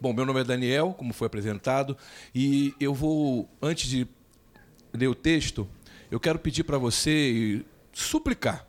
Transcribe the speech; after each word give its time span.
Bom, 0.00 0.12
meu 0.12 0.24
nome 0.24 0.40
é 0.40 0.44
Daniel, 0.44 0.94
como 0.96 1.12
foi 1.12 1.26
apresentado, 1.26 1.96
e 2.32 2.72
eu 2.78 2.94
vou, 2.94 3.48
antes 3.60 3.90
de 3.90 4.06
ler 4.94 5.08
o 5.08 5.14
texto, 5.14 5.66
eu 6.08 6.20
quero 6.20 6.38
pedir 6.38 6.62
para 6.62 6.78
você 6.78 7.64
suplicar 7.92 8.64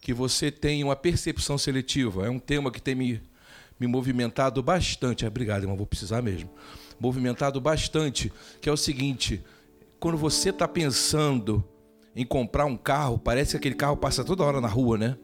que 0.00 0.14
você 0.14 0.52
tenha 0.52 0.86
uma 0.86 0.94
percepção 0.94 1.58
seletiva. 1.58 2.26
É 2.26 2.30
um 2.30 2.38
tema 2.38 2.70
que 2.70 2.80
tem 2.80 2.94
me, 2.94 3.20
me 3.78 3.88
movimentado 3.88 4.62
bastante. 4.62 5.26
Obrigado, 5.26 5.64
irmão, 5.64 5.76
vou 5.76 5.86
precisar 5.86 6.22
mesmo. 6.22 6.48
Movimentado 6.98 7.60
bastante, 7.60 8.32
que 8.60 8.68
é 8.68 8.72
o 8.72 8.76
seguinte: 8.76 9.42
quando 9.98 10.16
você 10.16 10.50
está 10.50 10.68
pensando 10.68 11.64
em 12.14 12.24
comprar 12.24 12.66
um 12.66 12.76
carro, 12.76 13.18
parece 13.18 13.52
que 13.52 13.56
aquele 13.56 13.74
carro 13.74 13.96
passa 13.96 14.22
toda 14.22 14.44
hora 14.44 14.60
na 14.60 14.68
rua, 14.68 14.96
né? 14.96 15.16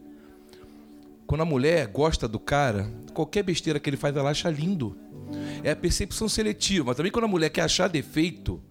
Quando 1.29 1.43
a 1.43 1.45
mulher 1.45 1.87
gosta 1.89 2.27
do 2.27 2.41
cara, 2.41 2.91
qualquer 3.13 3.43
besteira 3.43 3.79
que 3.79 3.91
ele 3.91 3.97
faz, 3.97 4.17
ela 4.17 4.31
acha 4.31 4.51
lindo. 4.51 4.97
É 5.63 5.71
a 5.71 5.77
percepção 5.77 6.29
seletiva. 6.29 6.87
Mas 6.87 6.97
também 6.97 7.13
quando 7.13 7.25
a 7.25 7.29
mulher 7.29 7.51
quer 7.51 7.63
achar 7.63 7.89
defeito, 7.89 8.63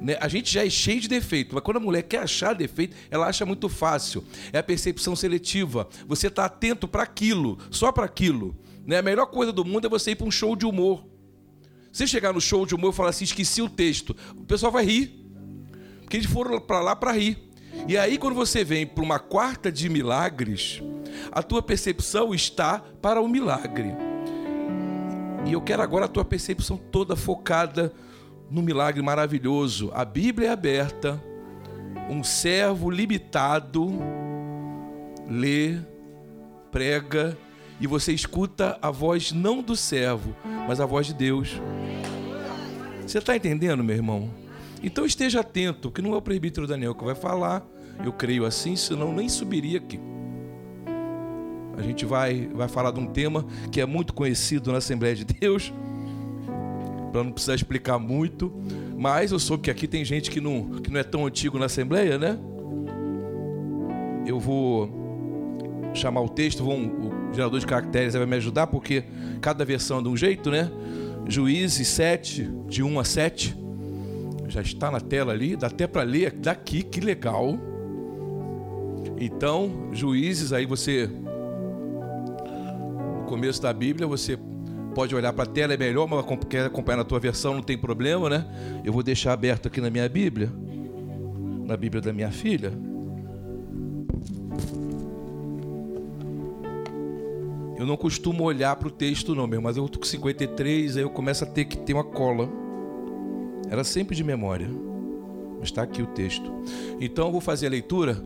né? 0.00 0.16
a 0.20 0.28
gente 0.28 0.52
já 0.52 0.64
é 0.64 0.70
cheio 0.70 1.00
de 1.00 1.08
defeito, 1.08 1.54
mas 1.54 1.62
quando 1.62 1.78
a 1.78 1.80
mulher 1.80 2.02
quer 2.02 2.18
achar 2.18 2.54
defeito, 2.54 2.96
ela 3.10 3.26
acha 3.26 3.44
muito 3.44 3.68
fácil. 3.68 4.24
É 4.52 4.58
a 4.58 4.62
percepção 4.62 5.16
seletiva. 5.16 5.88
Você 6.06 6.28
está 6.28 6.44
atento 6.44 6.86
para 6.86 7.02
aquilo, 7.02 7.58
só 7.70 7.90
para 7.90 8.04
aquilo. 8.04 8.56
Né? 8.86 8.98
A 8.98 9.02
melhor 9.02 9.26
coisa 9.26 9.52
do 9.52 9.64
mundo 9.64 9.86
é 9.86 9.90
você 9.90 10.12
ir 10.12 10.16
para 10.16 10.26
um 10.26 10.30
show 10.30 10.54
de 10.54 10.66
humor. 10.66 11.04
Você 11.92 12.06
chegar 12.06 12.32
no 12.32 12.40
show 12.40 12.64
de 12.64 12.74
humor 12.74 12.92
e 12.92 12.96
falar 12.96 13.10
assim, 13.10 13.24
esqueci 13.24 13.60
o 13.60 13.68
texto, 13.68 14.14
o 14.36 14.44
pessoal 14.44 14.70
vai 14.70 14.84
rir. 14.84 15.26
Porque 16.00 16.16
eles 16.16 16.30
foram 16.30 16.60
para 16.60 16.80
lá 16.80 16.94
para 16.94 17.12
rir. 17.12 17.48
E 17.86 17.96
aí, 17.96 18.18
quando 18.18 18.34
você 18.34 18.64
vem 18.64 18.86
para 18.86 19.04
uma 19.04 19.18
quarta 19.18 19.70
de 19.70 19.88
milagres, 19.88 20.82
a 21.30 21.42
tua 21.42 21.62
percepção 21.62 22.34
está 22.34 22.78
para 22.78 23.20
o 23.20 23.28
milagre. 23.28 24.07
E 25.48 25.54
eu 25.54 25.62
quero 25.62 25.82
agora 25.82 26.04
a 26.04 26.08
tua 26.08 26.26
percepção 26.26 26.76
toda 26.76 27.16
focada 27.16 27.90
no 28.50 28.60
milagre 28.60 29.00
maravilhoso. 29.00 29.90
A 29.94 30.04
Bíblia 30.04 30.48
é 30.48 30.50
aberta, 30.50 31.18
um 32.10 32.22
servo 32.22 32.90
limitado 32.90 33.88
lê, 35.26 35.78
prega 36.70 37.36
e 37.80 37.86
você 37.86 38.12
escuta 38.12 38.78
a 38.82 38.90
voz 38.90 39.32
não 39.32 39.62
do 39.62 39.74
servo, 39.74 40.36
mas 40.68 40.80
a 40.80 40.86
voz 40.86 41.06
de 41.06 41.14
Deus. 41.14 41.58
Você 43.06 43.16
está 43.16 43.34
entendendo, 43.34 43.82
meu 43.82 43.96
irmão? 43.96 44.30
Então 44.82 45.06
esteja 45.06 45.40
atento, 45.40 45.90
que 45.90 46.02
não 46.02 46.12
é 46.12 46.16
o 46.18 46.22
presbítero 46.22 46.66
Daniel 46.66 46.94
que 46.94 47.04
vai 47.04 47.14
falar, 47.14 47.66
eu 48.04 48.12
creio 48.12 48.44
assim, 48.44 48.76
senão 48.76 49.14
nem 49.14 49.30
subiria 49.30 49.78
aqui. 49.78 49.98
A 51.78 51.82
gente 51.82 52.04
vai, 52.04 52.48
vai 52.52 52.68
falar 52.68 52.90
de 52.90 52.98
um 52.98 53.06
tema 53.06 53.46
que 53.70 53.80
é 53.80 53.86
muito 53.86 54.12
conhecido 54.12 54.72
na 54.72 54.78
Assembleia 54.78 55.14
de 55.14 55.24
Deus, 55.24 55.72
para 57.12 57.22
não 57.22 57.30
precisar 57.30 57.54
explicar 57.54 57.98
muito, 57.98 58.52
mas 58.96 59.32
eu 59.32 59.38
soube 59.38 59.62
que 59.62 59.70
aqui 59.70 59.86
tem 59.86 60.04
gente 60.04 60.30
que 60.30 60.40
não, 60.40 60.80
que 60.80 60.90
não 60.90 60.98
é 60.98 61.04
tão 61.04 61.24
antigo 61.24 61.58
na 61.58 61.66
Assembleia, 61.66 62.18
né? 62.18 62.36
Eu 64.26 64.38
vou 64.38 64.90
chamar 65.94 66.20
o 66.20 66.28
texto, 66.28 66.64
vou, 66.64 66.76
o 66.76 67.32
gerador 67.32 67.60
de 67.60 67.66
caracteres 67.66 68.14
vai 68.14 68.26
me 68.26 68.36
ajudar, 68.36 68.66
porque 68.66 69.04
cada 69.40 69.64
versão 69.64 70.00
é 70.00 70.02
de 70.02 70.08
um 70.08 70.16
jeito, 70.16 70.50
né? 70.50 70.70
Juízes 71.26 71.86
7, 71.88 72.50
de 72.66 72.82
1 72.82 72.98
a 72.98 73.04
7. 73.04 73.56
Já 74.48 74.62
está 74.62 74.90
na 74.90 75.00
tela 75.00 75.32
ali, 75.32 75.56
dá 75.56 75.68
até 75.68 75.86
para 75.86 76.02
ler 76.02 76.32
daqui, 76.32 76.82
que 76.82 77.00
legal. 77.00 77.58
Então, 79.20 79.88
Juízes, 79.92 80.52
aí 80.52 80.66
você. 80.66 81.10
Começo 83.28 83.60
da 83.60 83.74
Bíblia, 83.74 84.06
você 84.06 84.38
pode 84.94 85.14
olhar 85.14 85.34
para 85.34 85.44
a 85.44 85.46
tela, 85.46 85.74
é 85.74 85.76
melhor, 85.76 86.08
mas 86.08 86.24
quer 86.48 86.64
acompanhar 86.64 86.96
na 86.96 87.04
tua 87.04 87.20
versão, 87.20 87.52
não 87.52 87.62
tem 87.62 87.76
problema, 87.76 88.30
né? 88.30 88.46
Eu 88.82 88.90
vou 88.90 89.02
deixar 89.02 89.34
aberto 89.34 89.68
aqui 89.68 89.82
na 89.82 89.90
minha 89.90 90.08
Bíblia, 90.08 90.50
na 91.66 91.76
Bíblia 91.76 92.00
da 92.00 92.10
minha 92.10 92.30
filha. 92.30 92.72
Eu 97.76 97.84
não 97.84 97.98
costumo 97.98 98.44
olhar 98.44 98.74
para 98.76 98.88
o 98.88 98.90
texto, 98.90 99.34
não, 99.34 99.46
meu, 99.46 99.60
mas 99.60 99.76
eu 99.76 99.84
estou 99.84 100.00
com 100.00 100.06
53, 100.06 100.96
aí 100.96 101.02
eu 101.02 101.10
começo 101.10 101.44
a 101.44 101.46
ter 101.46 101.66
que 101.66 101.76
ter 101.76 101.92
uma 101.92 102.04
cola. 102.04 102.48
Era 103.68 103.84
sempre 103.84 104.16
de 104.16 104.24
memória. 104.24 104.70
Mas 105.60 105.68
está 105.68 105.82
aqui 105.82 106.00
o 106.00 106.06
texto. 106.06 106.50
Então 106.98 107.26
eu 107.26 107.32
vou 107.32 107.42
fazer 107.42 107.66
a 107.66 107.70
leitura. 107.70 108.16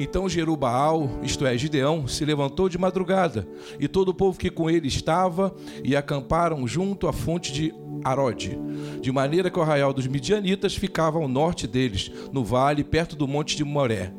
Então 0.00 0.28
Jerubaal, 0.28 1.10
isto 1.24 1.44
é, 1.44 1.58
Gideão, 1.58 2.06
se 2.06 2.24
levantou 2.24 2.68
de 2.68 2.78
madrugada, 2.78 3.48
e 3.80 3.88
todo 3.88 4.10
o 4.10 4.14
povo 4.14 4.38
que 4.38 4.48
com 4.48 4.70
ele 4.70 4.86
estava, 4.86 5.52
e 5.82 5.96
acamparam 5.96 6.68
junto 6.68 7.08
à 7.08 7.12
fonte 7.12 7.52
de 7.52 7.74
Arode, 8.04 8.56
de 9.00 9.10
maneira 9.10 9.50
que 9.50 9.58
o 9.58 9.62
arraial 9.62 9.92
dos 9.92 10.06
midianitas 10.06 10.76
ficava 10.76 11.18
ao 11.18 11.26
norte 11.26 11.66
deles, 11.66 12.12
no 12.32 12.44
vale, 12.44 12.84
perto 12.84 13.16
do 13.16 13.26
monte 13.26 13.56
de 13.56 13.64
Moré. 13.64 14.12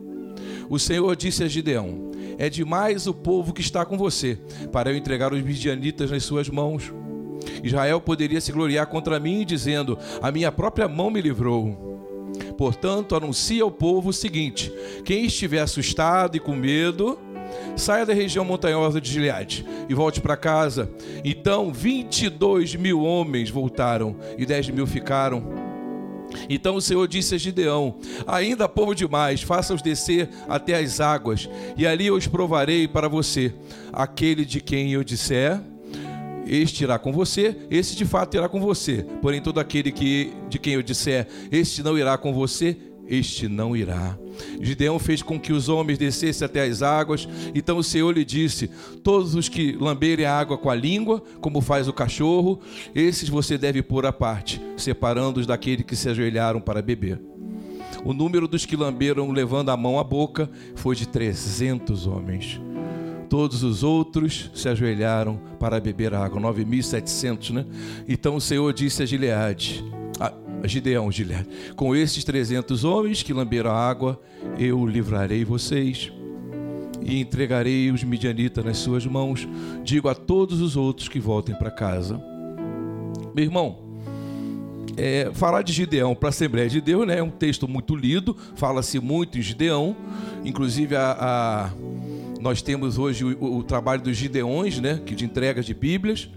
O 0.70 0.78
Senhor 0.78 1.16
disse 1.16 1.46
a 1.46 1.48
Gideão: 1.48 2.12
É 2.38 2.50
demais 2.50 3.08
o 3.08 3.14
povo 3.14 3.54
que 3.54 3.62
está 3.62 3.86
com 3.86 3.98
você, 3.98 4.38
para 4.74 4.92
eu 4.92 4.98
entregar 4.98 5.34
os 5.34 5.42
midianitas 5.42 6.12
nas 6.12 6.24
suas 6.24 6.50
mãos. 6.50 6.94
Israel 7.64 8.02
poderia 8.02 8.42
se 8.42 8.52
gloriar 8.52 8.88
contra 8.88 9.18
mim, 9.18 9.46
dizendo: 9.46 9.98
A 10.22 10.30
minha 10.30 10.52
própria 10.52 10.90
mão 10.90 11.10
me 11.10 11.22
livrou. 11.22 11.89
Portanto, 12.60 13.16
anuncia 13.16 13.64
ao 13.64 13.72
povo 13.72 14.10
o 14.10 14.14
seguinte: 14.14 14.70
quem 15.06 15.24
estiver 15.24 15.62
assustado 15.62 16.36
e 16.36 16.42
com 16.42 16.54
medo, 16.54 17.18
saia 17.78 18.06
da 18.06 18.14
região 18.14 18.44
montanhosa 18.44 19.00
de 19.00 19.10
Gileade 19.10 19.66
e 19.88 19.94
volte 19.94 20.20
para 20.20 20.36
casa. 20.36 20.92
Então, 21.24 21.72
22 21.72 22.76
mil 22.76 23.00
homens 23.02 23.50
voltaram 23.50 24.14
e 24.38 24.46
10 24.46 24.72
mil 24.72 24.86
ficaram. 24.86 25.42
Então 26.50 26.76
o 26.76 26.82
Senhor 26.82 27.08
disse 27.08 27.34
a 27.34 27.38
Gideão: 27.38 27.96
Ainda 28.28 28.68
povo 28.68 28.94
demais, 28.94 29.42
faça-os 29.42 29.82
descer 29.82 30.30
até 30.50 30.76
as 30.76 31.00
águas, 31.00 31.50
e 31.78 31.88
ali 31.88 32.08
eu 32.08 32.16
os 32.16 32.28
provarei 32.28 32.90
para 32.90 33.08
você. 33.08 33.54
Aquele 33.94 34.44
de 34.44 34.60
quem 34.60 34.92
eu 34.92 35.04
disser, 35.04 35.62
este 36.50 36.84
irá 36.84 36.98
com 36.98 37.12
você, 37.12 37.56
esse 37.70 37.96
de 37.96 38.06
fato 38.06 38.36
irá 38.36 38.50
com 38.50 38.60
você. 38.60 39.06
Porém, 39.22 39.42
todo 39.42 39.60
aquele 39.60 39.92
que 39.92 40.32
de 40.50 40.58
quem 40.58 40.74
eu 40.74 40.82
disser, 40.82 41.28
este 41.52 41.84
não 41.84 41.98
irá 41.98 42.18
com 42.18 42.34
você, 42.34 42.76
este 43.08 43.48
não 43.48 43.76
irá. 43.76 44.18
Gideão 44.62 45.00
fez 45.00 45.22
com 45.22 45.40
que 45.40 45.52
os 45.52 45.68
homens 45.68 45.98
descessem 45.98 46.46
até 46.46 46.64
as 46.64 46.82
águas. 46.82 47.28
Então 47.54 47.78
o 47.78 47.84
Senhor 47.84 48.12
lhe 48.16 48.24
disse: 48.24 48.70
Todos 49.04 49.36
os 49.36 49.50
que 49.50 49.74
lamberem 49.74 50.26
a 50.26 50.38
água 50.38 50.58
com 50.58 50.70
a 50.70 50.76
língua, 50.76 51.22
como 51.42 51.60
faz 51.60 51.88
o 51.88 51.94
cachorro, 51.94 52.60
esses 52.94 53.28
você 53.28 53.58
deve 53.58 53.82
pôr 53.82 54.06
à 54.06 54.14
parte, 54.14 54.62
separando-os 54.78 55.48
daqueles 55.48 55.86
que 55.86 55.96
se 55.96 56.08
ajoelharam 56.10 56.62
para 56.62 56.82
beber. 56.82 57.20
O 58.06 58.14
número 58.14 58.48
dos 58.48 58.66
que 58.66 58.76
lamberam 58.76 59.32
levando 59.32 59.70
a 59.70 59.78
mão 59.78 60.00
à 60.00 60.04
boca 60.04 60.50
foi 60.76 60.96
de 60.96 61.08
trezentos 61.08 62.08
homens. 62.08 62.62
Todos 63.30 63.64
os 63.64 63.84
outros 63.84 64.50
se 64.56 64.68
ajoelharam 64.68 65.40
para 65.60 65.80
beber 65.80 66.14
água. 66.14 66.42
9.700, 66.42 67.52
né? 67.52 67.66
Então 68.08 68.36
o 68.36 68.42
Senhor 68.42 68.74
disse 68.74 69.04
a 69.04 69.06
Gileade, 69.06 69.84
a 70.64 70.68
Gideão, 70.68 71.12
Gileade, 71.12 71.48
com 71.76 71.96
esses 71.96 72.24
300 72.24 72.84
homens 72.84 73.24
que 73.24 73.34
lamberam 73.34 73.72
a 73.72 73.74
água, 73.74 74.20
eu 74.58 74.86
livrarei 74.86 75.46
vocês 75.46 76.12
e 77.02 77.20
entregarei 77.20 77.92
os 77.92 78.04
midianitas 78.04 78.64
nas 78.64 78.78
suas 78.78 79.06
mãos. 79.06 79.48
Digo 79.84 80.10
a 80.10 80.16
todos 80.16 80.62
os 80.62 80.76
outros 80.76 81.08
que 81.08 81.20
voltem 81.20 81.56
para 81.56 81.72
casa. 81.72 82.22
Meu 83.34 83.46
irmão, 83.46 83.78
é, 84.98 85.32
falar 85.34 85.62
de 85.62 85.72
Gideão 85.72 86.14
para 86.14 86.28
a 86.28 86.32
Assembleia 86.32 86.70
de 86.70 86.82
Deus 86.82 87.08
né, 87.08 87.20
é 87.20 87.24
um 87.24 87.30
texto 87.30 87.68
muito 87.68 87.96
lido, 87.96 88.36
fala-se 88.56 89.00
muito 89.00 89.38
em 89.38 89.42
Gideão, 89.42 89.96
inclusive 90.44 90.96
a, 90.96 91.16
a 91.20 91.70
nós 92.40 92.62
temos 92.62 92.98
hoje 92.98 93.26
o, 93.26 93.58
o, 93.58 93.64
trabalho 93.64 94.02
dos 94.02 94.16
Gideões, 94.16 94.80
né, 94.80 95.02
que 95.06 95.14
de 95.14 95.26
entrega 95.26 95.62
de 95.62 95.74
Bíblias, 95.74 96.30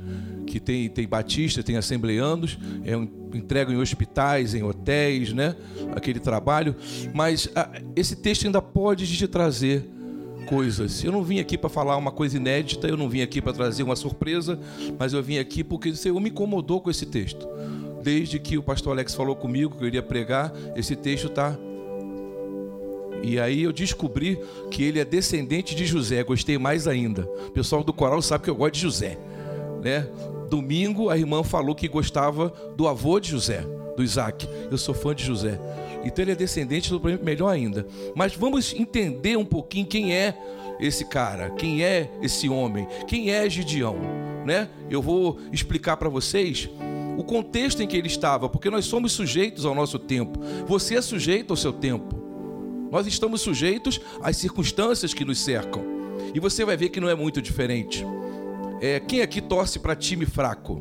que 0.47 0.59
tem, 0.59 0.89
tem 0.89 1.07
batistas, 1.07 1.65
tem 1.65 1.77
assembleanos, 1.77 2.59
é 2.85 2.97
um, 2.97 3.09
em 3.33 3.77
hospitais, 3.77 4.55
em 4.55 4.63
hotéis, 4.63 5.33
né, 5.33 5.57
aquele 5.95 6.21
trabalho. 6.21 6.75
Mas 7.15 7.49
a, 7.55 7.71
esse 7.95 8.17
texto 8.17 8.45
ainda 8.47 8.61
pode 8.61 9.07
te 9.07 9.29
trazer 9.29 9.89
coisas. 10.47 11.03
Eu 11.05 11.13
não 11.13 11.23
vim 11.23 11.39
aqui 11.39 11.57
para 11.57 11.71
falar 11.71 11.97
uma 11.97 12.11
coisa 12.11 12.37
inédita, 12.37 12.89
eu 12.89 12.97
não 12.97 13.09
vim 13.09 13.23
aqui 13.23 13.41
para 13.41 13.53
trazer 13.53 13.83
uma 13.83 13.97
surpresa, 13.97 14.59
mas 14.99 15.13
eu 15.13 15.23
vim 15.23 15.39
aqui 15.39 15.63
porque 15.63 15.91
o 15.91 15.97
Senhor 15.97 16.19
me 16.21 16.31
incomodou 16.31 16.81
com 16.81 16.91
esse 16.91 17.07
texto. 17.07 17.49
Desde 18.03 18.41
que 18.41 18.59
o 18.59 18.63
pastor 18.63 18.93
Alex 18.93 19.15
falou 19.15 19.37
comigo 19.37 19.77
que 19.77 19.85
eu 19.85 19.87
iria 19.87 20.03
pregar, 20.03 20.53
esse 20.75 20.97
texto 20.97 21.29
está 21.29 21.57
e 23.23 23.39
aí 23.39 23.63
eu 23.63 23.73
descobri 23.73 24.39
que 24.71 24.83
ele 24.83 24.99
é 24.99 25.05
descendente 25.05 25.75
de 25.75 25.87
José. 25.87 26.23
Gostei 26.25 26.59
mais 26.59 26.89
ainda. 26.89 27.23
O 27.47 27.51
pessoal 27.53 27.85
do 27.85 27.93
coral 27.93 28.21
sabe 28.21 28.45
que 28.45 28.51
eu 28.51 28.57
gosto 28.57 28.75
de 28.75 28.81
José, 28.81 29.19
né? 29.83 30.09
Domingo 30.51 31.09
a 31.09 31.17
irmã 31.17 31.43
falou 31.43 31.75
que 31.75 31.89
gostava 31.89 32.53
do 32.77 32.87
avô 32.87 33.19
de 33.19 33.31
José, 33.31 33.65
do 33.97 34.03
Isaac. 34.03 34.47
Eu 34.71 34.77
sou 34.77 34.95
fã 34.95 35.15
de 35.15 35.25
José. 35.25 35.59
Então 36.05 36.23
ele 36.23 36.33
é 36.33 36.35
descendente 36.35 36.91
do 36.91 37.01
melhor 37.23 37.49
ainda. 37.49 37.87
Mas 38.15 38.35
vamos 38.35 38.75
entender 38.75 39.37
um 39.39 39.45
pouquinho 39.45 39.87
quem 39.87 40.15
é 40.15 40.37
esse 40.81 41.05
cara? 41.05 41.51
Quem 41.51 41.83
é 41.83 42.11
esse 42.21 42.49
homem? 42.49 42.87
Quem 43.07 43.31
é 43.31 43.49
Gideão? 43.49 43.97
Né? 44.45 44.69
Eu 44.91 45.01
vou 45.01 45.39
explicar 45.53 45.97
para 45.97 46.09
vocês 46.09 46.69
o 47.17 47.23
contexto 47.23 47.83
em 47.83 47.87
que 47.87 47.97
ele 47.97 48.09
estava, 48.09 48.49
porque 48.49 48.69
nós 48.69 48.85
somos 48.85 49.13
sujeitos 49.13 49.65
ao 49.65 49.75
nosso 49.75 49.99
tempo. 49.99 50.41
Você 50.67 50.97
é 50.97 51.03
sujeito 51.03 51.53
ao 51.53 51.57
seu 51.57 51.73
tempo. 51.73 52.22
Nós 52.93 53.07
estamos 53.07 53.41
sujeitos 53.41 53.99
às 54.21 54.37
circunstâncias 54.37 55.15
que 55.15 55.25
nos 55.25 55.41
cercam. 55.41 55.83
E 56.35 56.39
você 56.39 56.63
vai 56.63 56.77
ver 56.77 56.91
que 56.91 57.01
não 57.01 57.09
é 57.09 57.15
muito 57.15 57.41
diferente. 57.41 58.05
É, 58.83 59.01
quem 59.01 59.23
aqui 59.23 59.41
torce 59.41 59.79
para 59.79 59.97
time 59.97 60.27
fraco 60.27 60.79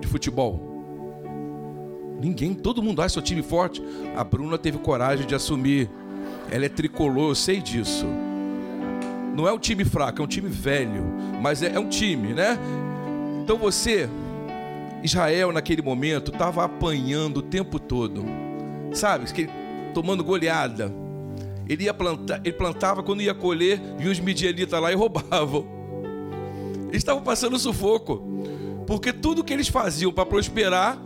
de 0.00 0.08
futebol? 0.08 0.60
Ninguém, 2.20 2.52
todo 2.52 2.82
mundo 2.82 3.00
acha 3.00 3.12
seu 3.12 3.22
time 3.22 3.44
forte. 3.44 3.80
A 4.16 4.24
Bruna 4.24 4.58
teve 4.58 4.78
coragem 4.78 5.24
de 5.24 5.32
assumir. 5.32 5.88
Ela 6.50 6.64
é 6.64 6.68
tricolor, 6.68 7.30
eu 7.30 7.34
sei 7.36 7.60
disso. 7.60 8.06
Não 9.32 9.46
é 9.46 9.52
um 9.52 9.58
time 9.58 9.84
fraco, 9.84 10.20
é 10.20 10.24
um 10.24 10.28
time 10.28 10.48
velho, 10.48 11.04
mas 11.40 11.62
é, 11.62 11.76
é 11.76 11.78
um 11.78 11.88
time, 11.88 12.34
né? 12.34 12.58
Então 13.44 13.56
você, 13.56 14.10
Israel 15.00 15.52
naquele 15.52 15.80
momento 15.80 16.32
estava 16.32 16.64
apanhando 16.64 17.36
o 17.36 17.42
tempo 17.42 17.78
todo, 17.78 18.24
sabe? 18.92 19.26
Tomando 19.94 20.24
goleada. 20.24 20.92
Ele 21.70 21.84
ia 21.84 21.94
plantar, 21.94 22.40
ele 22.42 22.52
plantava 22.52 23.00
quando 23.00 23.22
ia 23.22 23.32
colher 23.32 23.80
e 24.00 24.08
os 24.08 24.18
midianitas 24.18 24.82
lá 24.82 24.90
e 24.90 24.96
roubavam. 24.96 25.64
Eles 26.88 26.96
estavam 26.96 27.22
passando 27.22 27.56
sufoco, 27.60 28.24
porque 28.88 29.12
tudo 29.12 29.44
que 29.44 29.52
eles 29.52 29.68
faziam 29.68 30.12
para 30.12 30.26
prosperar 30.26 31.00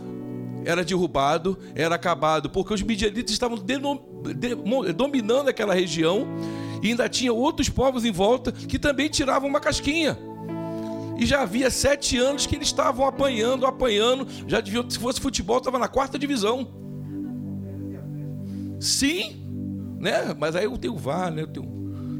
era 0.65 0.83
derrubado, 0.83 1.55
era 1.75 1.93
acabado, 1.93 2.49
porque 2.49 2.73
os 2.73 2.81
midianitas 2.81 3.31
estavam 3.31 3.59
dominando 4.95 5.49
aquela 5.49 5.75
região 5.75 6.27
e 6.81 6.87
ainda 6.87 7.07
tinha 7.07 7.31
outros 7.31 7.69
povos 7.69 8.03
em 8.03 8.11
volta 8.11 8.51
que 8.51 8.79
também 8.79 9.07
tiravam 9.07 9.47
uma 9.47 9.59
casquinha. 9.59 10.17
E 11.15 11.27
já 11.27 11.43
havia 11.43 11.69
sete 11.69 12.17
anos 12.17 12.47
que 12.47 12.55
eles 12.55 12.69
estavam 12.69 13.05
apanhando, 13.05 13.67
apanhando. 13.67 14.27
Já 14.47 14.59
deviam, 14.61 14.89
se 14.89 14.97
fosse 14.97 15.21
futebol, 15.21 15.59
estava 15.59 15.77
na 15.77 15.87
quarta 15.87 16.17
divisão. 16.17 16.67
Sim, 18.79 19.44
né? 20.05 20.35
Mas 20.37 20.55
aí 20.55 20.65
eu 20.65 20.77
tenho 20.77 20.95
VAR, 20.95 21.31
né? 21.31 21.41
Eu 21.41 21.47
tenho, 21.47 21.65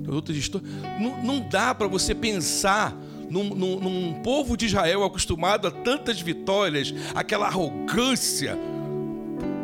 tenho 0.04 0.16
outras 0.16 0.36
histórias. 0.36 0.68
Não, 1.00 1.24
não 1.24 1.40
dá 1.48 1.76
para 1.76 1.88
você 1.88 2.16
pensar 2.16 3.00
num, 3.30 3.44
num, 3.44 3.80
num 3.80 4.14
povo 4.24 4.58
de 4.58 4.66
Israel 4.66 5.04
acostumado 5.04 5.68
a 5.68 5.72
tantas 5.72 6.20
vitórias, 6.20 6.92
aquela 7.14 7.46
arrogância. 7.46 8.58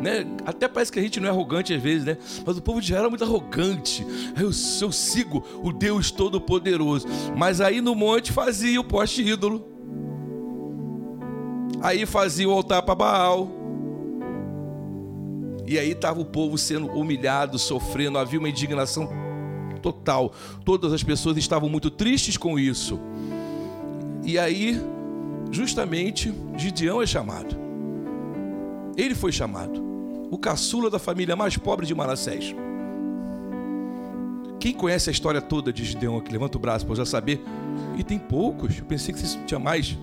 Né? 0.03 0.25
Até 0.45 0.68
parece 0.68 0.91
que 0.91 1.00
a 1.00 1.01
gente 1.01 1.19
não 1.19 1.27
é 1.27 1.31
arrogante 1.31 1.73
às 1.73 1.81
vezes, 1.81 2.06
né? 2.06 2.18
Mas 2.45 2.57
o 2.57 2.62
povo 2.62 2.79
de 2.79 2.88
Israel 2.91 3.06
é 3.06 3.09
muito 3.09 3.23
arrogante. 3.23 4.06
Eu, 4.38 4.51
eu 4.81 4.91
sigo 4.91 5.44
o 5.63 5.73
Deus 5.73 6.12
Todo-Poderoso. 6.12 7.07
Mas 7.35 7.59
aí 7.59 7.81
no 7.81 7.95
monte 7.95 8.31
fazia 8.31 8.79
o 8.79 8.83
poste 8.83 9.23
ídolo. 9.23 9.68
Aí 11.81 12.06
fazia 12.06 12.47
o 12.47 12.51
altar 12.51 12.83
para 12.83 12.95
Baal. 12.95 13.60
E 15.71 15.79
aí 15.79 15.91
estava 15.91 16.19
o 16.19 16.25
povo 16.25 16.57
sendo 16.57 16.88
humilhado, 16.88 17.57
sofrendo, 17.57 18.18
havia 18.18 18.38
uma 18.38 18.50
indignação 18.50 19.09
total. 19.81 20.33
Todas 20.65 20.91
as 20.91 21.01
pessoas 21.01 21.38
estavam 21.38 21.69
muito 21.69 21.89
tristes 21.89 22.35
com 22.35 22.59
isso. 22.59 23.00
E 24.21 24.38
aí, 24.38 24.77
justamente, 25.50 26.33
Gideão 26.57 27.01
é 27.01 27.06
chamado. 27.06 27.56
Ele 28.97 29.15
foi 29.15 29.31
chamado. 29.31 29.81
O 30.29 30.38
caçula 30.38 30.89
da 30.89 31.00
família 31.00 31.38
mais 31.38 31.56
pobre 31.56 31.85
de 31.85 31.95
Manassés. 31.95 32.53
Quem 34.59 34.73
conhece 34.73 35.09
a 35.09 35.13
história 35.13 35.39
toda 35.39 35.71
de 35.71 35.85
Gideão 35.85 36.18
aqui? 36.18 36.33
Levanta 36.33 36.57
o 36.57 36.59
braço 36.59 36.85
para 36.85 36.91
eu 36.91 36.97
já 36.97 37.06
saber. 37.06 37.41
E 37.97 38.03
tem 38.03 38.19
poucos. 38.19 38.77
Eu 38.77 38.83
pensei 38.83 39.13
que 39.13 39.45
tinha 39.45 39.57
mais, 39.57 39.97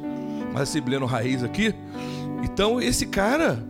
mais 0.51 0.71
assembleando 0.71 1.05
raiz 1.05 1.45
aqui. 1.45 1.75
Então, 2.43 2.81
esse 2.81 3.05
cara, 3.05 3.63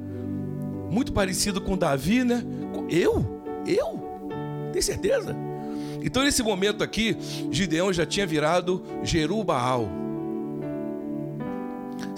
muito 0.90 1.12
parecido 1.12 1.60
com 1.60 1.76
Davi, 1.76 2.24
né? 2.24 2.44
Eu? 2.88 3.42
Eu? 3.66 4.00
Tem 4.72 4.82
certeza? 4.82 5.36
Então, 6.02 6.22
nesse 6.22 6.42
momento 6.42 6.84
aqui, 6.84 7.16
Gideão 7.50 7.92
já 7.92 8.06
tinha 8.06 8.26
virado 8.26 8.82
Jerubaal 9.02 9.88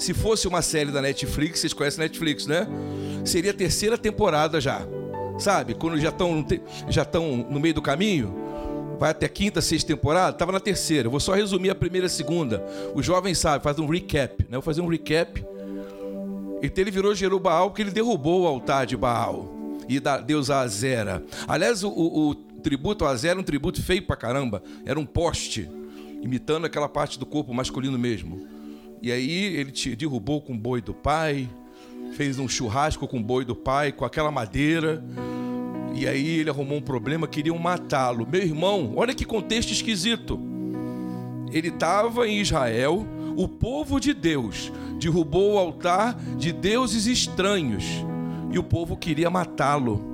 se 0.01 0.15
fosse 0.15 0.49
uma 0.49 0.63
série 0.63 0.91
da 0.91 1.03
Netflix, 1.03 1.61
vocês 1.61 1.73
conhecem 1.73 2.01
Netflix, 2.01 2.47
né? 2.47 2.67
Seria 3.25 3.51
a 3.51 3.55
terceira 3.55 3.99
temporada 3.99 4.61
já. 4.61 4.81
Sabe? 5.39 5.75
Quando 5.75 5.99
já 5.99 6.11
estão 6.11 6.47
já 6.89 7.03
estão 7.03 7.47
no 7.49 7.61
meio 7.61 7.75
do 7.75 7.83
caminho, 7.83 8.35
vai 8.99 9.11
até 9.11 9.29
quinta, 9.29 9.61
sexta 9.61 9.89
temporada, 9.89 10.31
estava 10.31 10.53
na 10.53 10.61
terceira. 10.61 11.07
Eu 11.07 11.11
vou 11.11 11.21
só 11.21 11.35
resumir 11.35 11.71
a 11.71 11.75
primeira 11.75 12.07
e 12.07 12.09
a 12.09 12.11
segunda. 12.11 12.65
Os 12.95 13.05
jovens 13.05 13.39
sabem, 13.39 13.63
faz 13.63 13.79
um 13.79 13.87
recap, 13.87 14.43
né? 14.45 14.53
Vou 14.53 14.63
fazer 14.63 14.81
um 14.81 14.89
recap. 14.89 15.45
Então 16.63 16.83
ele 16.83 16.91
virou 16.91 17.15
Jerubaal 17.15 17.71
porque 17.71 17.83
ele 17.83 17.91
derrubou 17.91 18.43
o 18.43 18.47
altar 18.47 18.87
de 18.87 18.97
Baal 18.97 19.79
e 19.89 19.99
da 19.99 20.19
deusa 20.19 20.59
Azera. 20.59 21.25
Aliás, 21.49 21.83
o, 21.83 21.89
o, 21.89 22.31
o 22.31 22.35
tributo 22.35 23.05
Azera 23.05 23.33
era 23.33 23.41
um 23.41 23.45
tributo 23.45 23.83
feio 23.83 24.03
pra 24.03 24.17
caramba. 24.17 24.63
Era 24.85 25.01
um 25.01 25.07
poste, 25.07 25.69
imitando 26.23 26.67
aquela 26.67 26.89
parte 26.89 27.19
do 27.19 27.27
corpo 27.27 27.53
masculino 27.53 27.99
mesmo. 27.99 28.47
E 29.03 29.11
aí 29.11 29.57
ele 29.57 29.71
te 29.71 29.97
derrubou 29.97 30.43
com 30.43 30.53
o 30.53 30.59
boi 30.59 30.81
do 30.83 30.93
pai, 30.93 31.49
fez 32.13 32.39
um 32.39 32.47
churrasco 32.47 33.09
com 33.09 33.19
o 33.19 33.23
boi 33.23 33.45
do 33.45 33.57
pai, 33.57 33.93
com 33.93 34.05
aquela 34.05 34.31
madeira. 34.31 35.03
E 35.95 36.07
aí 36.07 36.39
ele 36.39 36.51
arrumou 36.51 36.79
um 36.79 36.83
problema, 36.83 37.27
queriam 37.27 37.59
matá-lo. 37.59 38.29
Meu 38.31 38.43
irmão, 38.43 38.93
olha 38.97 39.15
que 39.15 39.25
contexto 39.25 39.73
esquisito. 39.73 40.39
Ele 41.53 41.69
estava 41.69 42.29
em 42.29 42.41
Israel, 42.41 43.05
o 43.43 43.49
povo 43.49 43.99
de 43.99 44.13
Deus 44.13 44.71
derrubou 45.01 45.55
o 45.55 45.59
altar 45.59 46.15
de 46.37 46.53
deuses 46.53 47.07
estranhos 47.07 47.85
e 48.53 48.59
o 48.59 48.63
povo 48.63 48.99
queria 48.99 49.31
matá-lo. 49.31 50.05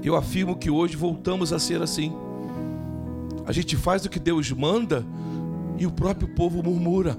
Eu 0.00 0.14
afirmo 0.14 0.54
que 0.54 0.70
hoje 0.70 0.96
voltamos 0.96 1.52
a 1.52 1.58
ser 1.58 1.82
assim. 1.82 2.12
A 3.44 3.50
gente 3.50 3.76
faz 3.76 4.04
o 4.04 4.08
que 4.08 4.20
Deus 4.20 4.52
manda, 4.52 5.04
e 5.76 5.86
o 5.86 5.90
próprio 5.90 6.28
povo 6.28 6.62
murmura. 6.62 7.18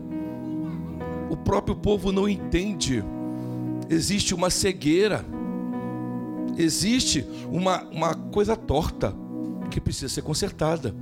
O 1.30 1.36
próprio 1.36 1.76
povo 1.76 2.14
não 2.14 2.30
entende. 2.30 3.04
Existe 3.90 4.34
uma 4.34 4.50
cegueira. 4.50 5.26
Existe 6.58 7.26
uma, 7.52 7.84
uma 7.86 8.14
coisa 8.14 8.56
torta 8.56 9.14
que 9.70 9.82
precisa 9.82 10.08
ser 10.08 10.22
consertada. 10.22 10.96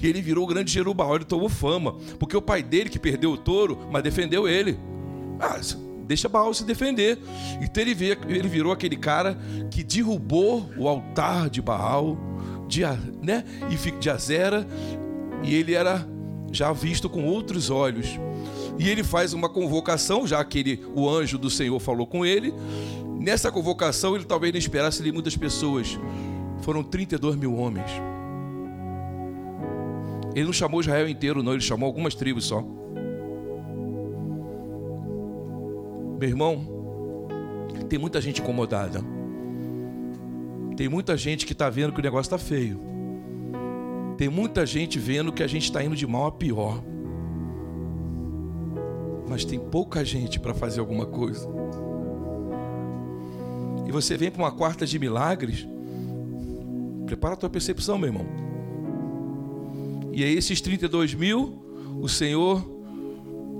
E 0.00 0.06
ele 0.06 0.22
virou 0.22 0.44
o 0.44 0.46
grande 0.46 0.72
Jerubal, 0.72 1.16
ele 1.16 1.24
tomou 1.24 1.48
fama. 1.48 1.96
Porque 2.18 2.36
o 2.36 2.42
pai 2.42 2.62
dele, 2.62 2.88
que 2.88 2.98
perdeu 2.98 3.32
o 3.32 3.36
touro, 3.36 3.78
mas 3.90 4.02
defendeu 4.02 4.48
ele. 4.48 4.78
Ah, 5.38 5.60
deixa 6.06 6.28
Baal 6.28 6.52
se 6.54 6.64
defender. 6.64 7.18
Então 7.60 7.82
ele, 7.82 7.96
ele 8.28 8.48
virou 8.48 8.72
aquele 8.72 8.96
cara 8.96 9.38
que 9.70 9.84
derrubou 9.84 10.70
o 10.76 10.88
altar 10.88 11.50
de 11.50 11.60
Baal, 11.60 12.18
de, 12.66 12.82
né, 13.22 13.44
e 13.70 13.90
de 13.98 14.10
Azera, 14.10 14.66
e 15.42 15.54
ele 15.54 15.74
era 15.74 16.06
já 16.52 16.72
visto 16.72 17.08
com 17.08 17.24
outros 17.24 17.70
olhos. 17.70 18.18
E 18.78 18.88
ele 18.88 19.04
faz 19.04 19.32
uma 19.34 19.48
convocação, 19.48 20.26
já 20.26 20.42
que 20.44 20.58
ele, 20.58 20.84
o 20.94 21.08
anjo 21.08 21.36
do 21.36 21.50
Senhor 21.50 21.78
falou 21.78 22.06
com 22.06 22.24
ele. 22.24 22.54
Nessa 23.20 23.52
convocação, 23.52 24.14
ele 24.14 24.24
talvez 24.24 24.52
não 24.52 24.58
esperasse 24.58 25.02
ali 25.02 25.12
muitas 25.12 25.36
pessoas. 25.36 25.98
Foram 26.62 26.82
32 26.82 27.36
mil 27.36 27.54
homens. 27.54 27.90
Ele 30.34 30.44
não 30.44 30.52
chamou 30.52 30.80
Israel 30.80 31.08
inteiro, 31.08 31.42
não, 31.42 31.52
ele 31.52 31.60
chamou 31.60 31.86
algumas 31.86 32.14
tribos 32.14 32.44
só. 32.44 32.64
Meu 36.20 36.28
irmão, 36.28 36.80
tem 37.88 37.98
muita 37.98 38.20
gente 38.20 38.40
incomodada. 38.40 39.02
Tem 40.76 40.88
muita 40.88 41.16
gente 41.16 41.44
que 41.44 41.52
está 41.52 41.68
vendo 41.68 41.92
que 41.92 42.00
o 42.00 42.02
negócio 42.02 42.34
está 42.34 42.38
feio. 42.38 42.80
Tem 44.16 44.28
muita 44.28 44.64
gente 44.64 44.98
vendo 44.98 45.32
que 45.32 45.42
a 45.42 45.46
gente 45.46 45.64
está 45.64 45.82
indo 45.82 45.96
de 45.96 46.06
mal 46.06 46.26
a 46.26 46.32
pior. 46.32 46.82
Mas 49.28 49.44
tem 49.44 49.58
pouca 49.58 50.04
gente 50.04 50.38
para 50.38 50.54
fazer 50.54 50.80
alguma 50.80 51.06
coisa. 51.06 51.48
E 53.86 53.92
você 53.92 54.16
vem 54.16 54.30
para 54.30 54.42
uma 54.42 54.52
quarta 54.52 54.86
de 54.86 54.98
milagres. 54.98 55.66
Prepara 57.06 57.34
a 57.34 57.36
tua 57.36 57.50
percepção, 57.50 57.98
meu 57.98 58.08
irmão. 58.08 58.49
E 60.12 60.24
aí, 60.24 60.36
esses 60.36 60.60
32 60.60 61.14
mil, 61.14 61.62
o 62.00 62.08
Senhor 62.08 62.64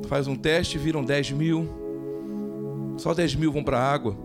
faz 0.08 0.26
um 0.26 0.36
teste, 0.36 0.78
viram 0.78 1.04
10 1.04 1.32
mil. 1.32 1.68
Só 2.96 3.14
10 3.14 3.34
mil 3.36 3.52
vão 3.52 3.62
para 3.62 3.78
a 3.78 3.92
água. 3.92 4.16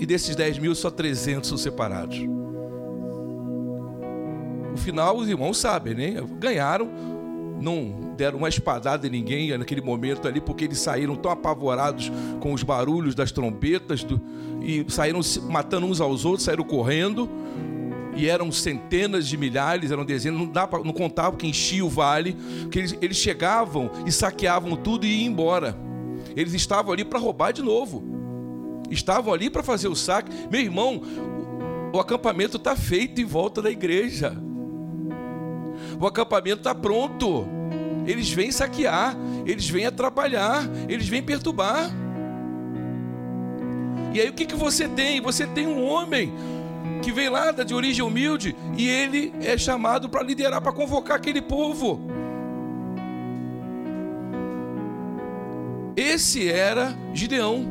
E 0.00 0.06
desses 0.06 0.36
10 0.36 0.58
mil, 0.58 0.74
só 0.74 0.90
300 0.90 1.48
são 1.48 1.58
separados 1.58 2.18
final, 4.78 5.16
os 5.16 5.28
irmãos 5.28 5.58
sabem, 5.58 5.94
né? 5.94 6.24
Ganharam, 6.38 6.88
não 7.60 8.14
deram 8.16 8.38
uma 8.38 8.48
espadada 8.48 9.06
em 9.06 9.10
ninguém 9.10 9.56
naquele 9.58 9.80
momento 9.80 10.26
ali, 10.26 10.40
porque 10.40 10.64
eles 10.64 10.78
saíram 10.78 11.14
tão 11.14 11.30
apavorados 11.30 12.10
com 12.40 12.52
os 12.52 12.62
barulhos 12.62 13.14
das 13.14 13.30
trombetas 13.30 14.02
do, 14.02 14.20
e 14.62 14.84
saíram 14.88 15.20
matando 15.48 15.86
uns 15.86 16.00
aos 16.00 16.24
outros, 16.24 16.44
saíram 16.44 16.64
correndo. 16.64 17.28
E 18.18 18.28
eram 18.28 18.50
centenas 18.50 19.28
de 19.28 19.36
milhares, 19.36 19.92
eram 19.92 20.04
dezenas, 20.04 20.40
não, 20.40 20.48
dá 20.48 20.66
pra, 20.66 20.80
não 20.80 20.92
contava 20.92 21.36
que 21.36 21.46
enchia 21.46 21.84
o 21.84 21.88
vale, 21.88 22.36
que 22.68 22.80
eles, 22.80 22.98
eles 23.00 23.16
chegavam 23.16 23.88
e 24.04 24.10
saqueavam 24.10 24.74
tudo 24.74 25.06
e 25.06 25.22
iam 25.22 25.32
embora. 25.32 25.78
Eles 26.34 26.52
estavam 26.52 26.92
ali 26.92 27.04
para 27.04 27.20
roubar 27.20 27.52
de 27.52 27.62
novo. 27.62 28.02
Estavam 28.90 29.32
ali 29.32 29.48
para 29.48 29.62
fazer 29.62 29.86
o 29.86 29.94
saque. 29.94 30.32
Meu 30.50 30.60
irmão, 30.60 31.00
o, 31.92 31.96
o 31.96 32.00
acampamento 32.00 32.56
está 32.56 32.74
feito 32.74 33.20
em 33.20 33.24
volta 33.24 33.62
da 33.62 33.70
igreja. 33.70 34.36
O 36.00 36.04
acampamento 36.04 36.58
está 36.58 36.74
pronto. 36.74 37.46
Eles 38.04 38.28
vêm 38.30 38.50
saquear, 38.50 39.16
eles 39.46 39.68
vêm 39.68 39.86
atrapalhar, 39.86 40.68
eles 40.88 41.08
vêm 41.08 41.22
perturbar. 41.22 41.88
E 44.12 44.20
aí 44.20 44.28
o 44.28 44.32
que, 44.32 44.44
que 44.44 44.56
você 44.56 44.88
tem? 44.88 45.20
Você 45.20 45.46
tem 45.46 45.68
um 45.68 45.84
homem 45.84 46.32
que 47.02 47.12
vem 47.12 47.28
lá 47.28 47.50
de 47.52 47.74
origem 47.74 48.04
humilde 48.04 48.54
e 48.76 48.88
ele 48.88 49.32
é 49.40 49.56
chamado 49.56 50.08
para 50.08 50.22
liderar, 50.22 50.60
para 50.60 50.72
convocar 50.72 51.16
aquele 51.16 51.40
povo. 51.40 52.00
Esse 55.96 56.48
era 56.48 56.96
Gideão. 57.12 57.66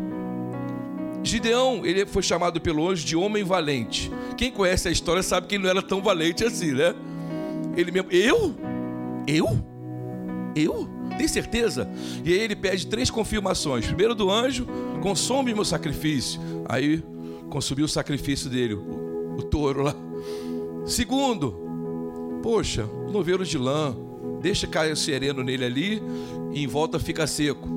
Gideão, 1.23 1.85
ele 1.85 2.05
foi 2.05 2.21
chamado 2.21 2.59
pelo 2.59 2.87
anjo 2.87 3.05
de 3.05 3.15
homem 3.15 3.43
valente. 3.43 4.11
Quem 4.37 4.51
conhece 4.51 4.87
a 4.87 4.91
história 4.91 5.23
sabe 5.23 5.47
que 5.47 5.55
ele 5.55 5.63
não 5.63 5.69
era 5.69 5.81
tão 5.81 6.01
valente 6.01 6.43
assim, 6.43 6.73
né? 6.73 6.93
Ele 7.75 7.91
mesmo, 7.91 8.11
eu? 8.11 8.55
Eu? 9.25 9.63
Eu? 10.55 10.89
Tem 11.17 11.27
certeza? 11.27 11.89
E 12.23 12.33
aí 12.33 12.39
ele 12.39 12.55
pede 12.55 12.87
três 12.87 13.09
confirmações. 13.09 13.85
Primeiro 13.85 14.13
do 14.13 14.29
anjo, 14.29 14.67
consome 15.01 15.53
meu 15.53 15.65
sacrifício. 15.65 16.39
Aí 16.67 17.03
consumiu 17.49 17.85
o 17.85 17.89
sacrifício 17.89 18.49
dele, 18.49 18.77
o, 19.37 19.43
touro 19.43 19.83
lá. 19.83 19.95
Segundo, 20.85 21.53
poxa, 22.41 22.85
o 22.85 23.11
novelo 23.11 23.45
de 23.45 23.57
lã, 23.57 23.95
deixa 24.41 24.67
cair 24.67 24.95
sereno 24.95 25.43
nele 25.43 25.65
ali 25.65 26.03
e 26.53 26.63
em 26.63 26.67
volta 26.67 26.99
fica 26.99 27.27
seco. 27.27 27.67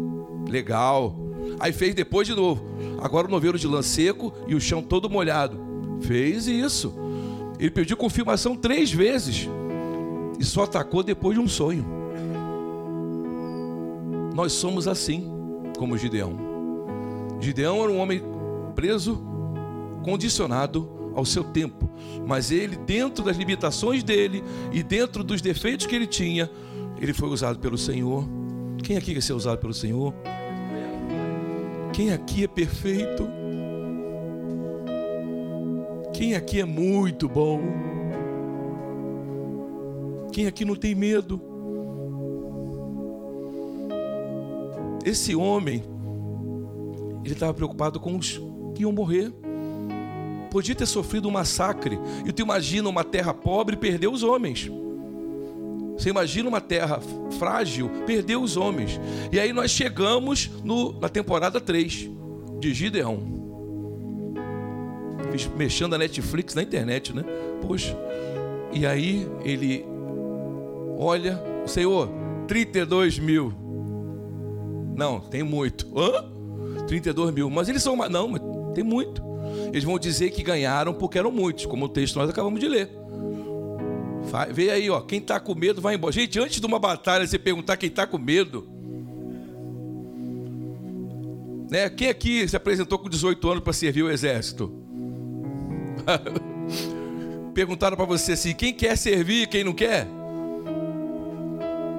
Legal. 0.48 1.16
Aí 1.58 1.72
fez 1.72 1.94
depois 1.94 2.26
de 2.26 2.34
novo. 2.34 2.64
Agora 3.00 3.26
o 3.26 3.30
novelo 3.30 3.58
de 3.58 3.66
lã 3.66 3.82
seco 3.82 4.32
e 4.46 4.54
o 4.54 4.60
chão 4.60 4.82
todo 4.82 5.10
molhado. 5.10 5.58
Fez 6.00 6.46
isso. 6.46 6.94
Ele 7.58 7.70
pediu 7.70 7.96
confirmação 7.96 8.56
três 8.56 8.90
vezes 8.90 9.48
e 10.38 10.44
só 10.44 10.64
atacou 10.64 11.02
depois 11.02 11.36
de 11.36 11.42
um 11.42 11.48
sonho. 11.48 11.84
Nós 14.34 14.52
somos 14.52 14.88
assim, 14.88 15.30
como 15.78 15.98
Gideão. 15.98 16.38
Gideão 17.40 17.82
era 17.82 17.92
um 17.92 17.98
homem 17.98 18.22
preso, 18.74 19.22
condicionado 20.02 20.99
ao 21.14 21.24
seu 21.24 21.44
tempo, 21.44 21.90
mas 22.26 22.50
ele, 22.50 22.76
dentro 22.76 23.24
das 23.24 23.36
limitações 23.36 24.02
dele 24.02 24.42
e 24.72 24.82
dentro 24.82 25.24
dos 25.24 25.40
defeitos 25.40 25.86
que 25.86 25.94
ele 25.94 26.06
tinha, 26.06 26.50
ele 27.00 27.12
foi 27.12 27.28
usado 27.28 27.58
pelo 27.58 27.78
Senhor. 27.78 28.28
Quem 28.82 28.96
aqui 28.96 29.14
quer 29.14 29.22
ser 29.22 29.32
usado 29.32 29.58
pelo 29.58 29.74
Senhor? 29.74 30.14
Quem 31.92 32.12
aqui 32.12 32.44
é 32.44 32.48
perfeito? 32.48 33.28
Quem 36.12 36.34
aqui 36.34 36.60
é 36.60 36.64
muito 36.64 37.28
bom? 37.28 37.60
Quem 40.32 40.46
aqui 40.46 40.64
não 40.64 40.76
tem 40.76 40.94
medo? 40.94 41.40
Esse 45.04 45.34
homem, 45.34 45.82
ele 47.24 47.32
estava 47.32 47.54
preocupado 47.54 47.98
com 47.98 48.16
os 48.16 48.40
que 48.74 48.82
iam 48.82 48.92
morrer. 48.92 49.32
Podia 50.50 50.74
ter 50.74 50.86
sofrido 50.86 51.28
um 51.28 51.30
massacre. 51.30 51.98
E 52.26 52.32
tu 52.32 52.42
imagina 52.42 52.88
uma 52.88 53.04
terra 53.04 53.32
pobre 53.32 53.76
perder 53.76 54.08
os 54.08 54.22
homens. 54.22 54.70
Você 55.96 56.08
imagina 56.08 56.48
uma 56.48 56.60
terra 56.60 56.98
frágil 57.38 57.90
perder 58.06 58.36
os 58.36 58.56
homens. 58.56 58.98
E 59.30 59.38
aí 59.38 59.52
nós 59.52 59.70
chegamos 59.70 60.50
no, 60.64 60.98
na 60.98 61.08
temporada 61.08 61.60
3 61.60 62.08
de 62.58 62.74
Gideão. 62.74 63.38
Mexendo 65.56 65.94
a 65.94 65.98
Netflix 65.98 66.54
na 66.54 66.62
internet, 66.62 67.14
né? 67.14 67.22
Poxa. 67.60 67.96
E 68.72 68.86
aí 68.86 69.28
ele 69.44 69.84
olha, 70.98 71.40
Senhor, 71.66 72.08
32 72.48 73.18
mil. 73.18 73.52
Não, 74.96 75.20
tem 75.20 75.42
muito. 75.42 75.86
Hã? 75.96 76.24
32 76.86 77.32
mil. 77.32 77.50
Mas 77.50 77.68
eles 77.68 77.82
são. 77.82 77.94
Não, 78.08 78.28
mas 78.28 78.42
tem 78.74 78.82
muito. 78.82 79.29
Eles 79.68 79.84
vão 79.84 79.98
dizer 79.98 80.30
que 80.30 80.42
ganharam 80.42 80.92
porque 80.94 81.18
eram 81.18 81.30
muitos, 81.30 81.66
como 81.66 81.86
o 81.86 81.88
texto 81.88 82.18
nós 82.18 82.30
acabamos 82.30 82.60
de 82.60 82.68
ler. 82.68 82.90
Vê 84.52 84.70
aí, 84.70 84.90
ó. 84.90 85.00
Quem 85.00 85.18
está 85.18 85.40
com 85.40 85.54
medo 85.54 85.80
vai 85.80 85.94
embora. 85.94 86.12
Gente, 86.12 86.38
antes 86.38 86.60
de 86.60 86.66
uma 86.66 86.78
batalha, 86.78 87.26
você 87.26 87.38
perguntar 87.38 87.76
quem 87.76 87.88
está 87.88 88.06
com 88.06 88.18
medo. 88.18 88.68
Né? 91.70 91.88
Quem 91.88 92.08
aqui 92.08 92.46
se 92.48 92.56
apresentou 92.56 92.98
com 92.98 93.08
18 93.08 93.48
anos 93.48 93.64
para 93.64 93.72
servir 93.72 94.02
o 94.02 94.10
exército? 94.10 94.72
Perguntaram 97.54 97.96
para 97.96 98.06
você 98.06 98.32
assim: 98.32 98.54
quem 98.54 98.72
quer 98.72 98.96
servir, 98.96 99.46
quem 99.48 99.64
não 99.64 99.72
quer? 99.72 100.06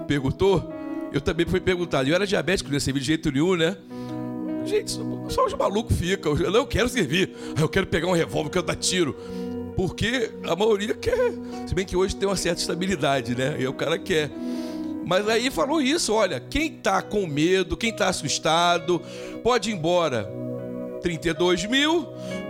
Perguntou? 0.07 0.71
Eu 1.11 1.21
também 1.21 1.45
fui 1.45 1.59
perguntado. 1.59 2.07
Eu 2.07 2.15
era 2.15 2.25
diabético, 2.25 2.69
não 2.69 2.75
ia 2.75 2.79
servir 2.79 2.99
de 3.01 3.07
jeito 3.07 3.31
nenhum, 3.31 3.55
né? 3.55 3.77
Gente, 4.65 4.91
só 5.29 5.45
os 5.45 5.53
malucos 5.53 5.95
ficam. 5.97 6.35
Eu 6.37 6.65
quero 6.65 6.89
servir. 6.89 7.31
Eu 7.59 7.67
quero 7.67 7.87
pegar 7.87 8.07
um 8.07 8.13
revólver, 8.13 8.47
eu 8.47 8.51
quero 8.51 8.65
dar 8.65 8.75
tiro. 8.75 9.15
Porque 9.75 10.31
a 10.47 10.55
maioria 10.55 10.93
quer. 10.93 11.33
Se 11.67 11.73
bem 11.73 11.85
que 11.85 11.95
hoje 11.95 12.15
tem 12.15 12.27
uma 12.27 12.35
certa 12.35 12.61
estabilidade, 12.61 13.35
né? 13.35 13.55
E 13.59 13.67
o 13.67 13.73
cara 13.73 13.97
quer. 13.97 14.29
Mas 15.05 15.27
aí 15.27 15.49
falou 15.49 15.81
isso: 15.81 16.13
olha, 16.13 16.39
quem 16.39 16.75
está 16.75 17.01
com 17.01 17.25
medo, 17.25 17.77
quem 17.77 17.89
está 17.89 18.09
assustado, 18.09 19.01
pode 19.43 19.69
ir 19.69 19.73
embora. 19.73 20.31
32 21.01 21.65
mil, 21.65 22.07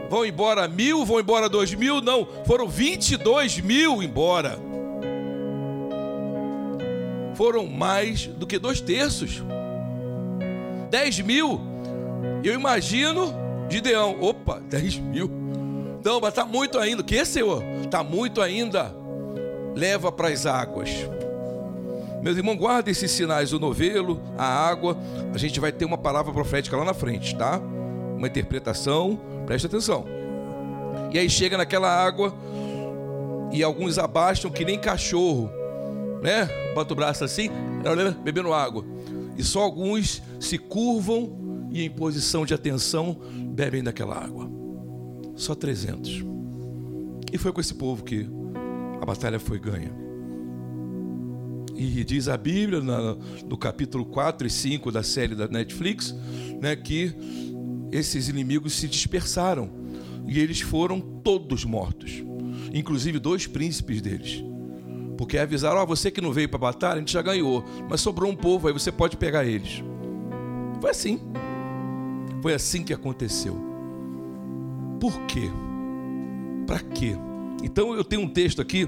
vão 0.09 0.25
embora 0.25 0.67
mil, 0.67 1.05
vão 1.05 1.21
embora 1.21 1.47
dois 1.47 1.73
mil, 1.73 2.01
não, 2.01 2.27
foram 2.45 2.67
22 2.67 3.61
mil 3.61 4.03
embora 4.03 4.59
foram 7.41 7.65
mais 7.65 8.27
do 8.27 8.45
que 8.45 8.59
dois 8.59 8.79
terços. 8.81 9.41
Dez 10.91 11.19
mil. 11.19 11.70
Eu 12.43 12.53
imagino 12.53 13.33
Gideão. 13.69 14.17
Opa, 14.21 14.59
dez 14.69 14.97
mil. 14.97 15.29
Não, 16.03 16.19
mas 16.19 16.29
está 16.29 16.45
muito 16.45 16.79
ainda. 16.79 17.01
O 17.01 17.05
que, 17.05 17.23
Senhor? 17.25 17.63
Está 17.83 18.03
muito 18.03 18.41
ainda. 18.41 18.93
Leva 19.75 20.11
para 20.11 20.29
as 20.29 20.45
águas. 20.45 20.89
Meus 22.21 22.37
irmãos, 22.37 22.57
guardem 22.57 22.91
esses 22.91 23.09
sinais, 23.11 23.53
o 23.53 23.59
novelo, 23.59 24.19
a 24.37 24.45
água. 24.45 24.97
A 25.33 25.37
gente 25.37 25.59
vai 25.59 25.71
ter 25.71 25.85
uma 25.85 25.97
palavra 25.97 26.31
profética 26.33 26.75
lá 26.75 26.85
na 26.85 26.93
frente, 26.93 27.35
tá? 27.35 27.59
Uma 28.15 28.27
interpretação, 28.27 29.19
preste 29.45 29.65
atenção. 29.65 30.05
E 31.11 31.17
aí 31.17 31.29
chega 31.29 31.57
naquela 31.57 31.89
água 31.89 32.33
e 33.51 33.63
alguns 33.63 33.97
abaixam 33.97 34.51
que 34.51 34.63
nem 34.63 34.77
cachorro 34.77 35.49
né? 36.21 36.47
Bota 36.73 36.93
o 36.93 36.95
braço 36.95 37.23
assim, 37.23 37.49
bebendo 38.23 38.53
água. 38.53 38.85
E 39.37 39.43
só 39.43 39.61
alguns 39.61 40.21
se 40.39 40.57
curvam 40.57 41.40
e, 41.71 41.83
em 41.83 41.89
posição 41.89 42.45
de 42.45 42.53
atenção, 42.53 43.17
bebem 43.53 43.83
daquela 43.83 44.15
água. 44.15 44.49
Só 45.35 45.55
300. 45.55 46.23
E 47.31 47.37
foi 47.37 47.51
com 47.51 47.61
esse 47.61 47.73
povo 47.73 48.03
que 48.03 48.27
a 49.01 49.05
batalha 49.05 49.39
foi 49.39 49.59
ganha. 49.59 49.91
E 51.75 52.03
diz 52.03 52.27
a 52.27 52.37
Bíblia, 52.37 52.79
no 52.79 53.57
capítulo 53.57 54.05
4 54.05 54.45
e 54.45 54.49
5 54.49 54.91
da 54.91 55.01
série 55.01 55.33
da 55.33 55.47
Netflix, 55.47 56.13
né, 56.61 56.75
que 56.75 57.15
esses 57.91 58.29
inimigos 58.29 58.73
se 58.73 58.87
dispersaram 58.87 59.69
e 60.27 60.39
eles 60.39 60.61
foram 60.61 61.01
todos 61.01 61.65
mortos, 61.65 62.23
inclusive 62.73 63.19
dois 63.19 63.47
príncipes 63.47 64.01
deles. 64.01 64.43
Porque 65.17 65.37
avisaram, 65.37 65.79
ó, 65.79 65.83
oh, 65.83 65.87
você 65.87 66.11
que 66.11 66.21
não 66.21 66.31
veio 66.31 66.49
para 66.49 66.57
a 66.57 66.71
batalha, 66.71 66.95
a 66.95 66.99
gente 66.99 67.13
já 67.13 67.21
ganhou, 67.21 67.63
mas 67.89 68.01
sobrou 68.01 68.29
um 68.29 68.35
povo 68.35 68.67
aí, 68.67 68.73
você 68.73 68.91
pode 68.91 69.17
pegar 69.17 69.45
eles. 69.45 69.83
Foi 70.79 70.91
assim. 70.91 71.19
Foi 72.41 72.53
assim 72.53 72.83
que 72.83 72.93
aconteceu. 72.93 73.57
Por 74.99 75.19
quê? 75.21 75.49
Para 76.65 76.79
quê? 76.79 77.15
Então 77.63 77.93
eu 77.93 78.03
tenho 78.03 78.21
um 78.21 78.27
texto 78.27 78.61
aqui 78.61 78.87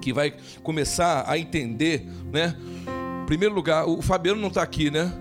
que 0.00 0.12
vai 0.12 0.34
começar 0.62 1.24
a 1.26 1.38
entender, 1.38 2.06
né? 2.32 2.56
Em 3.22 3.26
primeiro 3.26 3.54
lugar, 3.54 3.86
o 3.86 4.00
Fabiano 4.00 4.40
não 4.40 4.48
está 4.48 4.62
aqui, 4.62 4.90
né? 4.90 5.12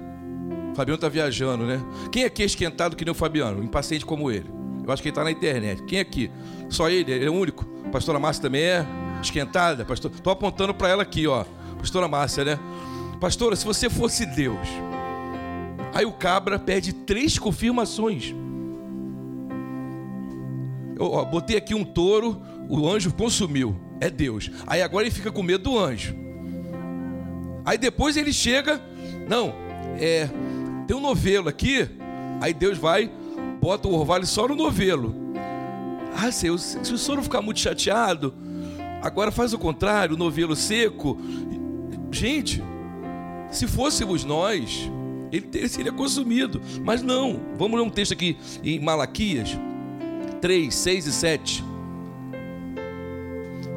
O 0.72 0.76
Fabiano 0.76 0.96
está 0.96 1.10
viajando, 1.10 1.66
né? 1.66 1.82
Quem 2.12 2.24
aqui 2.24 2.44
é 2.44 2.46
esquentado 2.46 2.96
que 2.96 3.04
nem 3.04 3.12
o 3.12 3.16
Fabiano, 3.16 3.64
impaciente 3.64 4.06
como 4.06 4.32
ele? 4.32 4.50
Eu 4.86 4.92
acho 4.92 5.02
que 5.02 5.10
ele 5.10 5.12
está 5.12 5.24
na 5.24 5.32
internet. 5.32 5.84
Quem 5.84 6.00
aqui? 6.00 6.32
Só 6.70 6.90
ele? 6.90 7.12
Ele 7.12 7.26
é 7.26 7.30
o 7.30 7.34
único? 7.34 7.68
A 7.86 7.90
pastora 7.90 8.20
Márcia 8.20 8.42
também 8.42 8.64
é? 8.64 8.86
esquentada, 9.22 9.86
pastor. 9.86 10.12
Estou 10.12 10.32
apontando 10.32 10.74
para 10.74 10.90
ela 10.90 11.04
aqui, 11.04 11.28
ó. 11.28 11.46
Pastora 11.78 12.08
Márcia, 12.08 12.44
né? 12.44 12.60
Pastora, 13.20 13.56
se 13.56 13.66
você 13.66 13.90
fosse 13.90 14.26
Deus. 14.26 14.68
Aí 15.94 16.06
o 16.06 16.12
cabra 16.12 16.60
pede 16.60 16.94
três 16.94 17.38
confirmações. 17.38 18.34
Eu 20.98 21.06
ó, 21.06 21.24
botei 21.26 21.58
aqui 21.58 21.74
um 21.74 21.84
touro, 21.84 22.42
o 22.68 22.88
anjo 22.88 23.14
consumiu, 23.14 23.76
é 24.00 24.10
Deus. 24.10 24.52
Aí 24.68 24.82
agora 24.82 25.06
ele 25.06 25.16
fica 25.16 25.32
com 25.32 25.42
medo 25.42 25.64
do 25.72 25.80
anjo. 25.80 26.16
Aí 27.66 27.78
depois 27.78 28.18
ele 28.18 28.34
chega, 28.34 28.82
não, 29.28 29.54
é, 30.00 30.30
tem 30.88 30.96
um 30.96 31.02
novelo 31.02 31.50
aqui, 31.50 31.88
aí 32.42 32.54
Deus 32.54 32.78
vai, 32.78 33.12
bota 33.62 33.88
o 33.88 33.94
orvalho 33.94 34.26
só 34.26 34.48
no 34.48 34.56
novelo. 34.56 35.16
Ah, 36.16 36.32
Senhor, 36.32 36.58
se 36.58 36.94
o 36.94 36.98
senhor 36.98 37.18
não 37.18 37.24
ficar 37.24 37.42
muito 37.42 37.60
chateado, 37.60 38.34
agora 39.02 39.32
faz 39.32 39.54
o 39.54 39.60
contrário, 39.60 40.16
o 40.16 40.18
novelo 40.18 40.56
seco. 40.56 41.18
Gente, 42.12 42.62
se 43.52 43.68
fôssemos 43.68 44.26
nós, 44.26 44.90
ele 45.32 45.68
seria 45.68 45.92
consumido. 45.92 46.62
Mas 46.84 47.02
não. 47.02 47.40
Vamos 47.58 47.80
ler 47.80 47.86
um 47.86 47.90
texto 47.90 48.14
aqui 48.14 48.38
em 48.64 48.80
Malaquias 48.80 49.58
3, 50.42 50.74
6 50.74 51.06
e 51.06 51.12
7. 51.12 51.64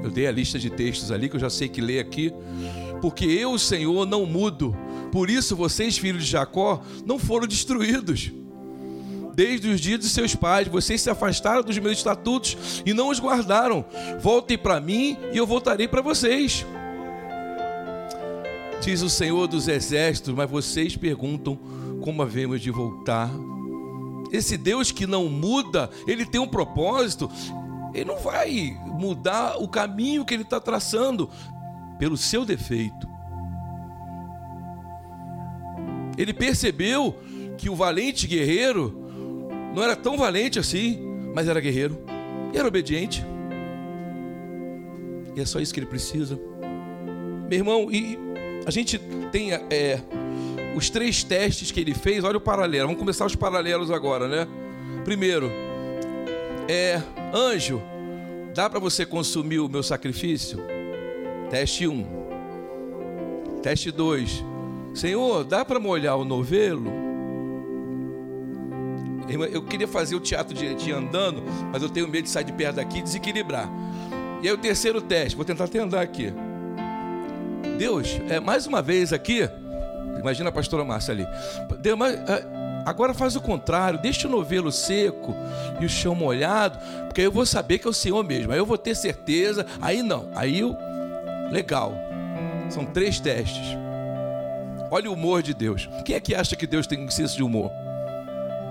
Eu 0.03 0.11
dei 0.11 0.27
a 0.27 0.33
lista 0.33 0.59
de 0.59 0.71
textos 0.71 1.13
ali 1.13 1.29
que 1.29 1.37
eu 1.37 1.41
já 1.41 1.51
sei 1.51 1.69
que 1.69 1.81
ler 1.81 2.01
aqui. 2.01 2.33
Porque 3.01 3.25
eu, 3.25 3.59
Senhor, 3.59 4.07
não 4.07 4.27
mudo. 4.27 4.77
Por 5.11 5.29
isso 5.29 5.55
vocês, 5.57 5.99
filhos 5.99 6.25
de 6.25 6.31
Jacó, 6.31 6.83
não 7.05 7.19
foram 7.19 7.47
destruídos. 7.47 8.33
Desde 9.35 9.69
os 9.69 9.81
dias 9.81 10.01
de 10.01 10.09
seus 10.09 10.35
pais, 10.35 10.69
vocês 10.69 11.01
se 11.01 11.09
afastaram 11.09 11.63
dos 11.63 11.79
meus 11.79 11.99
estatutos 11.99 12.83
e 12.85 12.93
não 12.93 13.09
os 13.09 13.19
guardaram. 13.19 13.85
Voltem 14.21 14.59
para 14.59 14.81
mim 14.81 15.17
e 15.33 15.39
eu 15.39 15.47
voltarei 15.47 15.89
para 15.89 16.03
vocês 16.03 16.67
diz 18.83 19.01
o 19.01 19.09
Senhor 19.09 19.47
dos 19.47 19.69
Exércitos, 19.69 20.35
mas 20.35 20.51
vocês 20.51 20.97
perguntam 20.97 21.57
como 22.01 22.21
havemos 22.21 22.61
de 22.61 22.71
voltar. 22.71 23.31
Esse 24.33 24.57
Deus 24.57 24.91
que 24.91 25.07
não 25.07 25.29
muda, 25.29 25.89
ele 26.07 26.27
tem 26.27 26.41
um 26.41 26.49
propósito, 26.49 27.31
ele 27.95 28.07
não 28.07 28.19
vai 28.19 28.77
mudar 28.87 29.57
o 29.59 29.69
caminho 29.69 30.25
que 30.25 30.35
ele 30.35 30.43
está 30.43 30.59
traçando 30.59 31.31
pelo 31.99 32.17
seu 32.17 32.45
defeito. 32.45 33.07
Ele 36.19 36.35
percebeu 36.35 37.17
que 37.57 37.71
o 37.71 37.77
valente 37.77 38.27
guerreiro 38.27 39.01
não 39.75 39.83
era 39.83 39.95
tão 39.95 40.17
valente 40.17 40.59
assim, 40.59 40.99
mas 41.33 41.47
era 41.47 41.61
guerreiro 41.61 42.05
e 42.53 42.59
era 42.59 42.67
obediente. 42.67 43.25
E 45.37 45.41
é 45.41 45.47
só 45.47 45.61
isso 45.61 45.73
que 45.73 45.79
ele 45.79 45.87
precisa. 45.87 46.39
Meu 47.49 47.59
irmão, 47.59 47.89
e 47.91 48.32
a 48.67 48.71
gente 48.71 48.99
tem 49.31 49.53
é, 49.53 50.01
os 50.75 50.91
três 50.91 51.23
testes 51.25 51.71
que 51.71 51.81
ele 51.81 51.95
fez, 51.95 52.25
olha 52.25 52.37
o 52.37 52.41
paralelo. 52.41 52.87
Vamos 52.87 53.01
começar 53.01 53.27
os 53.27 53.35
paralelos 53.35 53.91
agora, 53.91 54.29
né? 54.29 54.47
Primeiro, 55.05 55.51
é 56.69 57.03
anjo, 57.35 57.83
dá 58.55 58.69
para 58.71 58.79
você 58.79 59.05
consumir 59.05 59.59
o 59.59 59.69
meu 59.69 59.83
sacrifício? 59.83 60.59
Teste 61.51 61.87
1. 61.87 61.93
Um. 61.93 63.61
Teste 63.63 63.91
2. 63.91 64.45
Senhor, 64.95 65.45
dá 65.45 65.65
para 65.65 65.81
molhar 65.81 66.17
o 66.17 66.25
novelo? 66.25 67.03
Eu 69.51 69.63
queria 69.63 69.89
fazer 69.89 70.15
o 70.15 70.21
teatro 70.21 70.55
direitinho 70.55 70.97
andando, 70.97 71.43
mas 71.73 71.83
eu 71.83 71.89
tenho 71.89 72.07
medo 72.09 72.25
de 72.25 72.31
sair 72.31 72.45
de 72.45 72.53
perto 72.53 72.77
daqui 72.77 72.99
e 72.99 73.03
desequilibrar. 73.03 73.69
E 74.43 74.49
aí 74.49 74.53
o 74.53 74.59
terceiro 74.59 75.01
teste, 75.01 75.37
vou 75.37 75.45
tentar 75.45 75.65
até 75.65 75.79
andar 75.79 76.01
aqui. 76.03 76.33
Deus, 77.79 78.21
é, 78.29 78.39
mais 78.39 78.67
uma 78.67 78.81
vez 78.81 79.13
aqui, 79.13 79.49
imagina 80.19 80.49
a 80.49 80.53
pastora 80.53 80.85
Márcia 80.85 81.13
ali. 81.13 81.27
Deus, 81.81 81.99
mas, 81.99 82.15
é, 82.29 82.45
agora 82.87 83.13
faz 83.13 83.37
o 83.37 83.41
contrário, 83.41 83.99
deixa 84.01 84.29
o 84.29 84.31
novelo 84.31 84.71
seco 84.71 85.35
e 85.81 85.85
o 85.85 85.89
chão 85.89 86.15
molhado, 86.15 86.79
porque 87.07 87.21
aí 87.21 87.27
eu 87.27 87.33
vou 87.33 87.45
saber 87.45 87.79
que 87.79 87.87
é 87.87 87.91
o 87.91 87.93
Senhor 87.93 88.23
mesmo. 88.25 88.53
Aí 88.53 88.59
eu 88.59 88.67
vou 88.67 88.79
ter 88.79 88.95
certeza. 88.95 89.67
Aí 89.81 90.03
não, 90.03 90.31
aí 90.35 90.61
eu. 90.61 90.77
Legal. 91.51 91.95
São 92.71 92.87
três 92.87 93.21
testes. 93.21 93.77
Olha 94.91 95.11
o 95.11 95.15
humor 95.15 95.43
de 95.43 95.53
Deus. 95.53 95.89
Quem 96.05 96.17
é 96.17 96.21
que 96.21 96.35
acha 96.35 96.57
que 96.57 96.67
Deus 96.67 96.87
tem 96.87 97.09
senso 97.11 97.37
de 97.37 97.43
humor? 97.43 97.71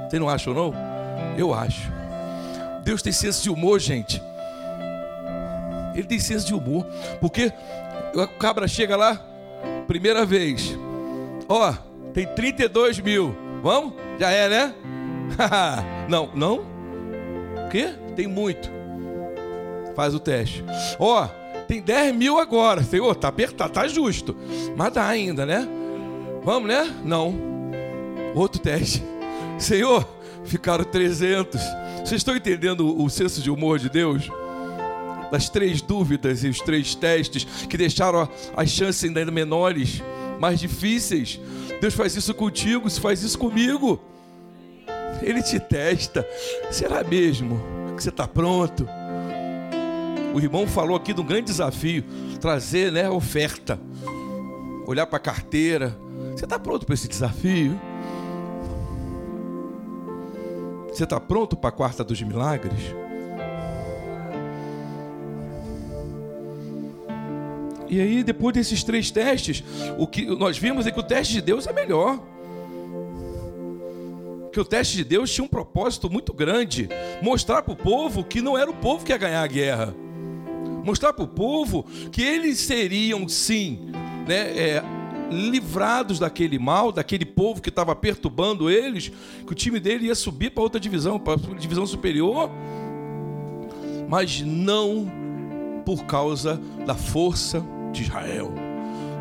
Você 0.10 0.17
não 0.17 0.27
acha 0.27 0.50
ou 0.50 0.55
não? 0.55 0.74
Eu 1.38 1.53
acho. 1.53 1.91
Deus 2.84 3.02
tem 3.02 3.13
senso 3.13 3.43
de 3.43 3.49
humor, 3.49 3.80
gente. 3.80 4.21
Ele 5.93 6.08
tem 6.08 6.19
senso 6.19 6.45
de 6.45 6.54
humor. 6.54 6.86
Porque 7.19 7.54
o 8.13 8.28
cabra 8.28 8.67
chega 8.67 8.95
lá, 8.95 9.15
primeira 9.88 10.26
vez. 10.26 10.78
Ó, 11.47 11.74
tem 12.13 12.26
32 12.28 13.00
mil. 13.00 13.36
Vamos? 13.62 13.93
Já 14.19 14.32
é, 14.32 14.50
né? 14.50 14.74
não, 16.10 16.30
não? 16.34 16.56
O 17.65 17.69
quê? 17.69 17.93
Tem 18.15 18.28
muito. 18.28 18.69
Faz 19.95 20.13
o 20.13 20.19
teste. 20.19 20.63
Ó, 21.00 21.28
tem 21.67 21.82
10 21.82 22.15
mil 22.15 22.38
agora. 22.38 22.84
Senhor, 22.84 23.15
tá 23.15 23.28
apertado, 23.28 23.74
tá 23.74 23.88
justo. 23.88 24.36
Mas 24.76 24.93
dá 24.93 25.08
ainda, 25.08 25.45
né? 25.45 25.67
Vamos, 26.43 26.67
né? 26.67 26.89
Não. 27.04 27.36
Outro 28.36 28.62
teste. 28.62 29.04
Senhor, 29.58 30.08
ficaram 30.43 30.84
300. 30.84 31.62
Vocês 31.97 32.19
estão 32.19 32.36
entendendo 32.36 33.02
o 33.02 33.10
senso 33.10 33.41
de 33.41 33.52
humor 33.52 33.78
de 33.78 33.89
Deus? 33.89 34.30
Das 35.32 35.50
três 35.50 35.82
dúvidas 35.82 36.44
e 36.44 36.50
os 36.50 36.60
três 36.60 36.94
testes 36.94 37.46
que 37.67 37.78
deixaram 37.78 38.28
as 38.56 38.70
chances 38.70 39.04
ainda 39.04 39.32
menores, 39.32 40.04
mais 40.39 40.60
difíceis. 40.60 41.39
Deus 41.80 41.94
faz 41.94 42.15
isso 42.15 42.34
contigo, 42.34 42.89
se 42.89 43.00
faz 43.00 43.24
isso 43.24 43.39
comigo. 43.39 44.00
Ele 45.22 45.41
te 45.41 45.60
testa. 45.60 46.28
Será 46.70 47.04
mesmo 47.04 47.60
que 47.96 48.04
você 48.04 48.10
está 48.10 48.28
pronto? 48.28 48.88
O 50.34 50.39
irmão 50.39 50.65
falou 50.65 50.96
aqui 50.96 51.13
de 51.13 51.22
um 51.22 51.26
grande 51.26 51.46
desafio: 51.46 52.04
trazer 52.39 52.91
né, 52.91 53.10
oferta, 53.10 53.80
olhar 54.86 55.06
para 55.06 55.17
a 55.17 55.22
carteira. 55.22 55.98
Você 56.36 56.46
está 56.46 56.58
pronto 56.58 56.86
para 56.86 56.96
esse 56.96 57.08
desafio? 57.08 57.80
Você 60.91 61.04
está 61.04 61.20
pronto 61.20 61.56
para 61.56 61.70
a 61.70 61.74
quarta 61.74 62.04
dos 62.04 62.22
milagres? 62.22 62.80
E 67.91 67.99
aí, 67.99 68.23
depois 68.23 68.54
desses 68.54 68.86
três 68.86 69.12
testes, 69.12 69.62
o 69.97 70.08
que 70.08 70.25
nós 70.25 70.58
vimos 70.58 70.88
é 70.88 70.91
que 70.91 70.99
o 70.99 71.04
teste 71.04 71.34
de 71.34 71.41
Deus 71.41 71.67
é 71.67 71.73
melhor. 71.73 72.23
Que 74.54 74.62
o 74.62 74.63
teste 74.63 74.95
de 74.95 75.04
Deus 75.04 75.30
tinha 75.30 75.43
um 75.43 75.49
propósito 75.49 76.10
muito 76.10 76.32
grande: 76.32 76.88
mostrar 77.21 77.62
para 77.62 77.73
o 77.73 77.75
povo 77.75 78.23
que 78.23 78.41
não 78.41 78.58
era 78.58 78.71
o 78.71 78.73
povo 78.73 79.04
que 79.04 79.12
ia 79.12 79.17
ganhar 79.17 79.43
a 79.43 79.47
guerra. 79.47 79.93
Mostrar 80.86 81.12
para 81.12 81.25
o 81.25 81.27
povo 81.27 81.86
que 82.13 82.21
eles 82.21 82.60
seriam, 82.60 83.27
sim, 83.27 83.91
né, 84.25 84.58
é, 84.58 84.84
livrados 85.30 86.17
daquele 86.17 86.58
mal, 86.58 86.93
daquele 86.93 87.25
povo 87.25 87.62
que 87.62 87.67
estava 87.67 87.93
perturbando 87.93 88.69
eles, 88.69 89.12
que 89.45 89.51
o 89.51 89.56
time 89.56 89.82
dele 89.82 90.06
ia 90.06 90.15
subir 90.15 90.51
para 90.51 90.63
outra 90.63 90.80
divisão, 90.80 91.19
para 91.19 91.34
a 91.34 91.56
divisão 91.56 91.86
superior, 91.86 92.49
mas 94.08 94.39
não 94.39 95.12
por 95.86 96.06
causa 96.06 96.60
da 96.86 96.95
força 96.95 97.62
de 97.91 98.04
Israel, 98.04 98.54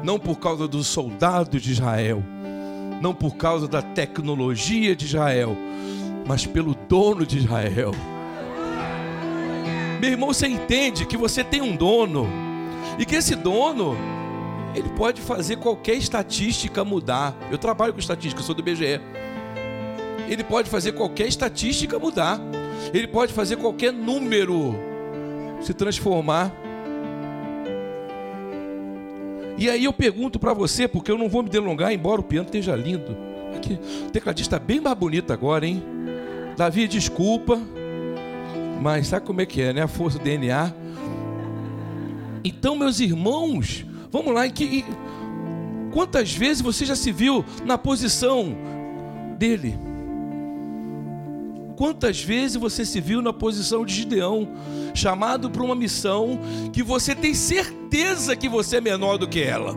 não 0.03 0.19
por 0.19 0.39
causa 0.39 0.67
dos 0.67 0.87
soldados 0.87 1.61
de 1.61 1.73
Israel, 1.73 2.23
não 3.01 3.15
por 3.15 3.37
causa 3.37 3.67
da 3.67 3.83
tecnologia 3.83 4.95
de 4.95 5.07
Israel, 5.07 5.57
mas 6.27 6.47
pelo 6.47 6.75
dono 6.75 7.27
de 7.27 7.39
Israel. 7.39 7.93
Meu 10.01 10.11
irmão, 10.11 10.33
você 10.33 10.47
entende 10.47 11.05
que 11.05 11.17
você 11.17 11.45
tem 11.45 11.61
um 11.61 11.77
dono 11.77 12.27
e 12.99 13.05
que 13.05 13.17
esse 13.17 13.35
dono 13.35 13.97
ele 14.75 14.89
pode 14.91 15.21
fazer 15.21 15.57
qualquer 15.57 15.95
estatística 15.95 16.85
mudar. 16.85 17.35
Eu 17.51 17.59
trabalho 17.59 17.93
com 17.93 17.99
estatística, 17.99 18.43
sou 18.43 18.55
do 18.55 18.63
BGE. 18.63 19.01
Ele 20.29 20.45
pode 20.45 20.71
fazer 20.71 20.93
qualquer 20.93 21.27
estatística 21.27 21.99
mudar. 21.99 22.41
Ele 22.95 23.09
pode 23.09 23.33
fazer 23.33 23.57
qualquer 23.57 23.93
número 23.93 24.75
se 25.61 25.75
transformar 25.75 26.53
e 29.61 29.69
aí 29.69 29.85
eu 29.85 29.93
pergunto 29.93 30.39
para 30.39 30.55
você, 30.55 30.89
porque 30.89 31.11
eu 31.11 31.19
não 31.19 31.29
vou 31.29 31.43
me 31.43 31.51
delongar, 31.51 31.93
embora 31.93 32.19
o 32.19 32.25
piano 32.25 32.47
esteja 32.47 32.75
lindo. 32.75 33.15
Aqui, 33.55 33.79
o 34.07 34.11
tecladista 34.11 34.57
está 34.57 34.65
bem 34.65 34.81
mais 34.81 34.97
bonito 34.97 35.35
agora, 35.35 35.67
hein? 35.67 35.83
Davi, 36.57 36.89
desculpa, 36.89 37.61
mas 38.81 39.09
sabe 39.09 39.27
como 39.27 39.43
é 39.43 39.45
que 39.45 39.61
é, 39.61 39.75
né? 39.75 39.83
A 39.83 39.89
força 39.89 40.19
do 40.19 40.25
DNA. 40.25 40.73
Então, 42.43 42.75
meus 42.75 43.01
irmãos, 43.01 43.85
vamos 44.11 44.33
lá, 44.33 44.47
em 44.47 44.51
que, 44.51 44.83
quantas 45.93 46.33
vezes 46.33 46.63
você 46.63 46.87
já 46.87 46.97
se 46.97 47.13
viu 47.13 47.45
na 47.63 47.77
posição 47.77 48.57
dele? 49.39 49.90
Quantas 51.81 52.21
vezes 52.21 52.59
você 52.59 52.85
se 52.85 53.01
viu 53.01 53.23
na 53.23 53.33
posição 53.33 53.87
de 53.87 53.95
Gideão, 53.95 54.47
chamado 54.95 55.49
para 55.49 55.63
uma 55.63 55.75
missão 55.75 56.39
que 56.75 56.83
você 56.83 57.15
tem 57.15 57.33
certeza 57.33 58.37
que 58.37 58.51
você 58.51 58.77
é 58.77 58.81
menor 58.83 59.17
do 59.17 59.27
que 59.27 59.43
ela? 59.43 59.75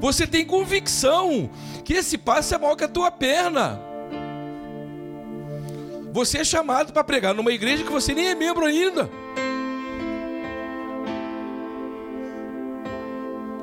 Você 0.00 0.28
tem 0.28 0.46
convicção 0.46 1.50
que 1.84 1.94
esse 1.94 2.16
passo 2.16 2.54
é 2.54 2.58
maior 2.58 2.76
que 2.76 2.84
a 2.84 2.88
tua 2.88 3.10
perna. 3.10 3.80
Você 6.12 6.38
é 6.38 6.44
chamado 6.44 6.92
para 6.92 7.02
pregar 7.02 7.34
numa 7.34 7.50
igreja 7.50 7.82
que 7.82 7.90
você 7.90 8.14
nem 8.14 8.28
é 8.28 8.36
membro 8.36 8.64
ainda. 8.64 9.10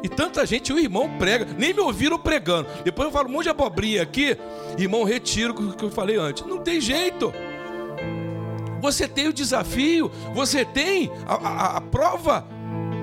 E 0.05 0.07
tanta 0.09 0.45
gente, 0.45 0.71
o 0.71 0.77
irmão 0.77 1.17
prega, 1.17 1.47
nem 1.57 1.73
me 1.73 1.79
ouviram 1.79 2.19
pregando. 2.19 2.67
Depois 2.83 3.07
eu 3.07 3.11
falo 3.11 3.27
um 3.27 3.31
monte 3.31 3.45
de 3.45 3.49
abobrinha 3.49 4.03
aqui, 4.03 4.37
irmão, 4.77 5.03
retiro 5.03 5.51
o 5.51 5.73
que 5.73 5.83
eu 5.83 5.89
falei 5.89 6.15
antes. 6.15 6.45
Não 6.45 6.59
tem 6.59 6.79
jeito. 6.79 7.33
Você 8.79 9.07
tem 9.07 9.27
o 9.27 9.33
desafio, 9.33 10.11
você 10.31 10.63
tem 10.63 11.11
a, 11.25 11.33
a, 11.33 11.77
a 11.77 11.81
prova, 11.81 12.45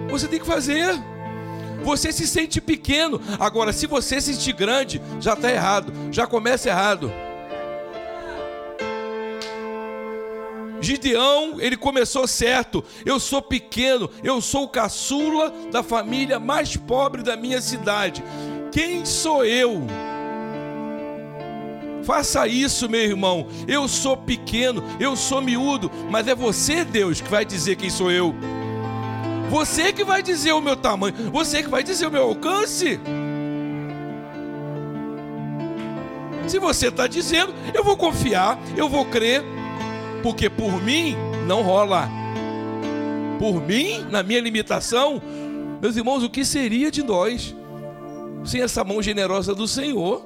você 0.08 0.28
tem 0.28 0.38
que 0.38 0.46
fazer. 0.46 0.94
Você 1.82 2.12
se 2.12 2.24
sente 2.24 2.60
pequeno. 2.60 3.20
Agora, 3.40 3.72
se 3.72 3.88
você 3.88 4.20
se 4.20 4.32
sentir 4.32 4.52
grande, 4.52 5.02
já 5.18 5.32
está 5.32 5.50
errado, 5.50 5.92
já 6.12 6.24
começa 6.24 6.68
errado. 6.68 7.10
Gideão, 10.82 11.60
ele 11.60 11.76
começou 11.76 12.26
certo. 12.26 12.84
Eu 13.06 13.20
sou 13.20 13.40
pequeno, 13.40 14.10
eu 14.22 14.40
sou 14.40 14.64
o 14.64 14.68
caçula 14.68 15.50
da 15.70 15.82
família 15.82 16.40
mais 16.40 16.76
pobre 16.76 17.22
da 17.22 17.36
minha 17.36 17.60
cidade. 17.60 18.22
Quem 18.72 19.06
sou 19.06 19.44
eu? 19.44 19.86
Faça 22.02 22.48
isso, 22.48 22.88
meu 22.88 23.00
irmão. 23.00 23.46
Eu 23.68 23.86
sou 23.86 24.16
pequeno, 24.16 24.82
eu 24.98 25.14
sou 25.14 25.40
miúdo, 25.40 25.88
mas 26.10 26.26
é 26.26 26.34
você, 26.34 26.84
Deus, 26.84 27.20
que 27.20 27.30
vai 27.30 27.44
dizer 27.44 27.76
quem 27.76 27.88
sou 27.88 28.10
eu. 28.10 28.34
Você 29.48 29.92
que 29.92 30.02
vai 30.02 30.20
dizer 30.20 30.52
o 30.52 30.60
meu 30.60 30.74
tamanho, 30.76 31.14
você 31.30 31.62
que 31.62 31.68
vai 31.68 31.84
dizer 31.84 32.06
o 32.06 32.10
meu 32.10 32.24
alcance. 32.24 32.98
Se 36.48 36.58
você 36.58 36.88
está 36.88 37.06
dizendo, 37.06 37.54
eu 37.72 37.84
vou 37.84 37.96
confiar, 37.96 38.58
eu 38.76 38.88
vou 38.88 39.04
crer, 39.04 39.44
porque 40.22 40.48
por 40.48 40.82
mim 40.82 41.16
não 41.46 41.62
rola. 41.62 42.08
Por 43.38 43.60
mim, 43.60 44.06
na 44.10 44.22
minha 44.22 44.40
limitação, 44.40 45.20
meus 45.80 45.96
irmãos, 45.96 46.22
o 46.22 46.30
que 46.30 46.44
seria 46.44 46.90
de 46.90 47.02
nós 47.02 47.54
sem 48.44 48.60
essa 48.60 48.84
mão 48.84 49.02
generosa 49.02 49.54
do 49.54 49.66
Senhor? 49.66 50.24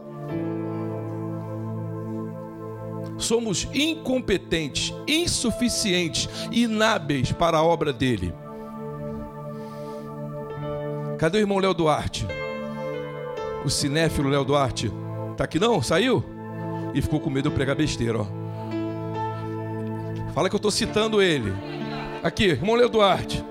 Somos 3.18 3.66
incompetentes, 3.72 4.92
insuficientes, 5.08 6.28
inábeis 6.52 7.32
para 7.32 7.56
a 7.56 7.62
obra 7.62 7.92
dele. 7.92 8.34
Cadê 11.18 11.38
o 11.38 11.40
irmão 11.40 11.58
Léo 11.58 11.72
Duarte? 11.72 12.26
O 13.64 13.70
cinéfilo 13.70 14.28
Léo 14.28 14.44
Duarte. 14.44 14.92
Tá 15.36 15.44
aqui 15.44 15.58
não? 15.58 15.80
Saiu? 15.80 16.22
E 16.92 17.00
ficou 17.00 17.18
com 17.18 17.30
medo 17.30 17.44
de 17.44 17.48
eu 17.48 17.52
pregar 17.52 17.74
besteira, 17.74 18.20
ó. 18.20 18.35
Fala 20.36 20.50
que 20.50 20.54
eu 20.54 20.58
estou 20.58 20.70
citando 20.70 21.22
ele. 21.22 21.50
Aqui, 22.22 22.44
irmão 22.44 22.74
Leo 22.74 22.90
Duarte. 22.90 23.42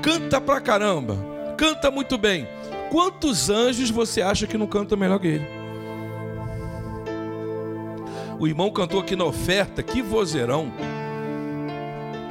Canta 0.00 0.40
pra 0.40 0.60
caramba. 0.60 1.18
Canta 1.58 1.90
muito 1.90 2.16
bem. 2.16 2.46
Quantos 2.92 3.50
anjos 3.50 3.90
você 3.90 4.22
acha 4.22 4.46
que 4.46 4.56
não 4.56 4.68
canta 4.68 4.94
melhor 4.94 5.18
que 5.18 5.26
ele? 5.26 5.48
O 8.38 8.46
irmão 8.46 8.70
cantou 8.70 9.00
aqui 9.00 9.16
na 9.16 9.24
oferta, 9.24 9.82
que 9.82 10.00
vozeirão. 10.00 10.72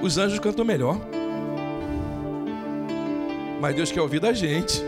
Os 0.01 0.17
anjos 0.17 0.39
cantam 0.39 0.63
melhor. 0.63 0.97
Mas 3.59 3.75
Deus 3.75 3.91
quer 3.91 3.99
ouvir 3.99 4.21
da 4.21 4.31
gente. 4.31 4.81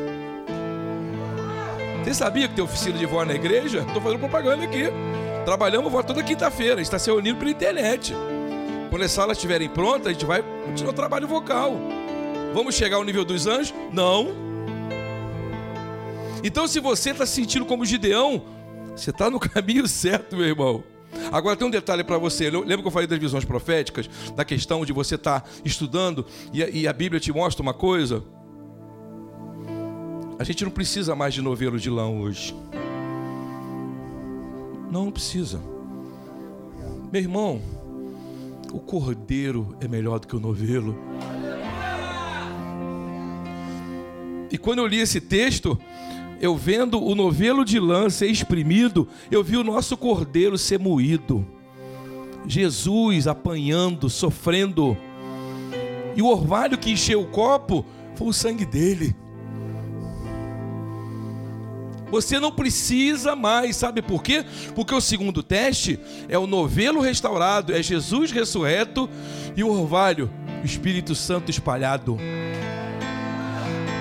Você 2.06 2.14
sabia 2.14 2.48
que 2.48 2.56
tem 2.56 2.64
oficina 2.64 2.98
de 2.98 3.06
voz 3.06 3.28
na 3.28 3.36
igreja? 3.36 3.80
Estou 3.80 4.02
fazendo 4.02 4.20
propaganda 4.20 4.64
aqui. 4.64 4.86
Trabalhamos 5.44 5.92
voz 5.92 6.06
toda 6.06 6.24
quinta-feira. 6.24 6.80
está 6.80 6.98
se 6.98 7.12
reunindo 7.12 7.38
pela 7.38 7.52
internet. 7.52 8.16
Quando 8.90 9.04
as 9.04 9.12
salas 9.12 9.38
estiverem 9.38 9.70
prontas, 9.70 10.08
a 10.08 10.12
gente 10.14 10.26
vai 10.26 10.42
continuar 10.66 10.92
o 10.92 10.96
trabalho 10.96 11.28
vocal. 11.28 11.78
Vamos 12.54 12.76
chegar 12.76 12.98
ao 12.98 13.04
nível 13.04 13.26
dos 13.26 13.46
anjos? 13.46 13.74
Não. 13.92 14.30
Então, 16.44 16.68
se 16.68 16.80
você 16.80 17.12
está 17.12 17.26
se 17.26 17.34
sentindo 17.34 17.66
como 17.66 17.86
Gideão, 17.86 18.44
você 18.96 19.10
está 19.10 19.30
no 19.30 19.40
caminho 19.42 19.88
certo, 19.88 20.36
meu 20.36 20.46
irmão. 20.46 20.84
Agora 21.32 21.56
tem 21.56 21.68
um 21.68 21.72
detalhe 21.72 22.04
para 22.04 22.18
você. 22.18 22.50
Lembra 22.50 22.78
que 22.78 22.88
eu 22.88 22.92
falei 22.92 23.08
das 23.08 23.20
visões 23.20 23.44
proféticas? 23.44 24.10
Da 24.36 24.46
questão 24.46 24.86
de 24.86 24.94
você 24.94 25.16
estar 25.16 25.42
tá 25.42 25.50
estudando 25.66 26.26
e 26.54 26.88
a, 26.88 26.94
Bíblia 26.94 27.20
te 27.20 27.32
mostra 27.32 27.62
uma 27.62 27.74
coisa? 27.74 28.24
A 30.40 30.44
gente 30.44 30.64
não 30.64 30.72
precisa 30.72 31.16
mais 31.16 31.34
de 31.34 31.42
novelo 31.42 31.80
de 31.80 31.90
lã 31.90 32.08
hoje. 32.08 32.56
Não 34.92 35.12
precisa. 35.12 35.60
Meu 37.12 37.22
irmão, 37.22 37.62
o 38.72 38.80
cordeiro 38.80 39.76
é 39.80 39.88
melhor 39.88 40.20
do 40.20 40.28
que 40.28 40.36
o 40.36 40.40
novelo. 40.40 40.98
E 44.52 44.58
quando 44.58 44.80
eu 44.80 44.88
li 44.88 45.00
esse 45.00 45.20
texto, 45.20 45.78
eu 46.40 46.56
vendo 46.56 47.04
o 47.04 47.16
novelo 47.16 47.66
de 47.66 47.80
lã 47.80 48.10
ser 48.10 48.28
exprimido, 48.28 49.08
eu 49.30 49.44
vi 49.44 49.58
o 49.58 49.64
nosso 49.64 49.98
cordeiro 49.98 50.58
ser 50.58 50.80
moído. 50.80 51.46
Jesus 52.46 53.28
apanhando, 53.28 54.10
sofrendo. 54.10 54.98
E 56.16 56.22
o 56.22 56.28
orvalho 56.28 56.78
que 56.78 56.92
encheu 56.92 57.22
o 57.22 57.28
copo 57.28 57.86
foi 58.16 58.28
o 58.28 58.34
sangue 58.34 58.66
dele. 58.66 59.16
Você 62.10 62.40
não 62.40 62.52
precisa 62.52 63.36
mais, 63.36 63.76
sabe 63.76 64.02
por 64.02 64.24
quê? 64.24 64.46
Porque 64.74 64.94
o 64.94 65.02
segundo 65.02 65.44
teste 65.44 66.00
é 66.30 66.38
o 66.38 66.48
novelo 66.48 67.02
restaurado, 67.02 67.76
é 67.76 67.84
Jesus 67.84 68.32
ressurreto 68.32 69.10
e 69.56 69.64
o 69.64 69.70
orvalho, 69.70 70.32
o 70.64 70.66
Espírito 70.66 71.14
Santo 71.14 71.52
espalhado. 71.52 72.18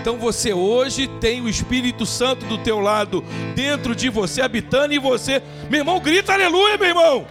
Então 0.01 0.19
você 0.19 0.53
hoje 0.53 1.09
tem 1.21 1.41
o 1.41 1.49
Espírito 1.49 2.07
Santo 2.07 2.47
do 2.47 2.59
teu 2.59 2.79
lado, 2.79 3.25
dentro 3.57 3.93
de 3.93 4.09
você, 4.09 4.41
habitando 4.41 4.95
em 4.95 5.01
você. 5.01 5.43
Meu 5.69 5.81
irmão, 5.81 5.99
grita 5.99 6.33
aleluia, 6.33 6.79
meu 6.79 6.89
irmão. 6.89 7.27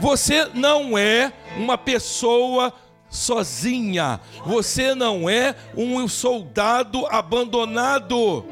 Você 0.00 0.48
não 0.54 0.96
é 0.96 1.30
uma 1.58 1.76
pessoa 1.76 2.72
sozinha. 3.16 4.20
Você 4.44 4.94
não 4.94 5.28
é 5.28 5.54
um 5.76 6.06
soldado 6.06 7.06
abandonado. 7.06 8.44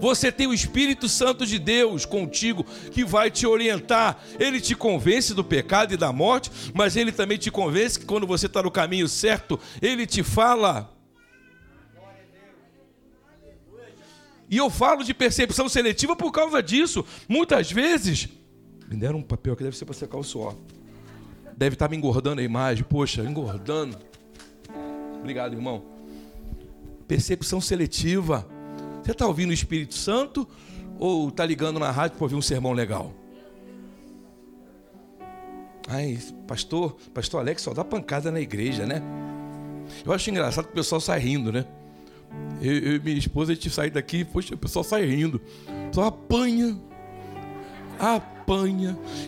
Você 0.00 0.30
tem 0.30 0.46
o 0.46 0.54
Espírito 0.54 1.08
Santo 1.08 1.44
de 1.44 1.58
Deus 1.58 2.04
contigo 2.04 2.64
que 2.92 3.04
vai 3.04 3.30
te 3.30 3.46
orientar. 3.46 4.22
Ele 4.38 4.60
te 4.60 4.74
convence 4.74 5.34
do 5.34 5.42
pecado 5.42 5.92
e 5.92 5.96
da 5.96 6.12
morte, 6.12 6.50
mas 6.72 6.96
ele 6.96 7.10
também 7.10 7.38
te 7.38 7.50
convence 7.50 7.98
que 7.98 8.06
quando 8.06 8.26
você 8.26 8.46
está 8.46 8.62
no 8.62 8.70
caminho 8.70 9.08
certo, 9.08 9.58
ele 9.82 10.06
te 10.06 10.22
fala. 10.22 10.94
E 14.50 14.56
eu 14.56 14.70
falo 14.70 15.04
de 15.04 15.12
percepção 15.12 15.68
seletiva 15.68 16.16
por 16.16 16.32
causa 16.32 16.62
disso. 16.62 17.04
Muitas 17.28 17.70
vezes, 17.70 18.28
me 18.88 18.96
deram 18.96 19.18
um 19.18 19.22
papel 19.22 19.54
que 19.54 19.62
deve 19.62 19.76
ser 19.76 19.84
para 19.84 19.94
secar 19.94 20.16
o 20.16 20.24
suor. 20.24 20.54
Deve 21.58 21.74
estar 21.74 21.86
tá 21.86 21.90
me 21.90 21.96
engordando 21.96 22.40
a 22.40 22.44
imagem. 22.44 22.84
Poxa, 22.84 23.20
engordando. 23.22 23.98
Obrigado, 25.18 25.54
irmão. 25.54 25.82
Percepção 27.08 27.60
seletiva. 27.60 28.46
Você 29.02 29.10
está 29.10 29.26
ouvindo 29.26 29.50
o 29.50 29.52
Espírito 29.52 29.96
Santo 29.96 30.46
ou 31.00 31.30
está 31.30 31.44
ligando 31.44 31.80
na 31.80 31.90
rádio 31.90 32.16
para 32.16 32.24
ouvir 32.24 32.36
um 32.36 32.42
sermão 32.42 32.72
legal? 32.72 33.12
Ai, 35.88 36.16
pastor, 36.46 36.96
pastor 37.12 37.40
Alex 37.40 37.62
só 37.62 37.74
dá 37.74 37.82
pancada 37.82 38.30
na 38.30 38.40
igreja, 38.40 38.86
né? 38.86 39.02
Eu 40.06 40.12
acho 40.12 40.30
engraçado 40.30 40.66
que 40.66 40.72
o 40.72 40.74
pessoal 40.74 41.00
sai 41.00 41.18
rindo, 41.18 41.50
né? 41.50 41.64
Eu, 42.62 42.72
eu 42.72 42.96
e 42.96 43.00
minha 43.00 43.18
esposa, 43.18 43.50
a 43.50 43.54
gente 43.56 43.68
sai 43.68 43.90
daqui, 43.90 44.24
poxa, 44.24 44.54
o 44.54 44.58
pessoal 44.58 44.84
sai 44.84 45.06
rindo. 45.06 45.40
Só 45.90 46.04
apanha. 46.04 46.78
Apanha. 47.98 48.37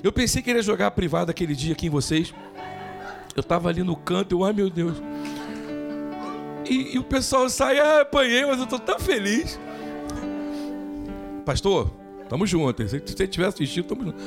Eu 0.03 0.13
pensei 0.13 0.43
que 0.43 0.51
ele 0.51 0.59
ia 0.59 0.63
jogar 0.63 0.87
a 0.87 0.91
privada 0.91 1.31
aquele 1.31 1.55
dia 1.55 1.73
aqui 1.73 1.87
em 1.87 1.91
vocês. 1.91 2.33
Eu 3.35 3.41
estava 3.41 3.69
ali 3.69 3.83
no 3.83 3.97
canto, 3.97 4.33
eu, 4.33 4.45
ai 4.45 4.53
meu 4.53 4.71
Deus. 4.71 4.97
E, 6.69 6.95
e 6.95 6.99
o 6.99 7.05
pessoal 7.05 7.49
sai, 7.49 7.79
ah, 7.79 8.03
apanhei, 8.03 8.45
mas 8.47 8.59
eu 8.59 8.65
estou 8.65 8.79
tão 8.79 8.99
feliz. 8.99 9.59
Pastor, 11.45 11.91
tamo 12.29 12.47
junto. 12.47 12.89
Se 12.89 12.99
você 12.99 13.27
tiver 13.27 13.47
assistido, 13.47 13.89
tamo 13.89 14.05
junto. 14.05 14.19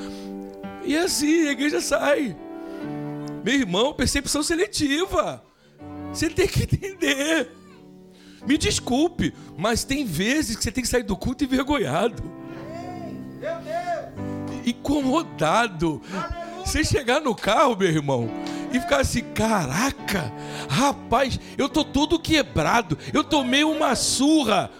E 0.86 0.98
assim, 0.98 1.48
a 1.48 1.52
igreja 1.52 1.80
sai. 1.80 2.36
Meu 3.44 3.56
irmão, 3.56 3.94
percepção 3.94 4.44
seletiva. 4.44 5.44
Você 6.12 6.30
tem 6.30 6.48
que 6.48 6.64
entender. 6.76 7.50
Me 8.46 8.58
desculpe, 8.58 9.34
mas 9.58 9.84
tem 9.84 10.06
vezes 10.06 10.56
que 10.56 10.64
você 10.64 10.72
tem 10.72 10.84
que 10.84 10.90
sair 10.90 11.04
do 11.04 11.16
culto 11.16 11.44
envergonhado. 11.44 12.22
Incomodado. 14.66 16.02
Você 16.64 16.84
chegar 16.84 17.20
no 17.20 17.36
carro, 17.36 17.76
meu 17.76 17.90
irmão, 17.90 18.30
e 18.72 18.80
ficar 18.80 19.02
assim: 19.02 19.22
caraca, 19.34 20.32
rapaz, 20.70 21.40
eu 21.58 21.68
tô 21.68 21.84
todo 21.84 22.20
quebrado, 22.20 22.98
eu 23.14 23.24
tomei 23.24 23.64
uma 23.64 23.96
surra. 23.96 24.72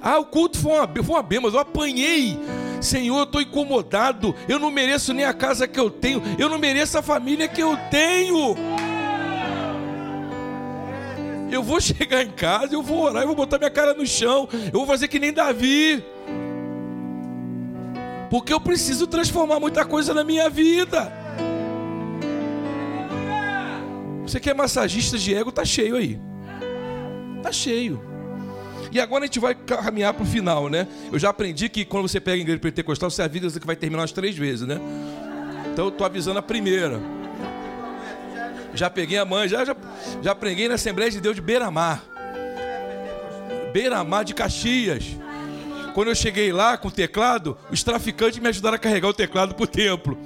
Ah, 0.00 0.18
o 0.18 0.26
culto 0.26 0.58
foi 0.58 0.72
uma, 0.72 0.86
foi 0.86 1.14
uma 1.16 1.22
bem, 1.22 1.40
mas 1.40 1.54
eu 1.54 1.60
apanhei. 1.60 2.38
Senhor, 2.80 3.18
eu 3.18 3.24
estou 3.24 3.40
incomodado, 3.40 4.34
eu 4.46 4.58
não 4.58 4.70
mereço 4.70 5.12
nem 5.12 5.24
a 5.24 5.32
casa 5.32 5.66
que 5.66 5.80
eu 5.80 5.90
tenho, 5.90 6.22
eu 6.38 6.48
não 6.48 6.58
mereço 6.58 6.98
a 6.98 7.02
família 7.02 7.48
que 7.48 7.62
eu 7.62 7.76
tenho. 7.90 8.54
Eu 11.50 11.62
vou 11.62 11.80
chegar 11.80 12.22
em 12.22 12.30
casa, 12.30 12.74
eu 12.74 12.82
vou 12.82 13.00
orar, 13.00 13.22
eu 13.22 13.26
vou 13.28 13.36
botar 13.36 13.58
minha 13.58 13.70
cara 13.70 13.94
no 13.94 14.06
chão, 14.06 14.48
eu 14.52 14.72
vou 14.72 14.86
fazer 14.86 15.08
que 15.08 15.18
nem 15.18 15.32
Davi. 15.32 16.04
Porque 18.30 18.52
eu 18.52 18.60
preciso 18.60 19.06
transformar 19.06 19.60
muita 19.60 19.84
coisa 19.84 20.12
na 20.12 20.24
minha 20.24 20.50
vida. 20.50 21.12
Você 24.22 24.40
quer 24.40 24.54
massagista 24.54 25.16
de 25.16 25.34
ego, 25.34 25.52
tá 25.52 25.64
cheio 25.64 25.96
aí. 25.96 26.20
Tá 27.42 27.52
cheio. 27.52 28.02
E 28.90 29.00
agora 29.00 29.24
a 29.24 29.26
gente 29.26 29.38
vai 29.38 29.54
caminhar 29.54 30.14
para 30.14 30.22
o 30.22 30.26
final, 30.26 30.68
né? 30.68 30.86
Eu 31.12 31.18
já 31.18 31.30
aprendi 31.30 31.68
que 31.68 31.84
quando 31.84 32.08
você 32.08 32.20
pega 32.20 32.36
a 32.36 32.40
igreja 32.40 32.58
pentecostal, 32.58 33.10
você 33.10 33.22
avisa 33.22 33.60
que 33.60 33.66
vai 33.66 33.76
terminar 33.76 34.02
umas 34.02 34.12
três 34.12 34.36
vezes, 34.36 34.66
né? 34.66 34.80
Então 35.72 35.86
eu 35.86 35.90
tô 35.90 36.04
avisando 36.04 36.38
a 36.38 36.42
primeira. 36.42 37.00
Já 38.74 38.90
peguei 38.90 39.18
a 39.18 39.24
mãe, 39.24 39.48
já, 39.48 39.64
já, 39.64 39.76
já 40.22 40.34
preguei 40.34 40.68
na 40.68 40.74
Assembleia 40.74 41.10
de 41.10 41.20
Deus 41.20 41.36
de 41.36 41.42
Beira-Mar. 41.42 42.04
Beira-Mar 43.72 44.24
de 44.24 44.34
Caxias. 44.34 45.04
Quando 45.96 46.08
eu 46.08 46.14
cheguei 46.14 46.52
lá 46.52 46.76
com 46.76 46.88
o 46.88 46.90
teclado, 46.90 47.56
os 47.70 47.82
traficantes 47.82 48.38
me 48.38 48.46
ajudaram 48.50 48.74
a 48.74 48.78
carregar 48.78 49.08
o 49.08 49.14
teclado 49.14 49.54
pro 49.54 49.66
templo. 49.66 50.18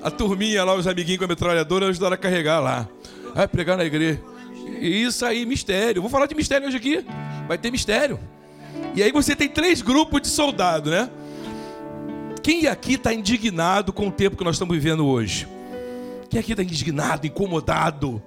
A 0.00 0.12
turminha 0.12 0.62
lá, 0.62 0.76
os 0.76 0.86
amiguinhos 0.86 1.18
com 1.18 1.24
a 1.24 1.26
metralhadora, 1.26 1.88
ajudaram 1.88 2.14
a 2.14 2.16
carregar 2.16 2.60
lá. 2.60 2.88
Vai 3.34 3.48
pregar 3.48 3.76
na 3.76 3.84
igreja. 3.84 4.22
E 4.80 5.02
isso 5.02 5.26
aí, 5.26 5.44
mistério. 5.44 6.00
Vou 6.00 6.08
falar 6.08 6.26
de 6.26 6.36
mistério 6.36 6.68
hoje 6.68 6.76
aqui. 6.76 7.04
Vai 7.48 7.58
ter 7.58 7.72
mistério. 7.72 8.20
E 8.94 9.02
aí 9.02 9.10
você 9.10 9.34
tem 9.34 9.48
três 9.48 9.82
grupos 9.82 10.22
de 10.22 10.28
soldados, 10.28 10.92
né? 10.92 11.10
Quem 12.40 12.68
aqui 12.68 12.94
está 12.94 13.12
indignado 13.12 13.92
com 13.92 14.06
o 14.06 14.12
tempo 14.12 14.36
que 14.36 14.44
nós 14.44 14.54
estamos 14.54 14.72
vivendo 14.72 15.04
hoje? 15.04 15.48
Quem 16.30 16.38
aqui 16.38 16.52
está 16.52 16.62
indignado, 16.62 17.26
incomodado? 17.26 18.22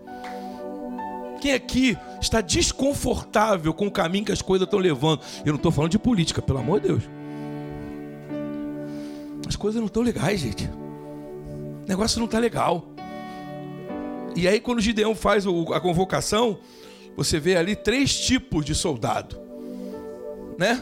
Quem 1.39 1.54
aqui 1.54 1.98
está 2.19 2.41
desconfortável 2.41 3.73
com 3.73 3.88
o 3.88 3.91
caminho 3.91 4.25
que 4.25 4.32
as 4.32 4.41
coisas 4.41 4.65
estão 4.65 4.79
levando? 4.79 5.21
Eu 5.45 5.53
não 5.53 5.55
estou 5.55 5.71
falando 5.71 5.91
de 5.91 5.99
política, 5.99 6.41
pelo 6.41 6.60
amor 6.60 6.79
de 6.79 6.88
Deus. 6.88 7.03
As 9.47 9.55
coisas 9.55 9.79
não 9.79 9.88
estão 9.88 10.03
legais, 10.03 10.39
gente. 10.39 10.65
O 10.65 11.88
negócio 11.88 12.19
não 12.19 12.25
está 12.25 12.38
legal. 12.38 12.86
E 14.36 14.47
aí, 14.47 14.60
quando 14.60 14.77
o 14.77 14.82
Gideão 14.82 15.15
faz 15.15 15.45
a 15.47 15.79
convocação, 15.79 16.60
você 17.17 17.39
vê 17.39 17.55
ali 17.55 17.75
três 17.75 18.17
tipos 18.17 18.63
de 18.63 18.75
soldado, 18.75 19.38
né? 20.58 20.82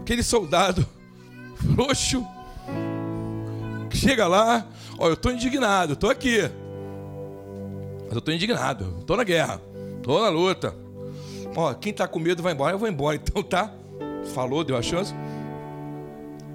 Aquele 0.00 0.22
soldado 0.22 0.86
frouxo, 1.74 2.26
que 3.90 3.96
chega 3.96 4.26
lá, 4.26 4.66
ó, 4.98 5.08
eu 5.08 5.14
estou 5.14 5.30
indignado, 5.30 5.92
estou 5.92 6.10
aqui, 6.10 6.40
mas 8.04 8.12
eu 8.12 8.18
estou 8.18 8.34
indignado, 8.34 8.96
estou 9.00 9.16
na 9.16 9.24
guerra. 9.24 9.60
Tô 10.02 10.20
na 10.20 10.28
luta. 10.28 10.74
Ó, 11.54 11.72
quem 11.74 11.92
tá 11.92 12.08
com 12.08 12.18
medo 12.18 12.42
vai 12.42 12.52
embora, 12.52 12.74
eu 12.74 12.78
vou 12.78 12.88
embora. 12.88 13.16
Então 13.22 13.42
tá. 13.42 13.72
Falou, 14.34 14.64
deu 14.64 14.76
a 14.76 14.82
chance. 14.82 15.14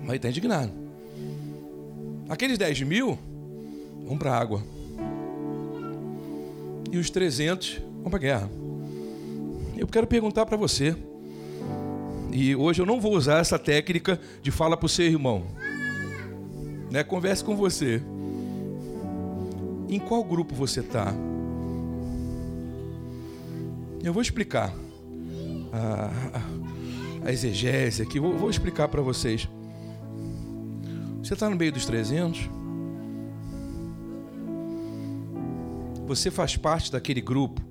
Mas 0.03 0.19
tá 0.19 0.29
indignado. 0.29 0.71
Aqueles 2.29 2.57
10 2.57 2.81
mil 2.81 3.17
vão 4.05 4.17
para 4.17 4.37
água. 4.37 4.61
E 6.91 6.97
os 6.97 7.09
300 7.09 7.81
vão 8.01 8.09
para 8.09 8.19
guerra. 8.19 8.49
Eu 9.77 9.87
quero 9.87 10.07
perguntar 10.07 10.45
para 10.45 10.57
você. 10.57 10.95
E 12.31 12.55
hoje 12.55 12.81
eu 12.81 12.85
não 12.85 12.99
vou 12.99 13.13
usar 13.13 13.39
essa 13.39 13.57
técnica 13.57 14.19
de 14.41 14.51
fala 14.51 14.75
para 14.75 14.85
o 14.85 14.89
seu 14.89 15.05
irmão. 15.05 15.43
Né? 16.91 17.03
Converse 17.03 17.43
com 17.43 17.55
você. 17.55 18.01
Em 19.89 19.99
qual 19.99 20.23
grupo 20.23 20.53
você 20.53 20.81
está? 20.81 21.13
Eu 24.03 24.13
vou 24.13 24.21
explicar 24.21 24.73
a, 25.71 26.11
a, 27.25 27.31
exegese 27.31 28.01
aqui, 28.01 28.19
vou, 28.19 28.37
vou 28.37 28.49
explicar 28.49 28.87
para 28.87 29.01
vocês. 29.01 29.47
Você 31.21 31.33
está 31.33 31.49
no 31.49 31.55
meio 31.55 31.71
dos 31.71 31.85
300? 31.85 32.49
Você 36.07 36.31
faz 36.31 36.55
parte 36.55 36.91
daquele 36.91 37.19
grupo 37.19 37.61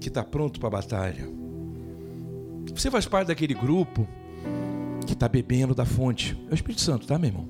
que 0.00 0.08
está 0.08 0.24
pronto 0.24 0.58
para 0.58 0.68
a 0.68 0.72
batalha. 0.72 1.28
Você 2.74 2.90
faz 2.90 3.06
parte 3.06 3.28
daquele 3.28 3.54
grupo 3.54 4.08
que 5.06 5.12
está 5.12 5.28
bebendo 5.28 5.74
da 5.74 5.84
fonte. 5.84 6.36
É 6.48 6.52
o 6.52 6.54
Espírito 6.54 6.80
Santo, 6.80 7.06
tá, 7.06 7.18
meu 7.18 7.28
irmão? 7.28 7.48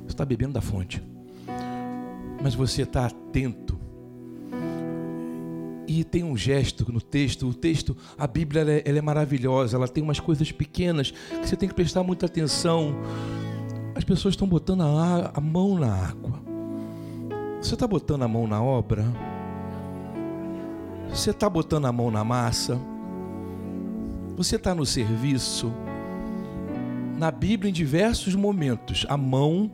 Você 0.00 0.12
está 0.12 0.24
bebendo 0.24 0.52
da 0.52 0.60
fonte. 0.60 1.02
Mas 2.42 2.54
você 2.54 2.82
está 2.82 3.06
atento 3.06 3.65
e 5.86 6.04
tem 6.04 6.24
um 6.24 6.36
gesto 6.36 6.90
no 6.92 7.00
texto. 7.00 7.48
O 7.48 7.54
texto, 7.54 7.96
a 8.18 8.26
Bíblia 8.26 8.62
ela 8.62 8.72
é, 8.72 8.82
ela 8.84 8.98
é, 8.98 9.02
maravilhosa. 9.02 9.76
Ela 9.76 9.88
tem 9.88 10.02
umas 10.02 10.20
coisas 10.20 10.50
pequenas 10.52 11.10
que 11.10 11.48
você 11.48 11.56
tem 11.56 11.68
que 11.68 11.74
prestar 11.74 12.02
muita 12.02 12.26
atenção. 12.26 12.94
As 13.94 14.04
pessoas 14.04 14.32
estão 14.34 14.46
botando 14.46 14.82
a, 14.82 15.32
a 15.34 15.40
mão 15.40 15.78
na 15.78 15.92
água. 15.92 16.42
Você 17.60 17.74
está 17.74 17.86
botando 17.86 18.22
a 18.22 18.28
mão 18.28 18.46
na 18.46 18.62
obra? 18.62 19.04
Você 21.08 21.30
está 21.30 21.48
botando 21.48 21.86
a 21.86 21.92
mão 21.92 22.10
na 22.10 22.22
massa? 22.22 22.78
Você 24.36 24.56
está 24.56 24.74
no 24.74 24.84
serviço? 24.84 25.72
Na 27.16 27.30
Bíblia, 27.30 27.70
em 27.70 27.72
diversos 27.72 28.34
momentos, 28.34 29.06
a 29.08 29.16
mão 29.16 29.70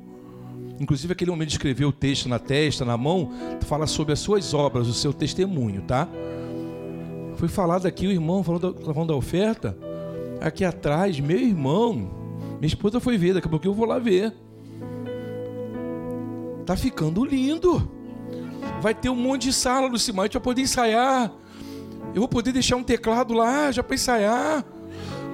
Inclusive, 0.83 1.13
aquele 1.13 1.31
homem 1.31 1.47
escreveu 1.47 1.91
o 1.91 1.93
texto 1.93 2.29
na 2.29 2.41
testa, 2.41 2.85
na 2.85 2.97
mão, 2.97 3.31
fala 3.61 3.87
sobre 3.87 4.13
as 4.13 4.19
suas 4.19 4.53
obras, 4.53 4.89
o 4.89 4.93
seu 4.93 5.13
testemunho, 5.13 5.83
tá? 5.83 6.09
Foi 7.37 7.47
falado 7.47 7.87
aqui, 7.87 8.09
o 8.09 8.11
irmão 8.11 8.43
falando 8.43 8.73
da, 8.73 8.93
falando 8.93 9.11
da 9.11 9.15
oferta. 9.15 9.79
Aqui 10.41 10.65
atrás, 10.65 11.21
meu 11.21 11.39
irmão, 11.39 12.11
minha 12.59 12.67
esposa 12.67 12.99
foi 12.99 13.17
ver, 13.17 13.35
daqui 13.35 13.47
a 13.47 13.51
pouco 13.51 13.65
eu 13.65 13.73
vou 13.73 13.87
lá 13.87 14.01
ver. 14.01 14.35
Tá 16.67 16.77
ficando 16.77 17.25
lindo. 17.25 17.89
Vai 18.81 18.93
ter 18.93 19.09
um 19.09 19.15
monte 19.15 19.43
de 19.43 19.53
sala 19.53 19.97
Simão, 19.97 20.23
a 20.23 20.27
gente 20.27 20.33
vai 20.33 20.43
poder 20.43 20.63
ensaiar. 20.63 21.31
Eu 22.13 22.23
vou 22.23 22.29
poder 22.29 22.51
deixar 22.51 22.75
um 22.75 22.83
teclado 22.83 23.35
lá 23.35 23.71
já 23.71 23.85
para 23.85 23.95
ensaiar. 23.95 24.65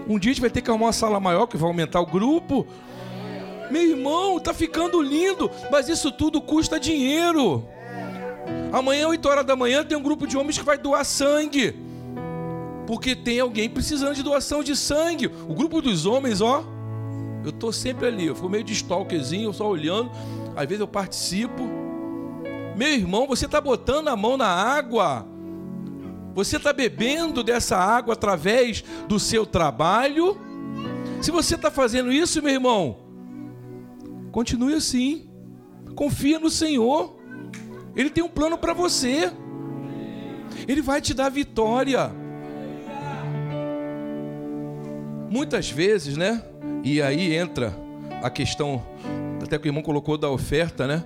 Um 0.06 0.18
dia 0.18 0.30
a 0.30 0.34
gente 0.34 0.42
vai 0.42 0.50
ter 0.50 0.60
que 0.60 0.68
arrumar 0.68 0.88
uma 0.88 0.92
sala 0.92 1.18
maior, 1.18 1.46
que 1.46 1.56
vai 1.56 1.70
aumentar 1.70 2.02
o 2.02 2.06
grupo. 2.06 2.66
Meu 3.70 3.82
irmão, 3.82 4.40
tá 4.40 4.54
ficando 4.54 5.00
lindo, 5.02 5.50
mas 5.70 5.88
isso 5.88 6.10
tudo 6.10 6.40
custa 6.40 6.80
dinheiro. 6.80 7.64
Amanhã, 8.72 9.08
8 9.08 9.28
horas 9.28 9.46
da 9.46 9.56
manhã, 9.56 9.84
tem 9.84 9.96
um 9.96 10.02
grupo 10.02 10.26
de 10.26 10.36
homens 10.36 10.58
que 10.58 10.64
vai 10.64 10.78
doar 10.78 11.04
sangue. 11.04 11.74
Porque 12.86 13.14
tem 13.14 13.40
alguém 13.40 13.68
precisando 13.68 14.14
de 14.14 14.22
doação 14.22 14.62
de 14.62 14.74
sangue. 14.74 15.26
O 15.26 15.54
grupo 15.54 15.82
dos 15.82 16.06
homens, 16.06 16.40
ó. 16.40 16.64
Eu 17.44 17.52
tô 17.52 17.72
sempre 17.72 18.06
ali, 18.06 18.26
eu 18.26 18.34
fico 18.34 18.48
meio 18.48 18.64
de 18.64 18.72
stalkerzinho, 18.72 19.52
só 19.52 19.68
olhando. 19.68 20.10
Às 20.56 20.66
vezes 20.66 20.80
eu 20.80 20.88
participo. 20.88 21.68
Meu 22.76 22.88
irmão, 22.88 23.26
você 23.26 23.44
está 23.46 23.60
botando 23.60 24.08
a 24.08 24.16
mão 24.16 24.36
na 24.36 24.48
água. 24.48 25.26
Você 26.34 26.56
está 26.56 26.72
bebendo 26.72 27.42
dessa 27.42 27.76
água 27.76 28.14
através 28.14 28.84
do 29.06 29.18
seu 29.18 29.44
trabalho. 29.44 30.38
Se 31.20 31.30
você 31.30 31.56
está 31.56 31.70
fazendo 31.70 32.12
isso, 32.12 32.42
meu 32.42 32.52
irmão, 32.52 33.07
Continue 34.30 34.74
assim. 34.74 35.28
Confia 35.94 36.38
no 36.38 36.50
Senhor. 36.50 37.16
Ele 37.96 38.10
tem 38.10 38.22
um 38.22 38.28
plano 38.28 38.56
para 38.56 38.72
você. 38.72 39.32
Ele 40.66 40.82
vai 40.82 41.00
te 41.00 41.14
dar 41.14 41.28
vitória. 41.28 42.10
Muitas 45.30 45.70
vezes, 45.70 46.16
né? 46.16 46.42
E 46.84 47.02
aí 47.02 47.34
entra 47.34 47.74
a 48.22 48.30
questão, 48.30 48.82
até 49.42 49.58
que 49.58 49.66
o 49.66 49.68
irmão 49.68 49.82
colocou 49.82 50.16
da 50.16 50.30
oferta, 50.30 50.86
né? 50.86 51.04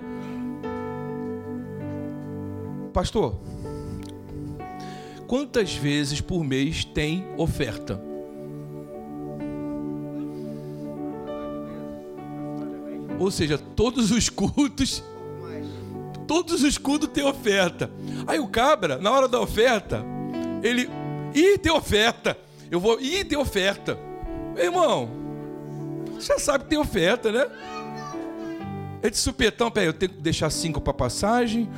Pastor, 2.93 3.39
quantas 5.27 5.73
vezes 5.73 6.21
por 6.21 6.43
mês 6.43 6.85
tem 6.85 7.25
oferta? 7.37 8.12
Ou 13.23 13.31
seja, 13.31 13.57
todos 13.57 14.11
os 14.11 14.27
cultos, 14.27 15.01
todos 16.27 16.61
os 16.61 16.77
cultos 16.77 17.07
têm 17.07 17.23
oferta. 17.23 17.89
Aí 18.27 18.37
o 18.37 18.47
cabra, 18.47 18.97
na 18.97 19.11
hora 19.11 19.29
da 19.29 19.39
oferta, 19.39 20.03
ele, 20.61 20.89
ih, 21.33 21.57
tem 21.57 21.71
oferta. 21.71 22.37
Eu 22.69 22.81
vou, 22.81 22.99
ih, 22.99 23.23
tem 23.23 23.37
oferta. 23.37 23.97
Meu 24.53 24.65
irmão, 24.65 25.09
você 26.15 26.33
já 26.33 26.39
sabe 26.39 26.65
que 26.65 26.71
tem 26.71 26.77
oferta, 26.77 27.31
né? 27.31 27.47
É 29.01 29.09
de 29.09 29.17
supetão, 29.17 29.71
peraí, 29.71 29.87
eu 29.87 29.93
tenho 29.93 30.11
que 30.11 30.21
deixar 30.21 30.49
cinco 30.49 30.81
para 30.81 30.93
passagem, 30.93 31.69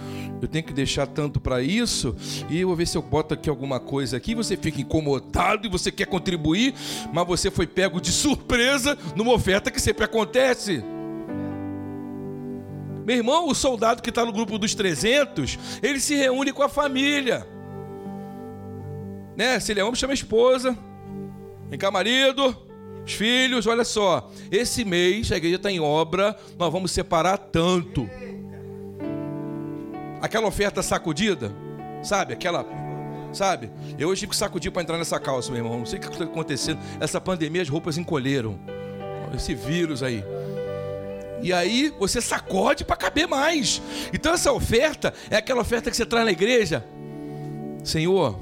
eu 0.41 0.47
tenho 0.47 0.63
que 0.63 0.73
deixar 0.73 1.07
tanto 1.07 1.39
para 1.39 1.61
isso, 1.61 2.15
e 2.49 2.59
eu 2.59 2.67
vou 2.67 2.77
ver 2.77 2.87
se 2.87 2.97
eu 2.97 3.01
boto 3.01 3.33
aqui 3.33 3.49
alguma 3.49 3.79
coisa 3.79 4.17
aqui, 4.17 4.35
você 4.35 4.55
fica 4.55 4.79
incomodado 4.79 5.65
e 5.65 5.69
você 5.69 5.91
quer 5.91 6.05
contribuir, 6.05 6.75
mas 7.11 7.25
você 7.25 7.49
foi 7.49 7.65
pego 7.65 7.99
de 7.99 8.11
surpresa 8.11 8.95
numa 9.15 9.33
oferta 9.33 9.71
que 9.71 9.81
sempre 9.81 10.05
acontece. 10.05 10.83
Meu 13.05 13.17
irmão, 13.17 13.47
o 13.47 13.53
soldado 13.53 14.01
que 14.01 14.09
está 14.09 14.25
no 14.25 14.33
grupo 14.33 14.57
dos 14.57 14.73
300, 14.73 15.59
ele 15.83 15.99
se 15.99 16.15
reúne 16.15 16.51
com 16.51 16.63
a 16.63 16.69
família. 16.69 17.47
Né? 19.37 19.59
Se 19.59 19.71
ele 19.71 19.79
é 19.79 19.83
homem, 19.83 19.95
chama 19.95 20.13
a 20.13 20.15
esposa. 20.15 20.75
Vem 21.69 21.77
cá, 21.77 21.91
marido. 21.91 22.57
Os 23.05 23.13
filhos, 23.13 23.67
olha 23.67 23.83
só. 23.83 24.31
Esse 24.51 24.83
mês 24.83 25.31
a 25.31 25.37
igreja 25.37 25.57
está 25.57 25.71
em 25.71 25.79
obra, 25.79 26.35
nós 26.57 26.71
vamos 26.71 26.91
separar 26.91 27.37
tanto. 27.37 28.09
Aquela 30.19 30.47
oferta 30.47 30.81
sacudida, 30.81 31.51
sabe? 32.01 32.33
Aquela 32.33 32.65
sabe? 33.31 33.69
Eu 33.99 34.09
hoje 34.09 34.25
que 34.25 34.35
sacudir 34.35 34.71
para 34.71 34.81
entrar 34.81 34.97
nessa 34.97 35.19
calça, 35.19 35.51
meu 35.51 35.59
irmão. 35.59 35.77
Não 35.77 35.85
sei 35.85 35.99
o 35.99 36.01
que 36.01 36.07
está 36.07 36.23
acontecendo. 36.23 36.79
Essa 36.99 37.21
pandemia, 37.21 37.61
as 37.61 37.69
roupas 37.69 37.97
encolheram. 37.97 38.57
Esse 39.35 39.53
vírus 39.53 40.01
aí. 40.01 40.23
E 41.45 41.53
aí 41.53 41.93
você 41.99 42.19
sacode 42.19 42.83
para 42.83 42.95
caber 42.95 43.27
mais. 43.27 43.79
Então 44.11 44.33
essa 44.33 44.51
oferta 44.51 45.13
é 45.29 45.37
aquela 45.37 45.61
oferta 45.61 45.91
que 45.91 45.95
você 45.95 46.03
traz 46.03 46.25
na 46.25 46.31
igreja. 46.31 46.83
Senhor, 47.83 48.39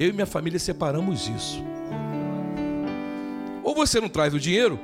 eu 0.00 0.08
e 0.08 0.12
minha 0.14 0.24
família 0.24 0.58
separamos 0.58 1.28
isso. 1.28 1.62
Ou 3.62 3.74
você 3.74 4.00
não 4.00 4.08
traz 4.08 4.32
o 4.32 4.40
dinheiro, 4.40 4.80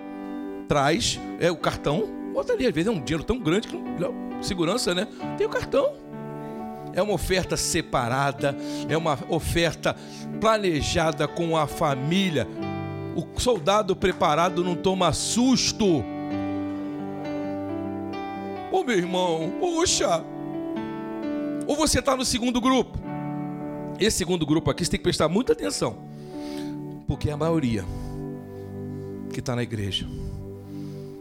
traz 0.68 1.18
é 1.40 1.50
o 1.50 1.56
cartão, 1.56 2.06
bota 2.34 2.52
ali, 2.52 2.66
às 2.66 2.74
vezes 2.74 2.86
é 2.86 2.90
um 2.90 3.00
dinheiro 3.00 3.24
tão 3.24 3.38
grande 3.38 3.66
que 3.66 3.78
não, 3.78 4.42
segurança, 4.42 4.94
né? 4.94 5.08
Tem 5.38 5.46
o 5.46 5.50
cartão. 5.50 5.90
É 6.92 7.00
uma 7.00 7.14
oferta 7.14 7.56
separada, 7.56 8.54
é 8.90 8.96
uma 8.96 9.18
oferta 9.30 9.96
planejada 10.38 11.26
com 11.26 11.56
a 11.56 11.66
família. 11.66 12.46
O 13.16 13.40
soldado 13.40 13.96
preparado 13.96 14.62
não 14.62 14.74
toma 14.74 15.14
susto. 15.14 16.04
Ô 18.74 18.80
oh, 18.80 18.84
meu 18.84 18.98
irmão, 18.98 19.52
poxa. 19.60 20.24
Ou 21.66 21.76
você 21.76 22.00
está 22.00 22.16
no 22.16 22.24
segundo 22.24 22.60
grupo. 22.60 22.98
Esse 24.00 24.18
segundo 24.18 24.44
grupo 24.44 24.68
aqui 24.70 24.84
você 24.84 24.90
tem 24.90 24.98
que 24.98 25.04
prestar 25.04 25.28
muita 25.28 25.52
atenção. 25.52 25.96
Porque 27.06 27.30
é 27.30 27.32
a 27.32 27.36
maioria 27.36 27.84
que 29.32 29.38
está 29.40 29.54
na 29.54 29.62
igreja 29.62 30.06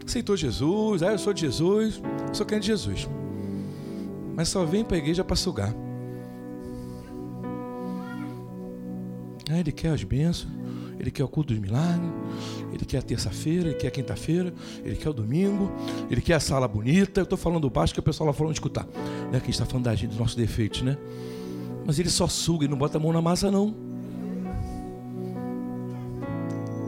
aceitou 0.06 0.36
Jesus, 0.36 1.02
ah, 1.02 1.13
eu 1.13 1.18
sou 1.18 1.34
de 1.34 1.42
Jesus, 1.42 2.02
sou 2.34 2.46
crente 2.46 2.63
de 2.63 2.68
Jesus 2.68 3.08
mas 4.36 4.50
só 4.50 4.66
vem 4.66 4.84
para 4.84 4.98
a 4.98 5.00
igreja 5.00 5.24
para 5.24 5.36
sugar. 5.36 5.74
Ah, 9.50 9.60
ele 9.60 9.72
quer 9.72 9.89
as 9.89 10.04
bênçãos, 10.04 10.52
ele 10.99 11.12
quer 11.12 11.23
o 11.23 11.27
culto 11.27 11.53
dos 11.53 11.62
milagres, 11.62 12.10
ele 12.71 12.86
quer 12.86 12.99
a 12.99 13.01
terça-feira, 13.01 13.69
ele 13.69 13.77
quer 13.77 13.88
a 13.88 13.91
quinta-feira, 13.91 14.53
ele 14.84 14.95
quer 14.95 15.10
o 15.10 15.13
domingo, 15.13 15.71
ele 16.10 16.21
quer 16.21 16.36
a 16.36 16.39
sala 16.39 16.67
bonita. 16.67 17.21
Eu 17.21 17.23
estou 17.23 17.38
falando 17.38 17.69
baixo 17.69 17.93
que 17.93 17.99
o 17.99 18.03
pessoal 18.03 18.34
lá 18.38 18.45
de 18.47 18.53
escutar, 18.53 18.88
né? 19.32 19.39
Que 19.39 19.51
está 19.51 19.65
falando 19.65 19.86
da 19.86 19.95
gente, 19.95 20.10
dos 20.10 20.19
nossos 20.19 20.36
defeitos, 20.36 20.82
né? 20.82 20.97
Mas 21.86 21.99
ele 21.99 22.10
só 22.10 22.27
suga 22.27 22.65
e 22.65 22.67
não 22.67 22.77
bota 22.77 22.97
a 22.97 23.01
mão 23.01 23.12
na 23.12 23.21
massa, 23.21 23.51
não. 23.51 23.75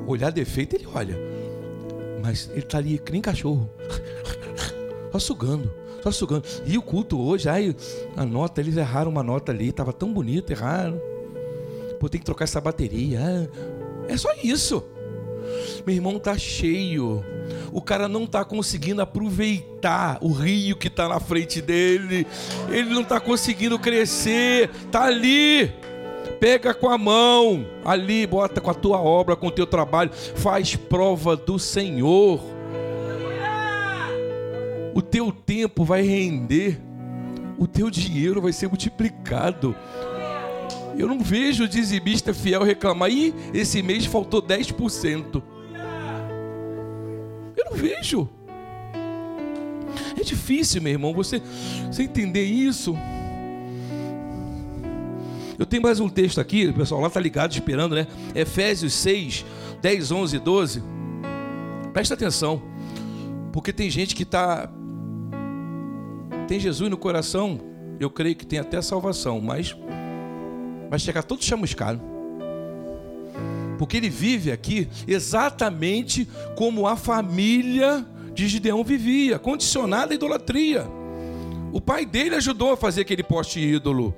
Olhar 0.08 0.32
defeito, 0.32 0.76
ele 0.76 0.88
olha. 0.94 1.18
Mas 2.22 2.50
ele 2.52 2.60
está 2.60 2.78
ali 2.78 2.98
que 2.98 3.12
nem 3.12 3.22
cachorro. 3.22 3.70
Só 5.12 5.20
sugando. 5.20 5.72
Só 6.04 6.12
sugando. 6.12 6.44
E 6.66 6.78
o 6.78 6.82
culto 6.82 7.20
hoje, 7.20 7.50
aí, 7.50 7.76
a 8.16 8.26
nota, 8.26 8.62
eles 8.62 8.78
erraram 8.78 9.10
uma 9.10 9.24
nota 9.24 9.52
ali, 9.52 9.70
estava 9.70 9.94
tão 9.94 10.14
bonito, 10.14 10.52
erraram. 10.52 11.00
Pô, 12.00 12.10
tem 12.10 12.20
que 12.20 12.26
trocar 12.26 12.44
essa 12.44 12.62
bateria. 12.62 13.20
É, 13.20 13.50
é 14.08 14.18
só 14.18 14.30
isso. 14.44 14.84
Meu 15.86 15.96
irmão 15.96 16.20
tá 16.20 16.38
cheio. 16.38 17.24
O 17.72 17.82
cara 17.82 18.08
não 18.08 18.26
tá 18.26 18.44
conseguindo 18.44 19.02
aproveitar 19.02 20.18
o 20.22 20.32
rio 20.32 20.76
que 20.76 20.90
tá 20.90 21.08
na 21.08 21.20
frente 21.20 21.62
dele. 21.62 22.26
Ele 22.70 22.90
não 22.90 23.04
tá 23.04 23.20
conseguindo 23.20 23.78
crescer. 23.78 24.70
Tá 24.92 25.04
ali. 25.04 25.72
Pega 26.40 26.74
com 26.74 26.90
a 26.90 26.98
mão, 26.98 27.66
ali, 27.86 28.28
bota 28.28 28.60
com 28.60 28.70
a 28.70 28.74
tua 28.74 29.00
obra, 29.00 29.36
com 29.36 29.48
o 29.48 29.52
teu 29.52 29.66
trabalho, 29.66 30.12
faz 30.14 30.76
prova 30.76 31.36
do 31.36 31.58
Senhor 31.58 32.42
o 34.96 35.02
teu 35.02 35.30
tempo 35.30 35.84
vai 35.84 36.02
render, 36.04 36.80
o 37.60 37.68
teu 37.68 37.90
dinheiro 37.90 38.42
vai 38.42 38.54
ser 38.54 38.70
multiplicado. 38.70 39.76
Eu 40.98 41.08
não 41.08 41.20
vejo 41.20 41.66
o 41.66 41.68
dizimista 41.68 42.34
fiel 42.34 42.64
reclamar, 42.64 43.12
e 43.12 43.34
esse 43.54 43.82
mês 43.82 44.06
faltou 44.06 44.42
10%. 44.42 45.44
Eu 47.56 47.66
não 47.66 47.74
vejo. 47.74 48.30
É 50.18 50.24
difícil, 50.24 50.82
meu 50.82 50.94
irmão, 50.94 51.14
você, 51.14 51.42
você 51.88 52.04
entender 52.04 52.46
isso. 52.46 52.96
Eu 55.58 55.66
tenho 55.66 55.82
mais 55.82 56.00
um 56.00 56.10
texto 56.10 56.40
aqui, 56.42 56.68
o 56.68 56.74
pessoal 56.74 57.02
lá 57.02 57.08
está 57.08 57.20
ligado, 57.20 57.54
esperando, 57.54 57.96
né? 57.96 58.08
Efésios 58.34 58.94
6, 58.94 59.46
10, 59.82 60.12
11 60.12 60.36
e 60.36 60.40
12. 60.40 60.84
Presta 61.94 62.14
atenção, 62.14 62.62
porque 63.54 63.72
tem 63.72 63.90
gente 63.90 64.16
que 64.16 64.24
está 64.24 64.70
tem 66.48 66.60
Jesus 66.60 66.90
no 66.92 66.98
coração, 66.98 67.60
eu 68.00 68.10
creio 68.10 68.36
que 68.36 68.46
tem 68.46 68.60
até 68.60 68.82
salvação, 68.82 69.42
mas 69.42 69.76
vai 70.90 71.00
chegar 71.00 71.24
todo 71.24 71.44
chamuscado. 71.44 72.02
Porque 73.78 73.98
ele 73.98 74.10
vive 74.10 74.52
aqui 74.52 74.88
exatamente 75.08 76.28
como 76.56 76.88
a 76.88 76.96
família 76.96 78.06
de 78.34 78.48
Gideão 78.48 78.84
vivia, 78.84 79.40
condicionada 79.40 80.14
à 80.14 80.16
idolatria. 80.16 80.86
O 81.72 81.82
pai 81.82 82.06
dele 82.06 82.36
ajudou 82.36 82.72
a 82.72 82.78
fazer 82.78 83.02
aquele 83.02 83.24
poste 83.24 83.60
ídolo. 83.60 84.16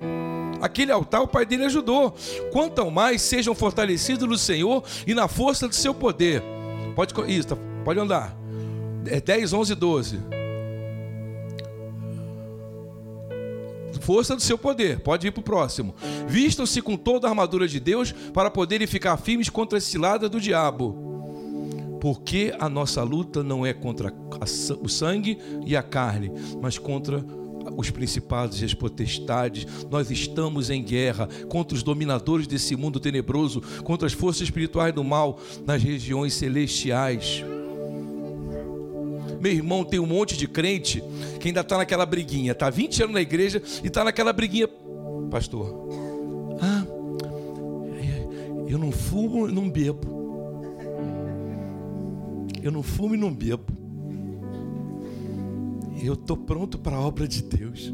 Aquele 0.61 0.91
altar, 0.91 1.21
o 1.21 1.27
pai 1.27 1.45
dele 1.45 1.65
ajudou. 1.65 2.15
Quanto 2.51 2.81
ao 2.81 2.91
mais 2.91 3.21
sejam 3.21 3.53
fortalecidos 3.55 4.27
no 4.27 4.37
Senhor 4.37 4.83
e 5.05 5.13
na 5.13 5.27
força 5.27 5.67
do 5.67 5.75
seu 5.75 5.93
poder. 5.93 6.43
Pode, 6.95 7.13
isso, 7.31 7.49
tá, 7.49 7.57
pode 7.83 7.99
andar. 7.99 8.35
É 9.05 9.21
10, 9.21 9.53
11, 9.53 9.75
12. 9.75 10.36
Força 13.97 14.35
do 14.35 14.41
seu 14.41 14.57
poder. 14.57 14.99
Pode 14.99 15.27
ir 15.27 15.31
para 15.31 15.41
o 15.41 15.43
próximo. 15.43 15.95
Vistam-se 16.27 16.81
com 16.81 16.95
toda 16.95 17.27
a 17.27 17.29
armadura 17.29 17.67
de 17.67 17.79
Deus 17.79 18.11
para 18.11 18.51
poderem 18.51 18.87
ficar 18.87 19.17
firmes 19.17 19.49
contra 19.49 19.77
a 19.77 19.81
cilada 19.81 20.29
do 20.29 20.39
diabo. 20.39 21.05
Porque 21.99 22.53
a 22.59 22.69
nossa 22.69 23.01
luta 23.03 23.43
não 23.43 23.65
é 23.65 23.73
contra 23.73 24.13
o 24.81 24.87
sangue 24.87 25.37
e 25.65 25.75
a 25.75 25.81
carne, 25.81 26.31
mas 26.61 26.77
contra 26.77 27.25
os 27.75 27.89
principados 27.89 28.61
e 28.61 28.65
as 28.65 28.73
potestades. 28.73 29.65
Nós 29.89 30.09
estamos 30.11 30.69
em 30.69 30.83
guerra 30.83 31.27
contra 31.49 31.75
os 31.75 31.83
dominadores 31.83 32.47
desse 32.47 32.75
mundo 32.75 32.99
tenebroso, 32.99 33.61
contra 33.83 34.07
as 34.07 34.13
forças 34.13 34.43
espirituais 34.43 34.93
do 34.93 35.03
mal 35.03 35.39
nas 35.65 35.81
regiões 35.81 36.33
celestiais. 36.33 37.43
Meu 39.39 39.51
irmão, 39.51 39.83
tem 39.83 39.99
um 39.99 40.05
monte 40.05 40.35
de 40.37 40.47
crente 40.47 41.03
que 41.39 41.47
ainda 41.47 41.61
está 41.61 41.77
naquela 41.77 42.05
briguinha, 42.05 42.51
está 42.51 42.69
20 42.69 43.03
anos 43.03 43.13
na 43.13 43.21
igreja 43.21 43.61
e 43.83 43.87
está 43.87 44.03
naquela 44.03 44.33
briguinha. 44.33 44.67
Pastor, 45.29 45.87
ah, 46.61 46.85
eu 48.67 48.77
não 48.77 48.91
fumo 48.91 49.47
e 49.47 49.51
não 49.51 49.69
bebo. 49.69 50.17
Eu 52.61 52.71
não 52.71 52.83
fumo 52.83 53.15
e 53.15 53.17
não 53.17 53.33
bebo. 53.33 53.65
Eu 56.01 56.13
estou 56.13 56.37
pronto 56.37 56.77
para 56.77 56.97
a 56.97 56.99
obra 56.99 57.27
de 57.27 57.41
Deus. 57.41 57.93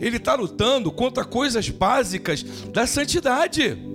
Ele 0.00 0.16
está 0.16 0.34
lutando 0.34 0.90
contra 0.90 1.24
coisas 1.24 1.68
básicas 1.68 2.42
da 2.72 2.86
santidade 2.86 3.87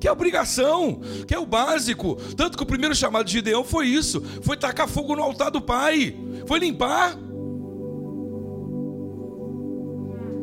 que 0.00 0.06
é 0.06 0.12
obrigação, 0.12 1.00
que 1.26 1.34
é 1.34 1.38
o 1.38 1.46
básico. 1.46 2.16
Tanto 2.36 2.56
que 2.56 2.62
o 2.62 2.66
primeiro 2.66 2.94
chamado 2.94 3.26
de 3.26 3.32
Gideão 3.32 3.64
foi 3.64 3.86
isso: 3.86 4.22
foi 4.42 4.56
tacar 4.56 4.88
fogo 4.88 5.16
no 5.16 5.22
altar 5.22 5.50
do 5.50 5.60
pai, 5.60 6.16
foi 6.46 6.58
limpar. 6.58 7.18